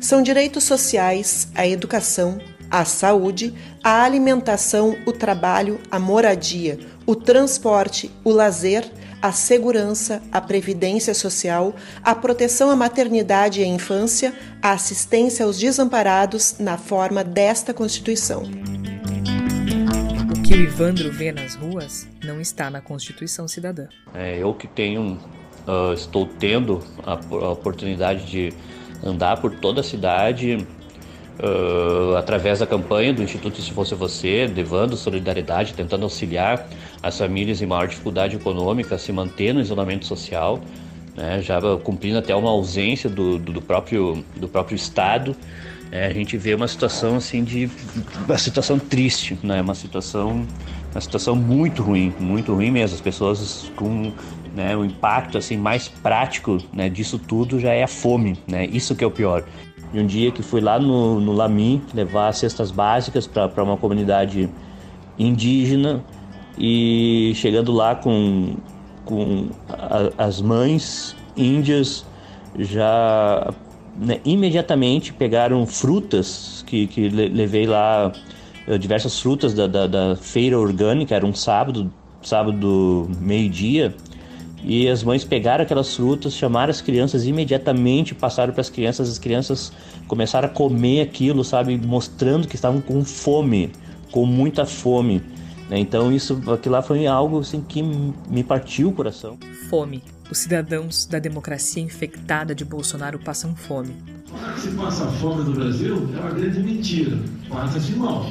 São 0.00 0.22
direitos 0.22 0.64
sociais 0.64 1.48
a 1.54 1.66
educação, 1.66 2.38
a 2.70 2.84
saúde, 2.84 3.52
a 3.82 4.04
alimentação, 4.04 4.96
o 5.06 5.12
trabalho, 5.12 5.80
a 5.90 5.98
moradia, 5.98 6.78
o 7.04 7.16
transporte, 7.16 8.10
o 8.22 8.30
lazer, 8.30 8.90
a 9.20 9.32
segurança, 9.32 10.22
a 10.30 10.40
previdência 10.40 11.14
social, 11.14 11.74
a 12.02 12.14
proteção 12.14 12.70
à 12.70 12.76
maternidade 12.76 13.60
e 13.60 13.64
à 13.64 13.66
infância, 13.66 14.34
a 14.62 14.72
assistência 14.72 15.44
aos 15.44 15.58
desamparados 15.58 16.56
na 16.58 16.76
forma 16.76 17.24
desta 17.24 17.74
Constituição 17.74 18.44
que 20.48 20.54
o 20.54 20.62
Ivandro 20.62 21.12
vê 21.12 21.30
nas 21.30 21.54
ruas 21.54 22.08
não 22.24 22.40
está 22.40 22.70
na 22.70 22.80
Constituição 22.80 23.46
Cidadã. 23.46 23.86
É, 24.14 24.38
eu 24.38 24.54
que 24.54 24.66
tenho, 24.66 25.18
uh, 25.66 25.92
estou 25.92 26.26
tendo 26.26 26.82
a, 27.04 27.12
a, 27.12 27.50
oportunidade 27.50 28.24
de 28.24 28.54
andar 29.04 29.42
por 29.42 29.54
toda 29.56 29.82
a 29.82 29.84
cidade 29.84 30.66
uh, 31.40 32.16
através 32.16 32.58
da 32.58 32.66
campanha 32.66 33.12
do 33.12 33.22
Instituto 33.22 33.60
Se 33.60 33.70
Fosse 33.72 33.94
Você, 33.94 34.50
levando 34.52 34.96
solidariedade, 34.96 35.74
tentando 35.74 36.04
auxiliar 36.04 36.68
as 37.02 37.18
famílias 37.18 37.62
em 37.62 37.66
maior 37.66 37.86
dificuldade 37.86 38.36
econômica 38.36 38.94
a 38.94 38.98
se 38.98 39.12
manter 39.12 39.52
no 39.52 39.60
isolamento 39.60 40.06
social, 40.06 40.60
né, 41.16 41.40
já 41.42 41.60
cumprindo 41.82 42.18
até 42.18 42.34
uma 42.34 42.50
ausência 42.50 43.08
do, 43.10 43.38
do, 43.38 43.52
do 43.52 43.62
próprio, 43.62 44.24
do 44.36 44.48
próprio 44.48 44.76
Estado 44.76 45.36
é, 45.90 46.06
a 46.06 46.12
gente 46.12 46.36
vê 46.36 46.54
uma 46.54 46.68
situação 46.68 47.16
assim 47.16 47.42
de 47.42 47.70
uma 48.26 48.38
situação 48.38 48.78
triste, 48.78 49.38
né? 49.42 49.60
Uma 49.60 49.74
situação 49.74 50.46
uma 50.90 51.00
situação 51.00 51.36
muito 51.36 51.82
ruim, 51.82 52.14
muito 52.18 52.54
ruim 52.54 52.70
mesmo. 52.70 52.94
As 52.94 53.00
pessoas 53.00 53.70
com 53.76 54.12
né, 54.54 54.76
o 54.76 54.84
impacto 54.84 55.38
assim 55.38 55.56
mais 55.56 55.88
prático 55.88 56.58
né, 56.72 56.88
disso 56.88 57.18
tudo 57.18 57.60
já 57.60 57.72
é 57.72 57.82
a 57.82 57.88
fome, 57.88 58.38
né? 58.46 58.66
Isso 58.66 58.94
que 58.94 59.04
é 59.04 59.06
o 59.06 59.10
pior. 59.10 59.44
E 59.92 59.98
um 60.00 60.06
dia 60.06 60.30
que 60.30 60.42
fui 60.42 60.60
lá 60.60 60.78
no, 60.78 61.20
no 61.20 61.32
Lami 61.32 61.82
levar 61.94 62.32
cestas 62.34 62.70
básicas 62.70 63.26
para 63.26 63.62
uma 63.62 63.76
comunidade 63.76 64.48
indígena 65.18 66.04
e 66.58 67.32
chegando 67.34 67.72
lá 67.72 67.94
com, 67.94 68.56
com 69.04 69.48
a, 69.68 70.24
as 70.24 70.40
mães 70.40 71.16
índias 71.36 72.04
já 72.58 73.52
né, 73.96 74.20
imediatamente 74.24 75.12
pegaram 75.12 75.66
frutas 75.66 76.64
que, 76.66 76.86
que 76.86 77.08
levei 77.08 77.66
lá 77.66 78.12
eh, 78.66 78.76
diversas 78.76 79.18
frutas 79.18 79.54
da, 79.54 79.66
da, 79.66 79.86
da, 79.86 80.16
feira 80.16 80.58
orgânica, 80.58 81.14
era 81.14 81.24
um 81.24 81.34
sábado, 81.34 81.90
sábado 82.22 83.08
meio-dia, 83.20 83.94
e 84.64 84.88
as 84.88 85.02
mães 85.02 85.24
pegaram 85.24 85.62
aquelas 85.62 85.94
frutas, 85.94 86.34
chamaram 86.34 86.70
as 86.70 86.80
crianças 86.80 87.26
imediatamente, 87.26 88.14
passaram 88.14 88.52
para 88.52 88.60
as 88.60 88.70
crianças, 88.70 89.08
as 89.08 89.18
crianças 89.18 89.72
começaram 90.06 90.48
a 90.48 90.50
comer 90.50 91.02
aquilo, 91.02 91.44
sabe, 91.44 91.76
mostrando 91.76 92.48
que 92.48 92.54
estavam 92.54 92.80
com 92.80 93.04
fome, 93.04 93.70
com 94.10 94.26
muita 94.26 94.66
fome. 94.66 95.22
Né? 95.70 95.78
Então 95.78 96.12
isso, 96.12 96.40
aquilo 96.52 96.74
lá 96.74 96.82
foi 96.82 97.06
algo 97.06 97.40
assim 97.40 97.60
que 97.60 97.82
me 97.82 98.42
partiu 98.42 98.88
o 98.88 98.92
coração. 98.92 99.38
Fome 99.68 100.02
os 100.30 100.38
cidadãos 100.38 101.06
da 101.06 101.18
democracia 101.18 101.82
infectada 101.82 102.54
de 102.54 102.64
Bolsonaro 102.64 103.18
passam 103.18 103.56
fome. 103.56 103.96
Falar 104.26 104.52
que 104.52 104.60
se 104.60 104.70
passa 104.72 105.06
fome 105.06 105.44
no 105.44 105.52
Brasil 105.52 105.96
é 106.14 106.20
uma 106.20 106.30
grande 106.30 106.60
mentira. 106.60 107.18
Passa-se 107.48 107.92
mal. 107.92 108.30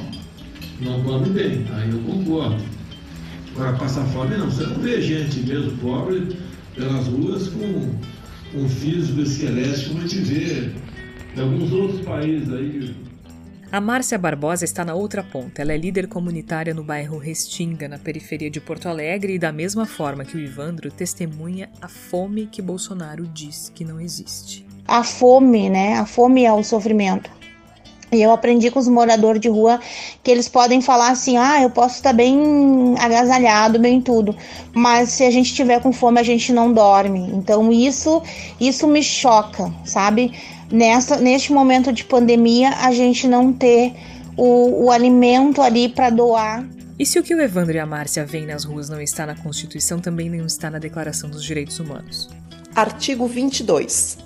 Não 0.80 1.02
come 1.02 1.30
bem. 1.30 1.66
Aí 1.72 1.90
eu 1.90 1.98
concordo. 2.00 2.62
Agora, 3.58 3.76
passar 3.76 4.04
fome 4.06 4.36
não. 4.36 4.48
Você 4.48 4.64
não 4.64 4.76
vê 4.76 5.02
gente 5.02 5.40
mesmo 5.40 5.76
pobre 5.78 6.38
pelas 6.76 7.08
ruas 7.08 7.48
com 7.48 7.90
um 8.54 8.68
físico 8.68 9.20
esquelético 9.20 9.90
como 9.90 10.04
a 10.04 10.06
gente 10.06 10.18
vê 10.20 10.72
em 11.36 11.40
alguns 11.40 11.72
outros 11.72 12.00
países 12.02 12.52
aí 12.52 12.94
a 13.70 13.82
Márcia 13.82 14.16
Barbosa 14.16 14.64
está 14.64 14.82
na 14.82 14.94
outra 14.94 15.22
ponta. 15.22 15.60
Ela 15.60 15.74
é 15.74 15.76
líder 15.76 16.06
comunitária 16.06 16.72
no 16.72 16.82
bairro 16.82 17.18
Restinga, 17.18 17.86
na 17.86 17.98
periferia 17.98 18.50
de 18.50 18.62
Porto 18.62 18.88
Alegre, 18.88 19.34
e 19.34 19.38
da 19.38 19.52
mesma 19.52 19.84
forma 19.84 20.24
que 20.24 20.38
o 20.38 20.40
Ivandro, 20.40 20.90
testemunha 20.90 21.68
a 21.78 21.86
fome 21.86 22.46
que 22.46 22.62
Bolsonaro 22.62 23.26
diz 23.26 23.70
que 23.74 23.84
não 23.84 24.00
existe. 24.00 24.66
A 24.86 25.04
fome, 25.04 25.68
né? 25.68 25.98
A 25.98 26.06
fome 26.06 26.46
é 26.46 26.52
o 26.52 26.64
sofrimento. 26.64 27.30
E 28.10 28.22
eu 28.22 28.32
aprendi 28.32 28.70
com 28.70 28.78
os 28.78 28.88
moradores 28.88 29.40
de 29.40 29.48
rua 29.48 29.80
que 30.22 30.30
eles 30.30 30.48
podem 30.48 30.80
falar 30.80 31.10
assim: 31.10 31.36
ah, 31.36 31.62
eu 31.62 31.70
posso 31.70 31.96
estar 31.96 32.12
bem 32.12 32.94
agasalhado, 32.98 33.78
bem 33.78 34.00
tudo, 34.00 34.34
mas 34.74 35.10
se 35.10 35.24
a 35.24 35.30
gente 35.30 35.54
tiver 35.54 35.80
com 35.80 35.92
fome, 35.92 36.18
a 36.18 36.22
gente 36.22 36.52
não 36.52 36.72
dorme. 36.72 37.30
Então 37.34 37.70
isso, 37.72 38.22
isso 38.60 38.86
me 38.86 39.02
choca, 39.02 39.72
sabe? 39.84 40.32
nessa, 40.70 41.16
neste 41.16 41.52
momento 41.52 41.92
de 41.92 42.04
pandemia, 42.04 42.70
a 42.70 42.92
gente 42.92 43.26
não 43.26 43.52
ter 43.52 43.94
o, 44.36 44.84
o 44.84 44.90
alimento 44.90 45.60
ali 45.60 45.88
para 45.88 46.10
doar. 46.10 46.66
E 46.98 47.06
se 47.06 47.18
o 47.18 47.22
que 47.22 47.34
o 47.34 47.40
Evandro 47.40 47.76
e 47.76 47.78
a 47.78 47.86
Márcia 47.86 48.24
veem 48.24 48.46
nas 48.46 48.64
ruas 48.64 48.88
não 48.88 49.00
está 49.00 49.24
na 49.24 49.36
Constituição, 49.36 50.00
também 50.00 50.28
não 50.28 50.46
está 50.46 50.70
na 50.70 50.78
Declaração 50.78 51.30
dos 51.30 51.44
Direitos 51.44 51.78
Humanos? 51.78 52.28
Artigo 52.74 53.26
22. 53.26 54.18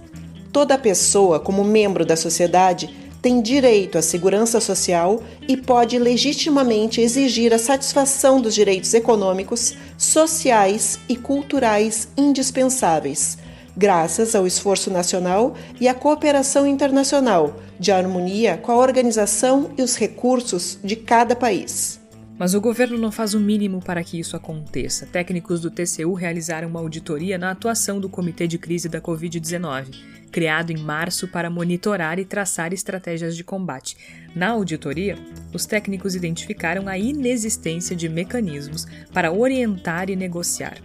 Toda 0.53 0.78
pessoa, 0.78 1.39
como 1.39 1.64
membro 1.64 2.05
da 2.05 2.16
sociedade, 2.16 2.91
tem 3.23 3.41
direito 3.41 3.97
à 3.97 4.03
segurança 4.03 4.61
social 4.61 5.23
e 5.47 5.57
pode 5.57 5.97
legitimamente 5.97 7.01
exigir 7.01 7.55
a 7.55 7.59
satisfação 7.59 8.41
dos 8.41 8.53
direitos 8.53 8.93
econômicos, 8.93 9.75
sociais 9.97 10.99
e 11.09 11.14
culturais 11.14 12.09
indispensáveis, 12.16 13.39
graças 13.77 14.35
ao 14.35 14.45
esforço 14.45 14.91
nacional 14.91 15.55
e 15.81 15.87
à 15.87 15.95
cooperação 15.95 16.66
internacional, 16.66 17.55
de 17.79 17.93
harmonia 17.93 18.57
com 18.57 18.73
a 18.73 18.77
organização 18.77 19.70
e 19.79 19.83
os 19.83 19.97
recursos 19.97 20.81
de 20.83 20.97
cada 20.97 21.37
país. 21.37 22.01
Mas 22.37 22.55
o 22.55 22.61
governo 22.61 22.99
não 22.99 23.12
faz 23.12 23.35
o 23.35 23.41
mínimo 23.41 23.81
para 23.81 24.03
que 24.03 24.18
isso 24.18 24.35
aconteça. 24.35 25.07
Técnicos 25.07 25.61
do 25.61 25.70
TCU 25.70 26.12
realizaram 26.14 26.66
uma 26.66 26.81
auditoria 26.81 27.39
na 27.39 27.53
atuação 27.53 28.01
do 28.01 28.09
Comitê 28.09 28.49
de 28.49 28.59
Crise 28.59 28.89
da 28.89 29.01
Covid-19, 29.01 29.95
criado 30.33 30.70
em 30.72 30.78
março 30.78 31.28
para 31.28 31.51
monitorar 31.51 32.18
e 32.18 32.24
traçar 32.24 32.72
estratégias 32.72 33.37
de 33.37 33.45
combate. 33.45 33.97
Na 34.35 34.49
auditoria, 34.49 35.16
os 35.53 35.66
técnicos 35.66 36.16
identificaram 36.16 36.89
a 36.89 36.99
inexistência 36.99 37.95
de 37.95 38.09
mecanismos 38.09 38.87
para 39.12 39.30
orientar 39.30 40.11
e 40.11 40.16
negociar 40.16 40.78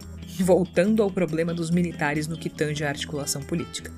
voltando 0.44 1.02
ao 1.02 1.12
problema 1.12 1.54
dos 1.54 1.72
militares 1.72 2.28
no 2.28 2.38
que 2.38 2.50
tange 2.50 2.84
à 2.84 2.90
articulação 2.90 3.42
política. 3.42 3.92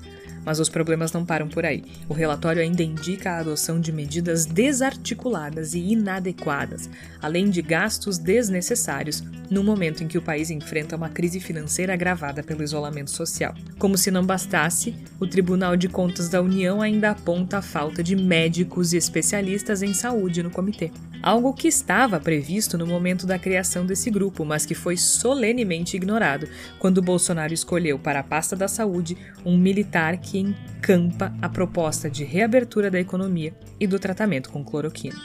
Mas 0.44 0.58
os 0.58 0.68
problemas 0.68 1.12
não 1.12 1.24
param 1.24 1.48
por 1.48 1.64
aí. 1.64 1.84
O 2.08 2.14
relatório 2.14 2.62
ainda 2.62 2.82
indica 2.82 3.32
a 3.32 3.38
adoção 3.38 3.80
de 3.80 3.92
medidas 3.92 4.46
desarticuladas 4.46 5.74
e 5.74 5.80
inadequadas, 5.92 6.88
além 7.20 7.50
de 7.50 7.62
gastos 7.62 8.18
desnecessários, 8.18 9.22
no 9.50 9.64
momento 9.64 10.02
em 10.02 10.08
que 10.08 10.18
o 10.18 10.22
país 10.22 10.50
enfrenta 10.50 10.96
uma 10.96 11.08
crise 11.08 11.40
financeira 11.40 11.92
agravada 11.92 12.42
pelo 12.42 12.62
isolamento 12.62 13.10
social. 13.10 13.54
Como 13.78 13.98
se 13.98 14.10
não 14.10 14.24
bastasse, 14.24 14.94
o 15.18 15.26
Tribunal 15.26 15.76
de 15.76 15.88
Contas 15.88 16.28
da 16.28 16.40
União 16.40 16.80
ainda 16.80 17.10
aponta 17.10 17.58
a 17.58 17.62
falta 17.62 18.02
de 18.02 18.14
médicos 18.14 18.92
e 18.92 18.96
especialistas 18.96 19.82
em 19.82 19.92
saúde 19.92 20.42
no 20.42 20.50
comitê. 20.50 20.90
Algo 21.22 21.52
que 21.52 21.68
estava 21.68 22.18
previsto 22.18 22.78
no 22.78 22.86
momento 22.86 23.26
da 23.26 23.38
criação 23.38 23.84
desse 23.84 24.10
grupo, 24.10 24.42
mas 24.42 24.64
que 24.64 24.74
foi 24.74 24.96
solenemente 24.96 25.94
ignorado 25.94 26.48
quando 26.78 27.02
Bolsonaro 27.02 27.52
escolheu 27.52 27.98
para 27.98 28.20
a 28.20 28.24
pasta 28.24 28.56
da 28.56 28.66
saúde 28.66 29.18
um 29.44 29.58
militar 29.58 30.16
que 30.16 30.38
encampa 30.38 31.34
a 31.42 31.48
proposta 31.48 32.08
de 32.08 32.24
reabertura 32.24 32.90
da 32.90 32.98
economia 32.98 33.54
e 33.78 33.86
do 33.86 33.98
tratamento 33.98 34.48
com 34.48 34.64
cloroquina. 34.64 35.20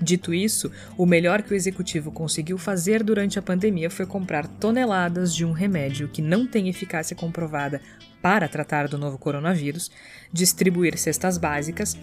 Dito 0.00 0.32
isso, 0.32 0.70
o 0.96 1.06
melhor 1.06 1.42
que 1.42 1.52
o 1.52 1.56
executivo 1.56 2.12
conseguiu 2.12 2.56
fazer 2.56 3.02
durante 3.02 3.38
a 3.38 3.42
pandemia 3.42 3.90
foi 3.90 4.06
comprar 4.06 4.46
toneladas 4.46 5.34
de 5.34 5.44
um 5.44 5.52
remédio 5.52 6.06
que 6.06 6.22
não 6.22 6.46
tem 6.46 6.68
eficácia 6.68 7.16
comprovada 7.16 7.80
para 8.22 8.46
tratar 8.46 8.86
do 8.86 8.98
novo 8.98 9.18
coronavírus, 9.18 9.90
distribuir 10.32 10.96
cestas 10.98 11.38
básicas 11.38 11.96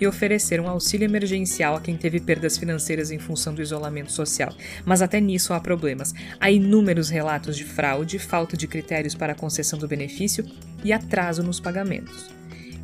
e 0.00 0.06
oferecer 0.06 0.60
um 0.60 0.68
auxílio 0.68 1.04
emergencial 1.04 1.76
a 1.76 1.80
quem 1.80 1.96
teve 1.96 2.18
perdas 2.18 2.56
financeiras 2.56 3.10
em 3.10 3.18
função 3.18 3.54
do 3.54 3.62
isolamento 3.62 4.10
social. 4.10 4.52
Mas 4.84 5.02
até 5.02 5.20
nisso 5.20 5.52
há 5.52 5.60
problemas. 5.60 6.14
Há 6.40 6.50
inúmeros 6.50 7.10
relatos 7.10 7.56
de 7.56 7.64
fraude, 7.64 8.18
falta 8.18 8.56
de 8.56 8.66
critérios 8.66 9.14
para 9.14 9.32
a 9.32 9.36
concessão 9.36 9.78
do 9.78 9.86
benefício 9.86 10.44
e 10.82 10.92
atraso 10.92 11.42
nos 11.42 11.60
pagamentos. 11.60 12.30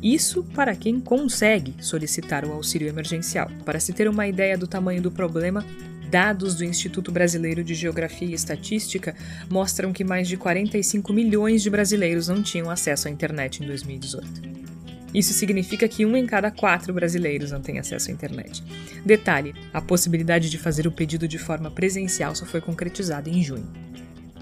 Isso 0.01 0.43
para 0.43 0.75
quem 0.75 0.99
consegue 0.99 1.73
solicitar 1.79 2.45
o 2.45 2.51
auxílio 2.51 2.87
emergencial. 2.87 3.49
Para 3.65 3.79
se 3.79 3.93
ter 3.93 4.07
uma 4.07 4.27
ideia 4.27 4.57
do 4.57 4.67
tamanho 4.67 5.01
do 5.01 5.11
problema, 5.11 5.65
dados 6.09 6.55
do 6.55 6.63
Instituto 6.63 7.11
Brasileiro 7.11 7.63
de 7.63 7.73
Geografia 7.73 8.27
e 8.27 8.33
Estatística 8.33 9.15
mostram 9.49 9.91
que 9.91 10.03
mais 10.03 10.27
de 10.27 10.37
45 10.37 11.11
milhões 11.11 11.63
de 11.63 11.69
brasileiros 11.69 12.27
não 12.27 12.43
tinham 12.43 12.69
acesso 12.69 13.07
à 13.07 13.11
internet 13.11 13.63
em 13.63 13.67
2018. 13.67 14.76
Isso 15.13 15.33
significa 15.33 15.87
que 15.87 16.05
um 16.05 16.15
em 16.15 16.25
cada 16.25 16.51
quatro 16.51 16.93
brasileiros 16.93 17.51
não 17.51 17.61
tem 17.61 17.79
acesso 17.79 18.09
à 18.09 18.13
internet. 18.13 18.63
Detalhe: 19.05 19.55
a 19.73 19.81
possibilidade 19.81 20.49
de 20.49 20.57
fazer 20.57 20.85
o 20.87 20.91
pedido 20.91 21.27
de 21.27 21.37
forma 21.37 21.71
presencial 21.71 22.35
só 22.35 22.45
foi 22.45 22.61
concretizada 22.61 23.29
em 23.29 23.41
junho. 23.41 23.67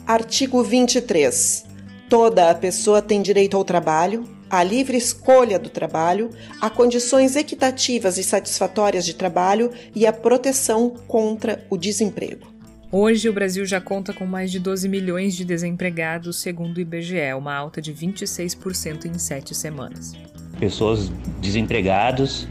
Artigo 0.05 0.63
23. 0.63 1.65
Toda 2.09 2.51
a 2.51 2.55
pessoa 2.55 3.01
tem 3.01 3.21
direito 3.21 3.57
ao 3.57 3.65
trabalho, 3.65 4.23
à 4.49 4.63
livre 4.63 4.95
escolha 4.95 5.57
do 5.57 5.69
trabalho, 5.69 6.29
a 6.61 6.69
condições 6.69 7.35
equitativas 7.35 8.17
e 8.17 8.23
satisfatórias 8.23 9.05
de 9.05 9.15
trabalho 9.15 9.71
e 9.95 10.05
à 10.05 10.13
proteção 10.13 10.91
contra 11.07 11.65
o 11.69 11.77
desemprego. 11.77 12.53
Hoje, 12.91 13.27
o 13.27 13.33
Brasil 13.33 13.65
já 13.65 13.81
conta 13.81 14.13
com 14.13 14.25
mais 14.25 14.51
de 14.51 14.59
12 14.59 14.87
milhões 14.87 15.35
de 15.35 15.43
desempregados, 15.43 16.39
segundo 16.39 16.77
o 16.77 16.79
IBGE, 16.79 17.33
uma 17.35 17.53
alta 17.53 17.81
de 17.81 17.93
26% 17.93 19.05
em 19.05 19.17
sete 19.17 19.55
semanas. 19.55 20.13
Pessoas 20.59 21.11
desempregadas, 21.41 22.47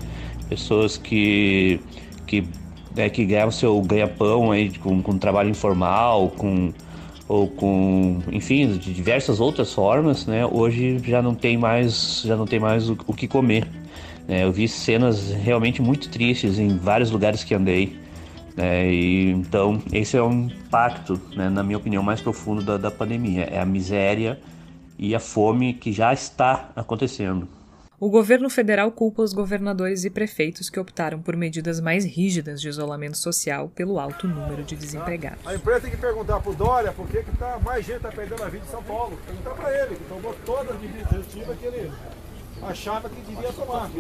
pessoas 0.49 0.97
que, 0.97 1.81
que, 2.27 2.45
né, 2.95 3.09
que 3.09 3.25
ganham 3.25 3.51
seu 3.51 3.81
ganha-pão 3.81 4.51
com, 4.83 5.03
com 5.03 5.19
trabalho 5.19 5.51
informal, 5.51 6.31
com 6.31 6.73
ou 7.27 7.49
com, 7.49 8.21
enfim, 8.31 8.77
de 8.77 8.93
diversas 8.93 9.41
outras 9.41 9.73
formas, 9.73 10.27
né? 10.27 10.45
Hoje 10.45 10.99
já 11.05 11.23
não 11.23 11.35
tem 11.35 11.57
mais, 11.57 12.23
já 12.25 12.37
não 12.37 12.47
tem 12.47 12.61
mais 12.61 12.89
o, 12.91 12.97
o 13.07 13.15
que 13.15 13.27
comer. 13.27 13.67
Né? 14.29 14.45
Eu 14.45 14.53
vi 14.53 14.69
cenas 14.69 15.31
realmente 15.33 15.81
muito 15.81 16.09
tristes 16.11 16.59
em 16.59 16.77
vários 16.77 17.11
lugares 17.11 17.43
que 17.43 17.55
andei. 17.55 17.99
Né? 18.57 18.93
E, 18.93 19.31
então, 19.31 19.83
esse 19.93 20.17
é 20.17 20.23
um 20.23 20.47
impacto, 20.47 21.21
né, 21.35 21.49
na 21.49 21.63
minha 21.63 21.79
opinião, 21.79 22.03
mais 22.03 22.21
profundo 22.21 22.63
da, 22.63 22.77
da 22.77 22.91
pandemia. 22.91 23.45
É 23.45 23.59
a 23.59 23.65
miséria 23.65 24.39
e 24.99 25.15
a 25.15 25.21
fome 25.21 25.73
que 25.75 25.93
já 25.93 26.13
está 26.13 26.71
acontecendo. 26.77 27.49
O 28.05 28.11
governo 28.11 28.51
federal 28.51 28.93
culpa 28.93 29.23
os 29.23 29.33
governadores 29.33 30.05
e 30.05 30.11
prefeitos 30.11 30.69
que 30.69 30.79
optaram 30.79 31.23
por 31.23 31.35
medidas 31.35 31.81
mais 31.81 32.05
rígidas 32.05 32.61
de 32.61 32.69
isolamento 32.69 33.17
social 33.17 33.71
pelo 33.75 33.99
alto 33.99 34.29
número 34.29 34.63
de 34.63 34.77
desempregados. 34.77 35.47
A 35.47 35.55
empresa 35.55 35.81
tem 35.81 35.91
que 35.91 35.97
perguntar 35.97 36.39
para 36.39 36.53
o 36.53 36.55
Dória 36.55 36.93
por 36.93 37.09
que, 37.09 37.23
que 37.23 37.35
tá, 37.39 37.59
mais 37.65 37.83
gente 37.83 37.97
está 37.97 38.11
perdendo 38.11 38.45
a 38.45 38.49
vida 38.51 38.63
em 38.63 38.71
São 38.71 38.83
Paulo. 38.83 39.19
Perguntar 39.25 39.53
para 39.53 39.83
ele, 39.83 39.97
que 39.97 40.05
tomou 40.05 40.37
todas 40.45 40.77
as 40.77 40.83
medidas 40.83 41.11
restritivas 41.13 41.59
que 41.59 41.65
ele 41.65 41.91
achava 42.61 43.09
que 43.09 43.23
devia 43.23 43.51
tomar. 43.55 43.91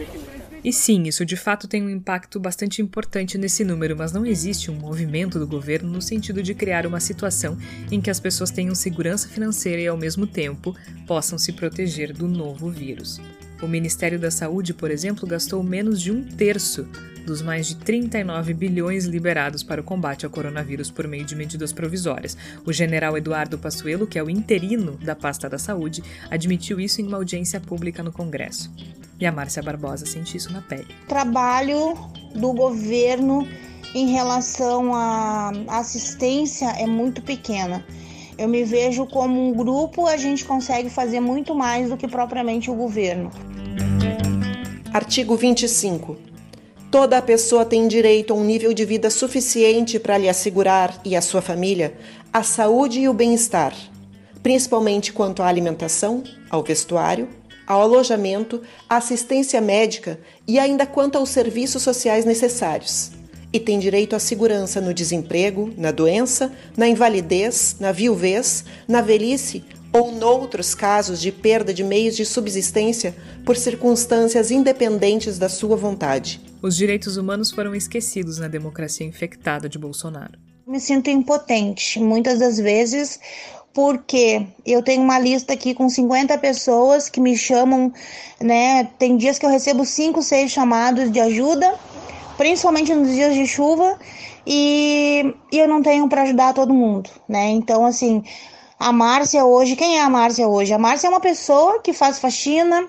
E 0.62 0.70
sim, 0.70 1.04
isso 1.04 1.24
de 1.24 1.36
fato 1.38 1.66
tem 1.66 1.82
um 1.82 1.88
impacto 1.88 2.38
bastante 2.38 2.82
importante 2.82 3.38
nesse 3.38 3.64
número, 3.64 3.96
mas 3.96 4.12
não 4.12 4.26
existe 4.26 4.70
um 4.70 4.74
movimento 4.74 5.38
do 5.38 5.46
governo 5.46 5.90
no 5.90 6.02
sentido 6.02 6.42
de 6.42 6.54
criar 6.54 6.86
uma 6.86 7.00
situação 7.00 7.56
em 7.90 8.02
que 8.02 8.10
as 8.10 8.20
pessoas 8.20 8.50
tenham 8.50 8.74
segurança 8.74 9.30
financeira 9.30 9.80
e, 9.80 9.88
ao 9.88 9.96
mesmo 9.96 10.26
tempo, 10.26 10.76
possam 11.06 11.38
se 11.38 11.54
proteger 11.54 12.12
do 12.12 12.28
novo 12.28 12.68
vírus. 12.68 13.18
O 13.62 13.66
Ministério 13.66 14.18
da 14.18 14.30
Saúde, 14.30 14.74
por 14.74 14.90
exemplo, 14.90 15.26
gastou 15.26 15.62
menos 15.62 16.00
de 16.00 16.12
um 16.12 16.22
terço 16.22 16.86
dos 17.24 17.40
mais 17.40 17.66
de 17.66 17.76
39 17.76 18.52
bilhões 18.52 19.06
liberados 19.06 19.62
para 19.62 19.80
o 19.80 19.84
combate 19.84 20.24
ao 20.24 20.30
coronavírus 20.30 20.90
por 20.90 21.08
meio 21.08 21.24
de 21.24 21.34
medidas 21.34 21.72
provisórias. 21.72 22.36
O 22.64 22.72
general 22.72 23.16
Eduardo 23.16 23.58
Passuelo, 23.58 24.06
que 24.06 24.18
é 24.18 24.22
o 24.22 24.30
interino 24.30 24.92
da 25.02 25.16
pasta 25.16 25.48
da 25.48 25.58
saúde, 25.58 26.02
admitiu 26.30 26.78
isso 26.78 27.00
em 27.00 27.06
uma 27.06 27.16
audiência 27.16 27.60
pública 27.60 28.02
no 28.02 28.12
Congresso. 28.12 28.70
E 29.18 29.26
a 29.26 29.32
Márcia 29.32 29.62
Barbosa 29.62 30.04
sente 30.04 30.36
isso 30.36 30.52
na 30.52 30.60
pele. 30.60 30.94
Trabalho 31.08 31.94
do 32.34 32.52
governo 32.52 33.48
em 33.94 34.10
relação 34.10 34.94
à 34.94 35.52
assistência 35.68 36.66
é 36.70 36.86
muito 36.86 37.22
pequena. 37.22 37.84
Eu 38.36 38.48
me 38.48 38.64
vejo 38.64 39.06
como 39.06 39.48
um 39.48 39.52
grupo, 39.52 40.06
a 40.06 40.16
gente 40.16 40.44
consegue 40.44 40.90
fazer 40.90 41.20
muito 41.20 41.54
mais 41.54 41.88
do 41.88 41.96
que 41.96 42.08
propriamente 42.08 42.70
o 42.70 42.74
governo. 42.74 43.30
Artigo 44.92 45.36
25. 45.36 46.16
Toda 46.90 47.22
pessoa 47.22 47.64
tem 47.64 47.86
direito 47.86 48.32
a 48.32 48.36
um 48.36 48.44
nível 48.44 48.72
de 48.72 48.84
vida 48.84 49.08
suficiente 49.08 49.98
para 49.98 50.18
lhe 50.18 50.28
assegurar 50.28 51.00
e 51.04 51.14
à 51.14 51.22
sua 51.22 51.40
família 51.40 51.94
a 52.32 52.42
saúde 52.42 53.00
e 53.00 53.08
o 53.08 53.14
bem-estar, 53.14 53.72
principalmente 54.42 55.12
quanto 55.12 55.42
à 55.42 55.46
alimentação, 55.46 56.22
ao 56.50 56.62
vestuário, 56.62 57.28
ao 57.66 57.80
alojamento, 57.82 58.60
à 58.88 58.96
assistência 58.96 59.60
médica 59.60 60.18
e 60.46 60.58
ainda 60.58 60.84
quanto 60.84 61.16
aos 61.16 61.30
serviços 61.30 61.82
sociais 61.82 62.24
necessários 62.24 63.13
e 63.54 63.60
tem 63.60 63.78
direito 63.78 64.16
à 64.16 64.18
segurança 64.18 64.80
no 64.80 64.92
desemprego, 64.92 65.72
na 65.76 65.92
doença, 65.92 66.52
na 66.76 66.88
invalidez, 66.88 67.76
na 67.78 67.92
viuvez, 67.92 68.64
na 68.88 69.00
velhice 69.00 69.62
ou 69.92 70.10
noutros 70.10 70.74
casos 70.74 71.20
de 71.20 71.30
perda 71.30 71.72
de 71.72 71.84
meios 71.84 72.16
de 72.16 72.24
subsistência 72.24 73.14
por 73.46 73.56
circunstâncias 73.56 74.50
independentes 74.50 75.38
da 75.38 75.48
sua 75.48 75.76
vontade. 75.76 76.40
Os 76.60 76.74
direitos 76.76 77.16
humanos 77.16 77.52
foram 77.52 77.76
esquecidos 77.76 78.40
na 78.40 78.48
democracia 78.48 79.06
infectada 79.06 79.68
de 79.68 79.78
Bolsonaro. 79.78 80.36
Me 80.66 80.80
sinto 80.80 81.08
impotente, 81.08 82.00
muitas 82.00 82.40
das 82.40 82.58
vezes, 82.58 83.20
porque 83.72 84.44
eu 84.66 84.82
tenho 84.82 85.00
uma 85.00 85.20
lista 85.20 85.52
aqui 85.52 85.74
com 85.74 85.88
50 85.88 86.36
pessoas 86.38 87.08
que 87.08 87.20
me 87.20 87.36
chamam, 87.38 87.92
né? 88.40 88.82
Tem 88.98 89.16
dias 89.16 89.38
que 89.38 89.46
eu 89.46 89.50
recebo 89.50 89.84
5, 89.84 90.20
6 90.20 90.50
chamados 90.50 91.12
de 91.12 91.20
ajuda 91.20 91.72
principalmente 92.36 92.94
nos 92.94 93.10
dias 93.10 93.34
de 93.34 93.46
chuva, 93.46 93.98
e, 94.46 95.34
e 95.50 95.58
eu 95.58 95.68
não 95.68 95.82
tenho 95.82 96.08
para 96.08 96.22
ajudar 96.22 96.52
todo 96.54 96.74
mundo, 96.74 97.08
né? 97.28 97.50
Então, 97.50 97.84
assim, 97.86 98.22
a 98.78 98.92
Márcia 98.92 99.44
hoje, 99.44 99.76
quem 99.76 99.98
é 99.98 100.02
a 100.02 100.10
Márcia 100.10 100.46
hoje? 100.46 100.72
A 100.72 100.78
Márcia 100.78 101.06
é 101.06 101.10
uma 101.10 101.20
pessoa 101.20 101.80
que 101.80 101.92
faz 101.92 102.18
faxina, 102.18 102.86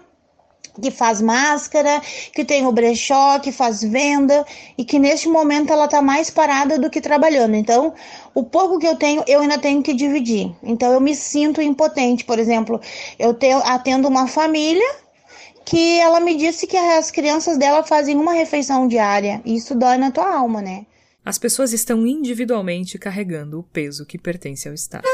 que 0.81 0.91
faz 0.91 1.21
máscara, 1.21 2.01
que 2.33 2.43
tem 2.43 2.65
o 2.65 2.71
brechó, 2.71 3.39
que 3.39 3.51
faz 3.51 3.81
venda 3.81 4.45
e 4.77 4.83
que 4.83 4.99
neste 4.99 5.29
momento 5.29 5.71
ela 5.71 5.87
tá 5.87 6.01
mais 6.01 6.29
parada 6.29 6.77
do 6.77 6.89
que 6.89 6.99
trabalhando. 6.99 7.55
Então, 7.55 7.93
o 8.33 8.43
pouco 8.43 8.77
que 8.77 8.87
eu 8.87 8.95
tenho, 8.97 9.23
eu 9.27 9.39
ainda 9.41 9.57
tenho 9.57 9.81
que 9.81 9.93
dividir. 9.93 10.53
Então, 10.61 10.91
eu 10.91 10.99
me 10.99 11.15
sinto 11.15 11.61
impotente. 11.61 12.25
Por 12.25 12.39
exemplo, 12.39 12.81
eu 13.17 13.33
tenho, 13.33 13.59
atendo 13.59 14.07
uma 14.07 14.27
família 14.27 15.04
que 15.65 15.99
ela 15.99 16.19
me 16.19 16.37
disse 16.37 16.67
que 16.67 16.77
as 16.77 17.09
crianças 17.09 17.57
dela 17.57 17.83
fazem 17.83 18.15
uma 18.15 18.33
refeição 18.33 18.87
diária. 18.87 19.41
E 19.43 19.55
isso 19.55 19.75
dói 19.75 19.97
na 19.97 20.11
tua 20.11 20.31
alma, 20.31 20.61
né? 20.61 20.85
As 21.25 21.39
pessoas 21.39 21.73
estão 21.73 22.05
individualmente 22.05 22.99
carregando 22.99 23.59
o 23.59 23.63
peso 23.63 24.05
que 24.05 24.17
pertence 24.17 24.67
ao 24.67 24.75
Estado. 24.75 25.07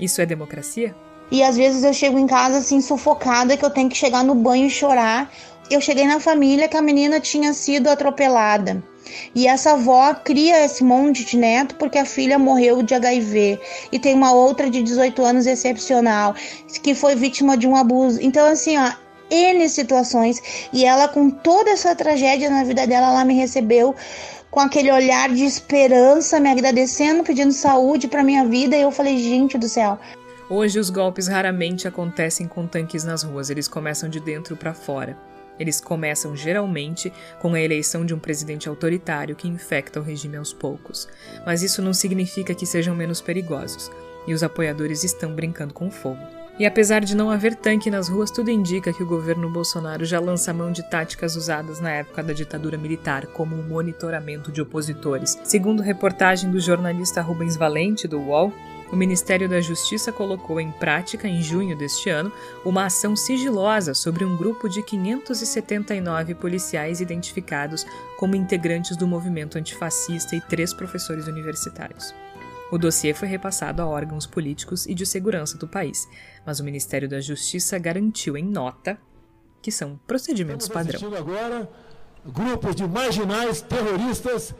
Isso 0.00 0.20
é 0.20 0.26
democracia? 0.26 0.94
E 1.30 1.42
às 1.42 1.56
vezes 1.56 1.84
eu 1.84 1.94
chego 1.94 2.18
em 2.18 2.26
casa 2.26 2.58
assim 2.58 2.80
sufocada 2.80 3.56
que 3.56 3.64
eu 3.64 3.70
tenho 3.70 3.88
que 3.88 3.96
chegar 3.96 4.24
no 4.24 4.34
banho 4.34 4.66
e 4.66 4.70
chorar. 4.70 5.32
Eu 5.70 5.80
cheguei 5.80 6.06
na 6.06 6.20
família 6.20 6.68
que 6.68 6.76
a 6.76 6.82
menina 6.82 7.20
tinha 7.20 7.52
sido 7.52 7.88
atropelada. 7.88 8.82
E 9.34 9.46
essa 9.46 9.72
avó 9.72 10.12
cria 10.14 10.64
esse 10.64 10.82
monte 10.82 11.24
de 11.24 11.36
neto 11.36 11.76
porque 11.76 11.98
a 11.98 12.04
filha 12.04 12.38
morreu 12.38 12.82
de 12.82 12.94
HIV. 12.94 13.60
E 13.92 13.98
tem 13.98 14.14
uma 14.14 14.32
outra 14.32 14.68
de 14.68 14.82
18 14.82 15.24
anos 15.24 15.46
excepcional 15.46 16.34
que 16.82 16.94
foi 16.94 17.14
vítima 17.14 17.56
de 17.56 17.66
um 17.66 17.76
abuso. 17.76 18.20
Então, 18.20 18.46
assim, 18.46 18.76
ó, 18.76 18.92
N 19.30 19.68
situações 19.68 20.68
e 20.72 20.84
ela, 20.84 21.08
com 21.08 21.30
toda 21.30 21.70
essa 21.70 21.94
tragédia 21.94 22.50
na 22.50 22.64
vida 22.64 22.86
dela, 22.86 23.08
ela 23.08 23.24
me 23.24 23.34
recebeu 23.34 23.94
com 24.50 24.60
aquele 24.60 24.90
olhar 24.90 25.28
de 25.28 25.44
esperança, 25.44 26.40
me 26.40 26.50
agradecendo, 26.50 27.22
pedindo 27.22 27.52
saúde 27.52 28.08
para 28.08 28.22
minha 28.22 28.46
vida. 28.46 28.76
E 28.76 28.82
eu 28.82 28.90
falei, 28.90 29.18
gente 29.18 29.58
do 29.58 29.68
céu. 29.68 29.98
Hoje 30.48 30.78
os 30.78 30.90
golpes 30.90 31.26
raramente 31.26 31.88
acontecem 31.88 32.46
com 32.46 32.66
tanques 32.66 33.02
nas 33.02 33.22
ruas, 33.24 33.50
eles 33.50 33.66
começam 33.66 34.08
de 34.08 34.20
dentro 34.20 34.56
para 34.56 34.72
fora. 34.72 35.16
Eles 35.58 35.80
começam 35.80 36.36
geralmente 36.36 37.12
com 37.40 37.54
a 37.54 37.60
eleição 37.60 38.04
de 38.04 38.14
um 38.14 38.18
presidente 38.18 38.68
autoritário 38.68 39.34
que 39.34 39.48
infecta 39.48 39.98
o 39.98 40.02
regime 40.02 40.36
aos 40.36 40.52
poucos. 40.52 41.08
Mas 41.44 41.62
isso 41.62 41.82
não 41.82 41.92
significa 41.92 42.54
que 42.54 42.66
sejam 42.66 42.94
menos 42.94 43.20
perigosos, 43.20 43.90
e 44.26 44.34
os 44.34 44.42
apoiadores 44.42 45.02
estão 45.02 45.34
brincando 45.34 45.74
com 45.74 45.90
fogo. 45.90 46.20
E 46.58 46.64
apesar 46.64 47.04
de 47.04 47.14
não 47.14 47.30
haver 47.30 47.54
tanque 47.54 47.90
nas 47.90 48.08
ruas, 48.08 48.30
tudo 48.30 48.50
indica 48.50 48.90
que 48.90 49.02
o 49.02 49.06
governo 49.06 49.50
Bolsonaro 49.50 50.06
já 50.06 50.18
lança 50.18 50.54
mão 50.54 50.72
de 50.72 50.82
táticas 50.88 51.36
usadas 51.36 51.80
na 51.80 51.90
época 51.90 52.22
da 52.22 52.32
ditadura 52.32 52.78
militar, 52.78 53.26
como 53.26 53.54
o 53.54 53.62
monitoramento 53.62 54.50
de 54.50 54.62
opositores. 54.62 55.38
Segundo 55.44 55.82
reportagem 55.82 56.50
do 56.50 56.58
jornalista 56.58 57.20
Rubens 57.20 57.56
Valente, 57.56 58.08
do 58.08 58.18
UOL, 58.18 58.54
o 58.90 58.96
Ministério 58.96 59.48
da 59.48 59.60
Justiça 59.60 60.10
colocou 60.10 60.58
em 60.58 60.70
prática, 60.70 61.28
em 61.28 61.42
junho 61.42 61.76
deste 61.76 62.08
ano, 62.08 62.32
uma 62.64 62.86
ação 62.86 63.14
sigilosa 63.14 63.92
sobre 63.92 64.24
um 64.24 64.34
grupo 64.34 64.66
de 64.66 64.82
579 64.82 66.36
policiais 66.36 67.02
identificados 67.02 67.84
como 68.16 68.34
integrantes 68.34 68.96
do 68.96 69.06
movimento 69.06 69.58
antifascista 69.58 70.34
e 70.34 70.40
três 70.40 70.72
professores 70.72 71.26
universitários. 71.26 72.14
O 72.70 72.78
dossiê 72.78 73.14
foi 73.14 73.28
repassado 73.28 73.80
a 73.80 73.86
órgãos 73.86 74.26
políticos 74.26 74.86
e 74.86 74.94
de 74.94 75.06
segurança 75.06 75.56
do 75.56 75.68
país, 75.68 76.08
mas 76.46 76.60
o 76.60 76.64
Ministério 76.64 77.08
da 77.08 77.20
Justiça 77.20 77.76
garantiu 77.76 78.36
em 78.36 78.44
nota 78.44 78.96
que 79.60 79.72
são 79.72 79.98
procedimentos 80.06 80.68
padrão. 80.68 81.12
agora 81.18 81.68
grupos 82.24 82.76
de 82.76 82.86
marginais 82.86 83.60
terroristas 83.60 84.54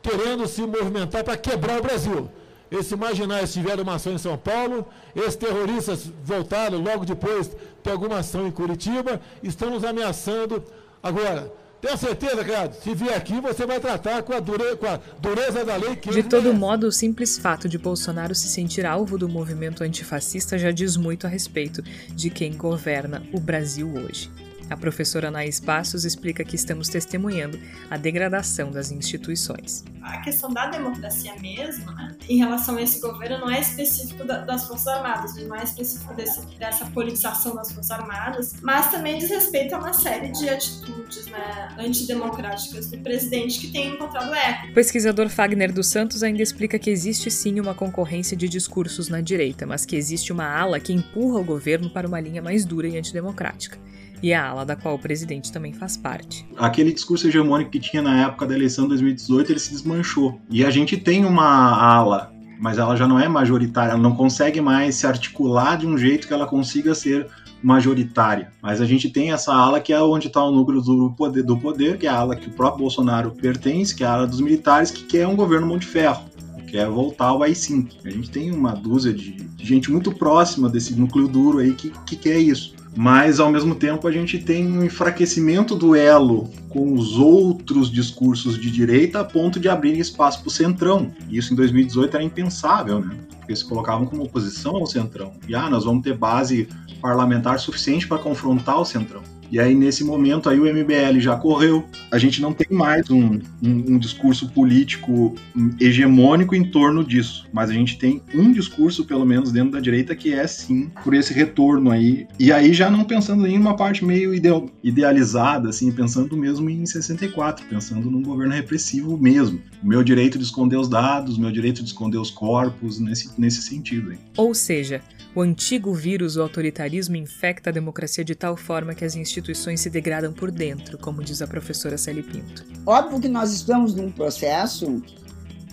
querendo 0.00 0.46
se 0.46 0.62
movimentar 0.62 1.24
para 1.24 1.36
quebrar 1.36 1.80
o 1.80 1.82
Brasil. 1.82 2.30
Esses 2.70 2.92
marginais 2.92 3.52
tiveram 3.52 3.82
uma 3.82 3.96
ação 3.96 4.12
em 4.12 4.18
São 4.18 4.38
Paulo, 4.38 4.86
esses 5.14 5.36
terroristas 5.36 6.10
voltaram 6.24 6.78
logo 6.78 7.04
depois 7.04 7.50
de 7.82 7.90
alguma 7.90 8.18
ação 8.18 8.46
em 8.46 8.50
Curitiba, 8.50 9.20
estão 9.42 9.68
nos 9.70 9.84
ameaçando. 9.84 10.64
Agora, 11.02 11.52
tenho 11.82 11.98
certeza, 11.98 12.44
cara, 12.44 12.72
se 12.72 12.94
vier 12.94 13.16
aqui 13.16 13.40
você 13.40 13.66
vai 13.66 13.80
tratar 13.80 14.22
com 14.22 14.32
a, 14.32 14.38
dure... 14.38 14.76
com 14.76 14.86
a 14.86 15.00
dureza 15.20 15.64
da 15.64 15.74
lei 15.74 15.96
que 15.96 16.10
De 16.10 16.22
todo 16.22 16.54
modo, 16.54 16.86
o 16.86 16.92
simples 16.92 17.36
fato 17.36 17.68
de 17.68 17.76
Bolsonaro 17.76 18.36
se 18.36 18.48
sentir 18.48 18.86
alvo 18.86 19.18
do 19.18 19.28
movimento 19.28 19.82
antifascista 19.82 20.56
já 20.56 20.70
diz 20.70 20.96
muito 20.96 21.26
a 21.26 21.30
respeito 21.30 21.82
de 22.14 22.30
quem 22.30 22.56
governa 22.56 23.20
o 23.32 23.40
Brasil 23.40 23.92
hoje. 23.92 24.30
A 24.72 24.76
professora 24.76 25.28
Anaís 25.28 25.60
Passos 25.60 26.06
explica 26.06 26.42
que 26.42 26.56
estamos 26.56 26.88
testemunhando 26.88 27.60
a 27.90 27.98
degradação 27.98 28.70
das 28.70 28.90
instituições. 28.90 29.84
A 30.00 30.22
questão 30.22 30.50
da 30.50 30.66
democracia 30.68 31.34
mesmo, 31.42 31.92
né, 31.92 32.16
em 32.26 32.38
relação 32.38 32.76
a 32.76 32.82
esse 32.82 32.98
governo, 32.98 33.40
não 33.40 33.50
é 33.50 33.60
específico 33.60 34.24
da, 34.24 34.38
das 34.38 34.66
Forças 34.66 34.86
Armadas, 34.86 35.36
não 35.36 35.54
é 35.54 35.62
específico 35.62 36.14
desse, 36.14 36.40
dessa 36.58 36.86
politização 36.86 37.54
das 37.54 37.70
Forças 37.70 37.90
Armadas, 37.90 38.54
mas 38.62 38.90
também 38.90 39.18
diz 39.18 39.28
respeito 39.28 39.74
a 39.74 39.78
uma 39.78 39.92
série 39.92 40.32
de 40.32 40.48
atitudes 40.48 41.26
né, 41.26 41.68
antidemocráticas 41.78 42.90
do 42.90 42.96
presidente 42.98 43.60
que 43.60 43.70
tem 43.70 43.92
encontrado 43.92 44.34
eco. 44.34 44.68
O 44.68 44.74
pesquisador 44.74 45.28
Fagner 45.28 45.70
dos 45.70 45.88
Santos 45.88 46.22
ainda 46.22 46.42
explica 46.42 46.78
que 46.78 46.88
existe 46.88 47.30
sim 47.30 47.60
uma 47.60 47.74
concorrência 47.74 48.34
de 48.34 48.48
discursos 48.48 49.10
na 49.10 49.20
direita, 49.20 49.66
mas 49.66 49.84
que 49.84 49.96
existe 49.96 50.32
uma 50.32 50.46
ala 50.46 50.80
que 50.80 50.94
empurra 50.94 51.40
o 51.40 51.44
governo 51.44 51.90
para 51.90 52.08
uma 52.08 52.18
linha 52.18 52.40
mais 52.40 52.64
dura 52.64 52.88
e 52.88 52.96
antidemocrática 52.96 53.78
e 54.22 54.32
a 54.32 54.48
ala 54.48 54.64
da 54.64 54.76
qual 54.76 54.94
o 54.94 54.98
presidente 54.98 55.50
também 55.50 55.72
faz 55.72 55.96
parte. 55.96 56.46
Aquele 56.56 56.92
discurso 56.92 57.26
hegemônico 57.26 57.70
que 57.70 57.80
tinha 57.80 58.02
na 58.02 58.22
época 58.22 58.46
da 58.46 58.54
eleição 58.54 58.84
de 58.84 58.90
2018, 58.90 59.52
ele 59.52 59.58
se 59.58 59.70
desmanchou. 59.70 60.40
E 60.48 60.64
a 60.64 60.70
gente 60.70 60.96
tem 60.96 61.24
uma 61.24 61.44
ala, 61.44 62.32
mas 62.60 62.78
ela 62.78 62.94
já 62.94 63.08
não 63.08 63.18
é 63.18 63.28
majoritária, 63.28 63.92
ela 63.92 64.00
não 64.00 64.14
consegue 64.14 64.60
mais 64.60 64.94
se 64.94 65.06
articular 65.06 65.76
de 65.76 65.86
um 65.86 65.98
jeito 65.98 66.28
que 66.28 66.32
ela 66.32 66.46
consiga 66.46 66.94
ser 66.94 67.26
majoritária. 67.62 68.50
Mas 68.60 68.80
a 68.80 68.84
gente 68.84 69.08
tem 69.10 69.32
essa 69.32 69.52
ala 69.52 69.80
que 69.80 69.92
é 69.92 70.00
onde 70.00 70.28
está 70.28 70.42
o 70.44 70.50
núcleo 70.50 70.80
do 70.80 71.10
poder, 71.12 71.42
do 71.42 71.56
poder, 71.56 71.98
que 71.98 72.06
é 72.06 72.10
a 72.10 72.16
ala 72.16 72.36
que 72.36 72.48
o 72.48 72.52
próprio 72.52 72.80
Bolsonaro 72.80 73.30
pertence, 73.32 73.94
que 73.94 74.04
é 74.04 74.06
a 74.06 74.12
ala 74.14 74.26
dos 74.26 74.40
militares, 74.40 74.90
que 74.90 75.04
quer 75.04 75.26
um 75.26 75.36
governo 75.36 75.66
mão 75.66 75.78
de 75.78 75.86
ferro 75.86 76.32
que 76.72 76.78
é 76.78 76.88
voltar 76.88 77.26
ao 77.26 77.42
AI-5. 77.42 77.88
A 78.02 78.08
gente 78.08 78.30
tem 78.30 78.50
uma 78.50 78.72
dúzia 78.72 79.12
de, 79.12 79.46
gente 79.58 79.92
muito 79.92 80.10
próxima 80.10 80.70
desse 80.70 80.94
núcleo 80.94 81.28
duro 81.28 81.58
aí 81.58 81.74
que, 81.74 81.90
que 82.06 82.16
quer 82.16 82.38
isso 82.38 82.74
mas 82.94 83.40
ao 83.40 83.50
mesmo 83.50 83.74
tempo 83.74 84.06
a 84.06 84.12
gente 84.12 84.38
tem 84.38 84.66
um 84.66 84.84
enfraquecimento 84.84 85.74
do 85.74 85.96
elo 85.96 86.50
com 86.68 86.92
os 86.92 87.18
outros 87.18 87.90
discursos 87.90 88.58
de 88.58 88.70
direita 88.70 89.20
a 89.20 89.24
ponto 89.24 89.58
de 89.58 89.68
abrir 89.68 89.98
espaço 89.98 90.40
para 90.40 90.48
o 90.48 90.50
centrão. 90.50 91.12
Isso 91.30 91.52
em 91.52 91.56
2018 91.56 92.14
era 92.14 92.24
impensável, 92.24 93.00
né? 93.00 93.16
Porque 93.38 93.56
se 93.56 93.64
colocavam 93.64 94.06
como 94.06 94.22
oposição 94.22 94.76
ao 94.76 94.86
centrão. 94.86 95.32
E 95.48 95.54
ah, 95.54 95.68
nós 95.68 95.84
vamos 95.84 96.02
ter 96.02 96.16
base 96.16 96.68
parlamentar 97.00 97.58
suficiente 97.58 98.06
para 98.06 98.18
confrontar 98.18 98.78
o 98.78 98.84
centrão. 98.84 99.22
E 99.52 99.60
aí, 99.60 99.74
nesse 99.74 100.02
momento, 100.02 100.48
aí 100.48 100.58
o 100.58 100.64
MBL 100.64 101.20
já 101.20 101.36
correu. 101.36 101.84
A 102.10 102.16
gente 102.16 102.40
não 102.40 102.54
tem 102.54 102.74
mais 102.74 103.10
um, 103.10 103.34
um, 103.62 103.92
um, 103.92 103.98
discurso 103.98 104.48
político 104.48 105.34
hegemônico 105.78 106.54
em 106.54 106.64
torno 106.64 107.04
disso. 107.04 107.46
Mas 107.52 107.68
a 107.68 107.74
gente 107.74 107.98
tem 107.98 108.22
um 108.34 108.50
discurso, 108.50 109.04
pelo 109.04 109.26
menos 109.26 109.52
dentro 109.52 109.72
da 109.72 109.80
direita, 109.80 110.16
que 110.16 110.32
é 110.32 110.46
sim 110.46 110.90
por 111.04 111.12
esse 111.12 111.34
retorno 111.34 111.90
aí. 111.90 112.26
E 112.38 112.50
aí, 112.50 112.72
já 112.72 112.90
não 112.90 113.04
pensando 113.04 113.46
em 113.46 113.58
uma 113.58 113.76
parte 113.76 114.06
meio 114.06 114.32
ideal, 114.32 114.70
idealizada, 114.82 115.68
assim, 115.68 115.92
pensando 115.92 116.34
mesmo 116.34 116.70
em 116.70 116.86
64, 116.86 117.66
pensando 117.66 118.10
num 118.10 118.22
governo 118.22 118.54
repressivo 118.54 119.18
mesmo. 119.18 119.60
O 119.82 119.86
meu 119.86 120.02
direito 120.02 120.38
de 120.38 120.44
esconder 120.44 120.78
os 120.78 120.88
dados, 120.88 121.36
meu 121.36 121.52
direito 121.52 121.82
de 121.82 121.88
esconder 121.88 122.16
os 122.16 122.30
corpos, 122.30 122.98
nesse, 122.98 123.30
nesse 123.38 123.60
sentido. 123.60 124.12
Aí. 124.12 124.18
Ou 124.34 124.54
seja, 124.54 125.02
o 125.34 125.40
antigo 125.40 125.94
vírus, 125.94 126.36
o 126.36 126.42
autoritarismo, 126.42 127.16
infecta 127.16 127.70
a 127.70 127.72
democracia 127.72 128.24
de 128.24 128.34
tal 128.34 128.56
forma 128.56 128.94
que 128.94 129.04
as 129.04 129.16
instituições 129.16 129.80
se 129.80 129.88
degradam 129.88 130.32
por 130.32 130.50
dentro, 130.50 130.98
como 130.98 131.22
diz 131.22 131.40
a 131.40 131.46
professora 131.46 131.96
Celi 131.96 132.22
Pinto. 132.22 132.64
Óbvio 132.84 133.20
que 133.20 133.28
nós 133.28 133.52
estamos 133.52 133.94
num 133.94 134.10
processo 134.10 135.02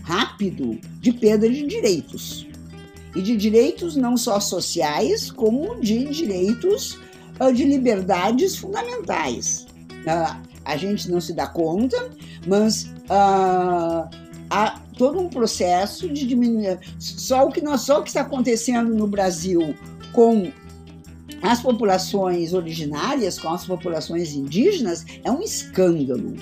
rápido 0.03 0.80
de 0.99 1.12
perda 1.12 1.49
de 1.49 1.66
direitos. 1.68 2.47
E 3.16 3.22
de 3.22 3.36
direitos 3.36 3.95
não 3.95 4.16
só 4.16 4.39
sociais, 4.39 5.32
como 5.32 5.80
de 5.82 6.05
direitos 6.05 6.99
ah, 7.39 7.51
de 7.51 7.64
liberdades 7.66 8.55
fundamentais. 8.55 9.66
Ah, 10.07 10.39
a 10.64 10.78
gente 10.78 11.10
não 11.10 11.20
se 11.20 11.34
dá 11.34 11.47
conta, 11.47 12.10
mas 12.45 12.84
uh, 13.10 14.07
há 14.49 14.80
todo 15.00 15.18
um 15.18 15.30
processo 15.30 16.10
de 16.10 16.28
diminuir. 16.28 16.78
Só 17.00 17.47
o 17.47 17.52
que 17.52 17.62
nós, 17.62 17.82
só 17.82 18.02
o 18.02 18.04
que 18.04 18.10
está 18.10 18.22
acontecendo 18.22 18.93
no 18.93 19.08
Brasil 19.08 19.74
com 20.12 20.52
as 21.41 21.62
populações 21.62 22.54
originárias, 22.54 23.39
com 23.39 23.50
as 23.50 23.66
populações 23.66 24.34
indígenas, 24.34 25.06
é 25.24 25.32
um 25.32 25.41
escândalo. 25.41 26.36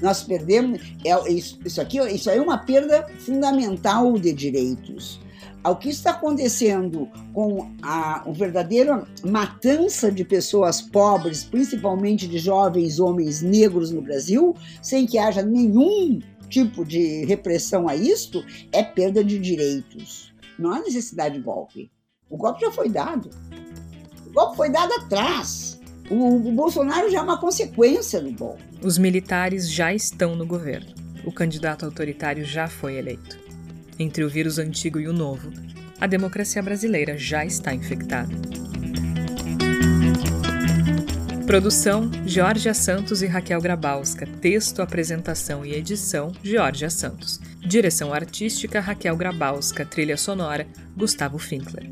Nós 0.00 0.22
perdemos 0.22 0.80
é, 1.04 1.30
isso, 1.30 1.58
isso 1.62 1.80
aqui, 1.80 1.98
isso 1.98 2.30
aí 2.30 2.38
é 2.38 2.42
uma 2.42 2.56
perda 2.56 3.06
fundamental 3.18 4.14
de 4.14 4.32
direitos. 4.32 5.20
O 5.64 5.76
que 5.76 5.90
está 5.90 6.10
acontecendo 6.10 7.08
com 7.32 7.70
a, 7.82 8.28
a 8.28 8.32
verdadeira 8.32 9.06
matança 9.22 10.10
de 10.10 10.24
pessoas 10.24 10.80
pobres, 10.80 11.44
principalmente 11.44 12.26
de 12.26 12.38
jovens 12.38 12.98
homens 12.98 13.42
negros 13.42 13.92
no 13.92 14.02
Brasil, 14.02 14.56
sem 14.80 15.06
que 15.06 15.18
haja 15.18 15.42
nenhum 15.42 16.18
tipo 16.52 16.84
de 16.84 17.24
repressão 17.24 17.88
a 17.88 17.96
isto 17.96 18.44
é 18.70 18.82
perda 18.82 19.24
de 19.24 19.38
direitos. 19.38 20.34
Não 20.58 20.70
há 20.70 20.80
necessidade 20.80 21.36
de 21.36 21.40
golpe. 21.40 21.90
O 22.28 22.36
golpe 22.36 22.60
já 22.60 22.70
foi 22.70 22.90
dado. 22.90 23.30
O 24.26 24.32
golpe 24.32 24.56
foi 24.56 24.70
dado 24.70 24.92
atrás. 24.92 25.80
O, 26.10 26.48
o 26.48 26.52
Bolsonaro 26.52 27.10
já 27.10 27.20
é 27.20 27.22
uma 27.22 27.40
consequência 27.40 28.20
do 28.20 28.30
golpe. 28.32 28.62
Os 28.82 28.98
militares 28.98 29.72
já 29.72 29.94
estão 29.94 30.36
no 30.36 30.46
governo. 30.46 30.94
O 31.24 31.32
candidato 31.32 31.86
autoritário 31.86 32.44
já 32.44 32.68
foi 32.68 32.96
eleito. 32.96 33.38
Entre 33.98 34.22
o 34.22 34.28
vírus 34.28 34.58
antigo 34.58 35.00
e 35.00 35.08
o 35.08 35.12
novo, 35.12 35.50
a 36.00 36.06
democracia 36.06 36.62
brasileira 36.62 37.16
já 37.16 37.44
está 37.46 37.74
infectada. 37.74 38.34
Produção: 41.46 42.08
Georgia 42.24 42.72
Santos 42.72 43.20
e 43.20 43.26
Raquel 43.26 43.60
Grabowska. 43.60 44.26
Texto, 44.40 44.80
apresentação 44.80 45.66
e 45.66 45.74
edição: 45.74 46.32
Georgia 46.42 46.88
Santos. 46.88 47.40
Direção 47.58 48.14
artística: 48.14 48.80
Raquel 48.80 49.16
Grabowska. 49.16 49.84
Trilha 49.84 50.16
sonora: 50.16 50.66
Gustavo 50.96 51.38
Finkler. 51.38 51.90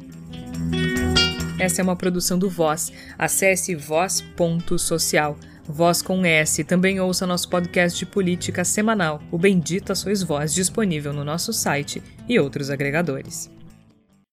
Essa 1.58 1.82
é 1.82 1.84
uma 1.84 1.96
produção 1.96 2.38
do 2.38 2.48
Voz. 2.48 2.92
Acesse 3.18 3.74
voz.social. 3.74 5.36
Voz 5.64 6.00
com 6.00 6.24
S. 6.24 6.64
Também 6.64 7.00
ouça 7.00 7.26
nosso 7.26 7.48
podcast 7.48 7.98
de 7.98 8.06
política 8.06 8.64
semanal, 8.64 9.22
o 9.30 9.38
Bendita 9.38 9.94
Sois 9.94 10.22
Voz, 10.22 10.54
disponível 10.54 11.12
no 11.12 11.24
nosso 11.24 11.52
site 11.52 12.02
e 12.28 12.38
outros 12.38 12.70
agregadores. 12.70 13.50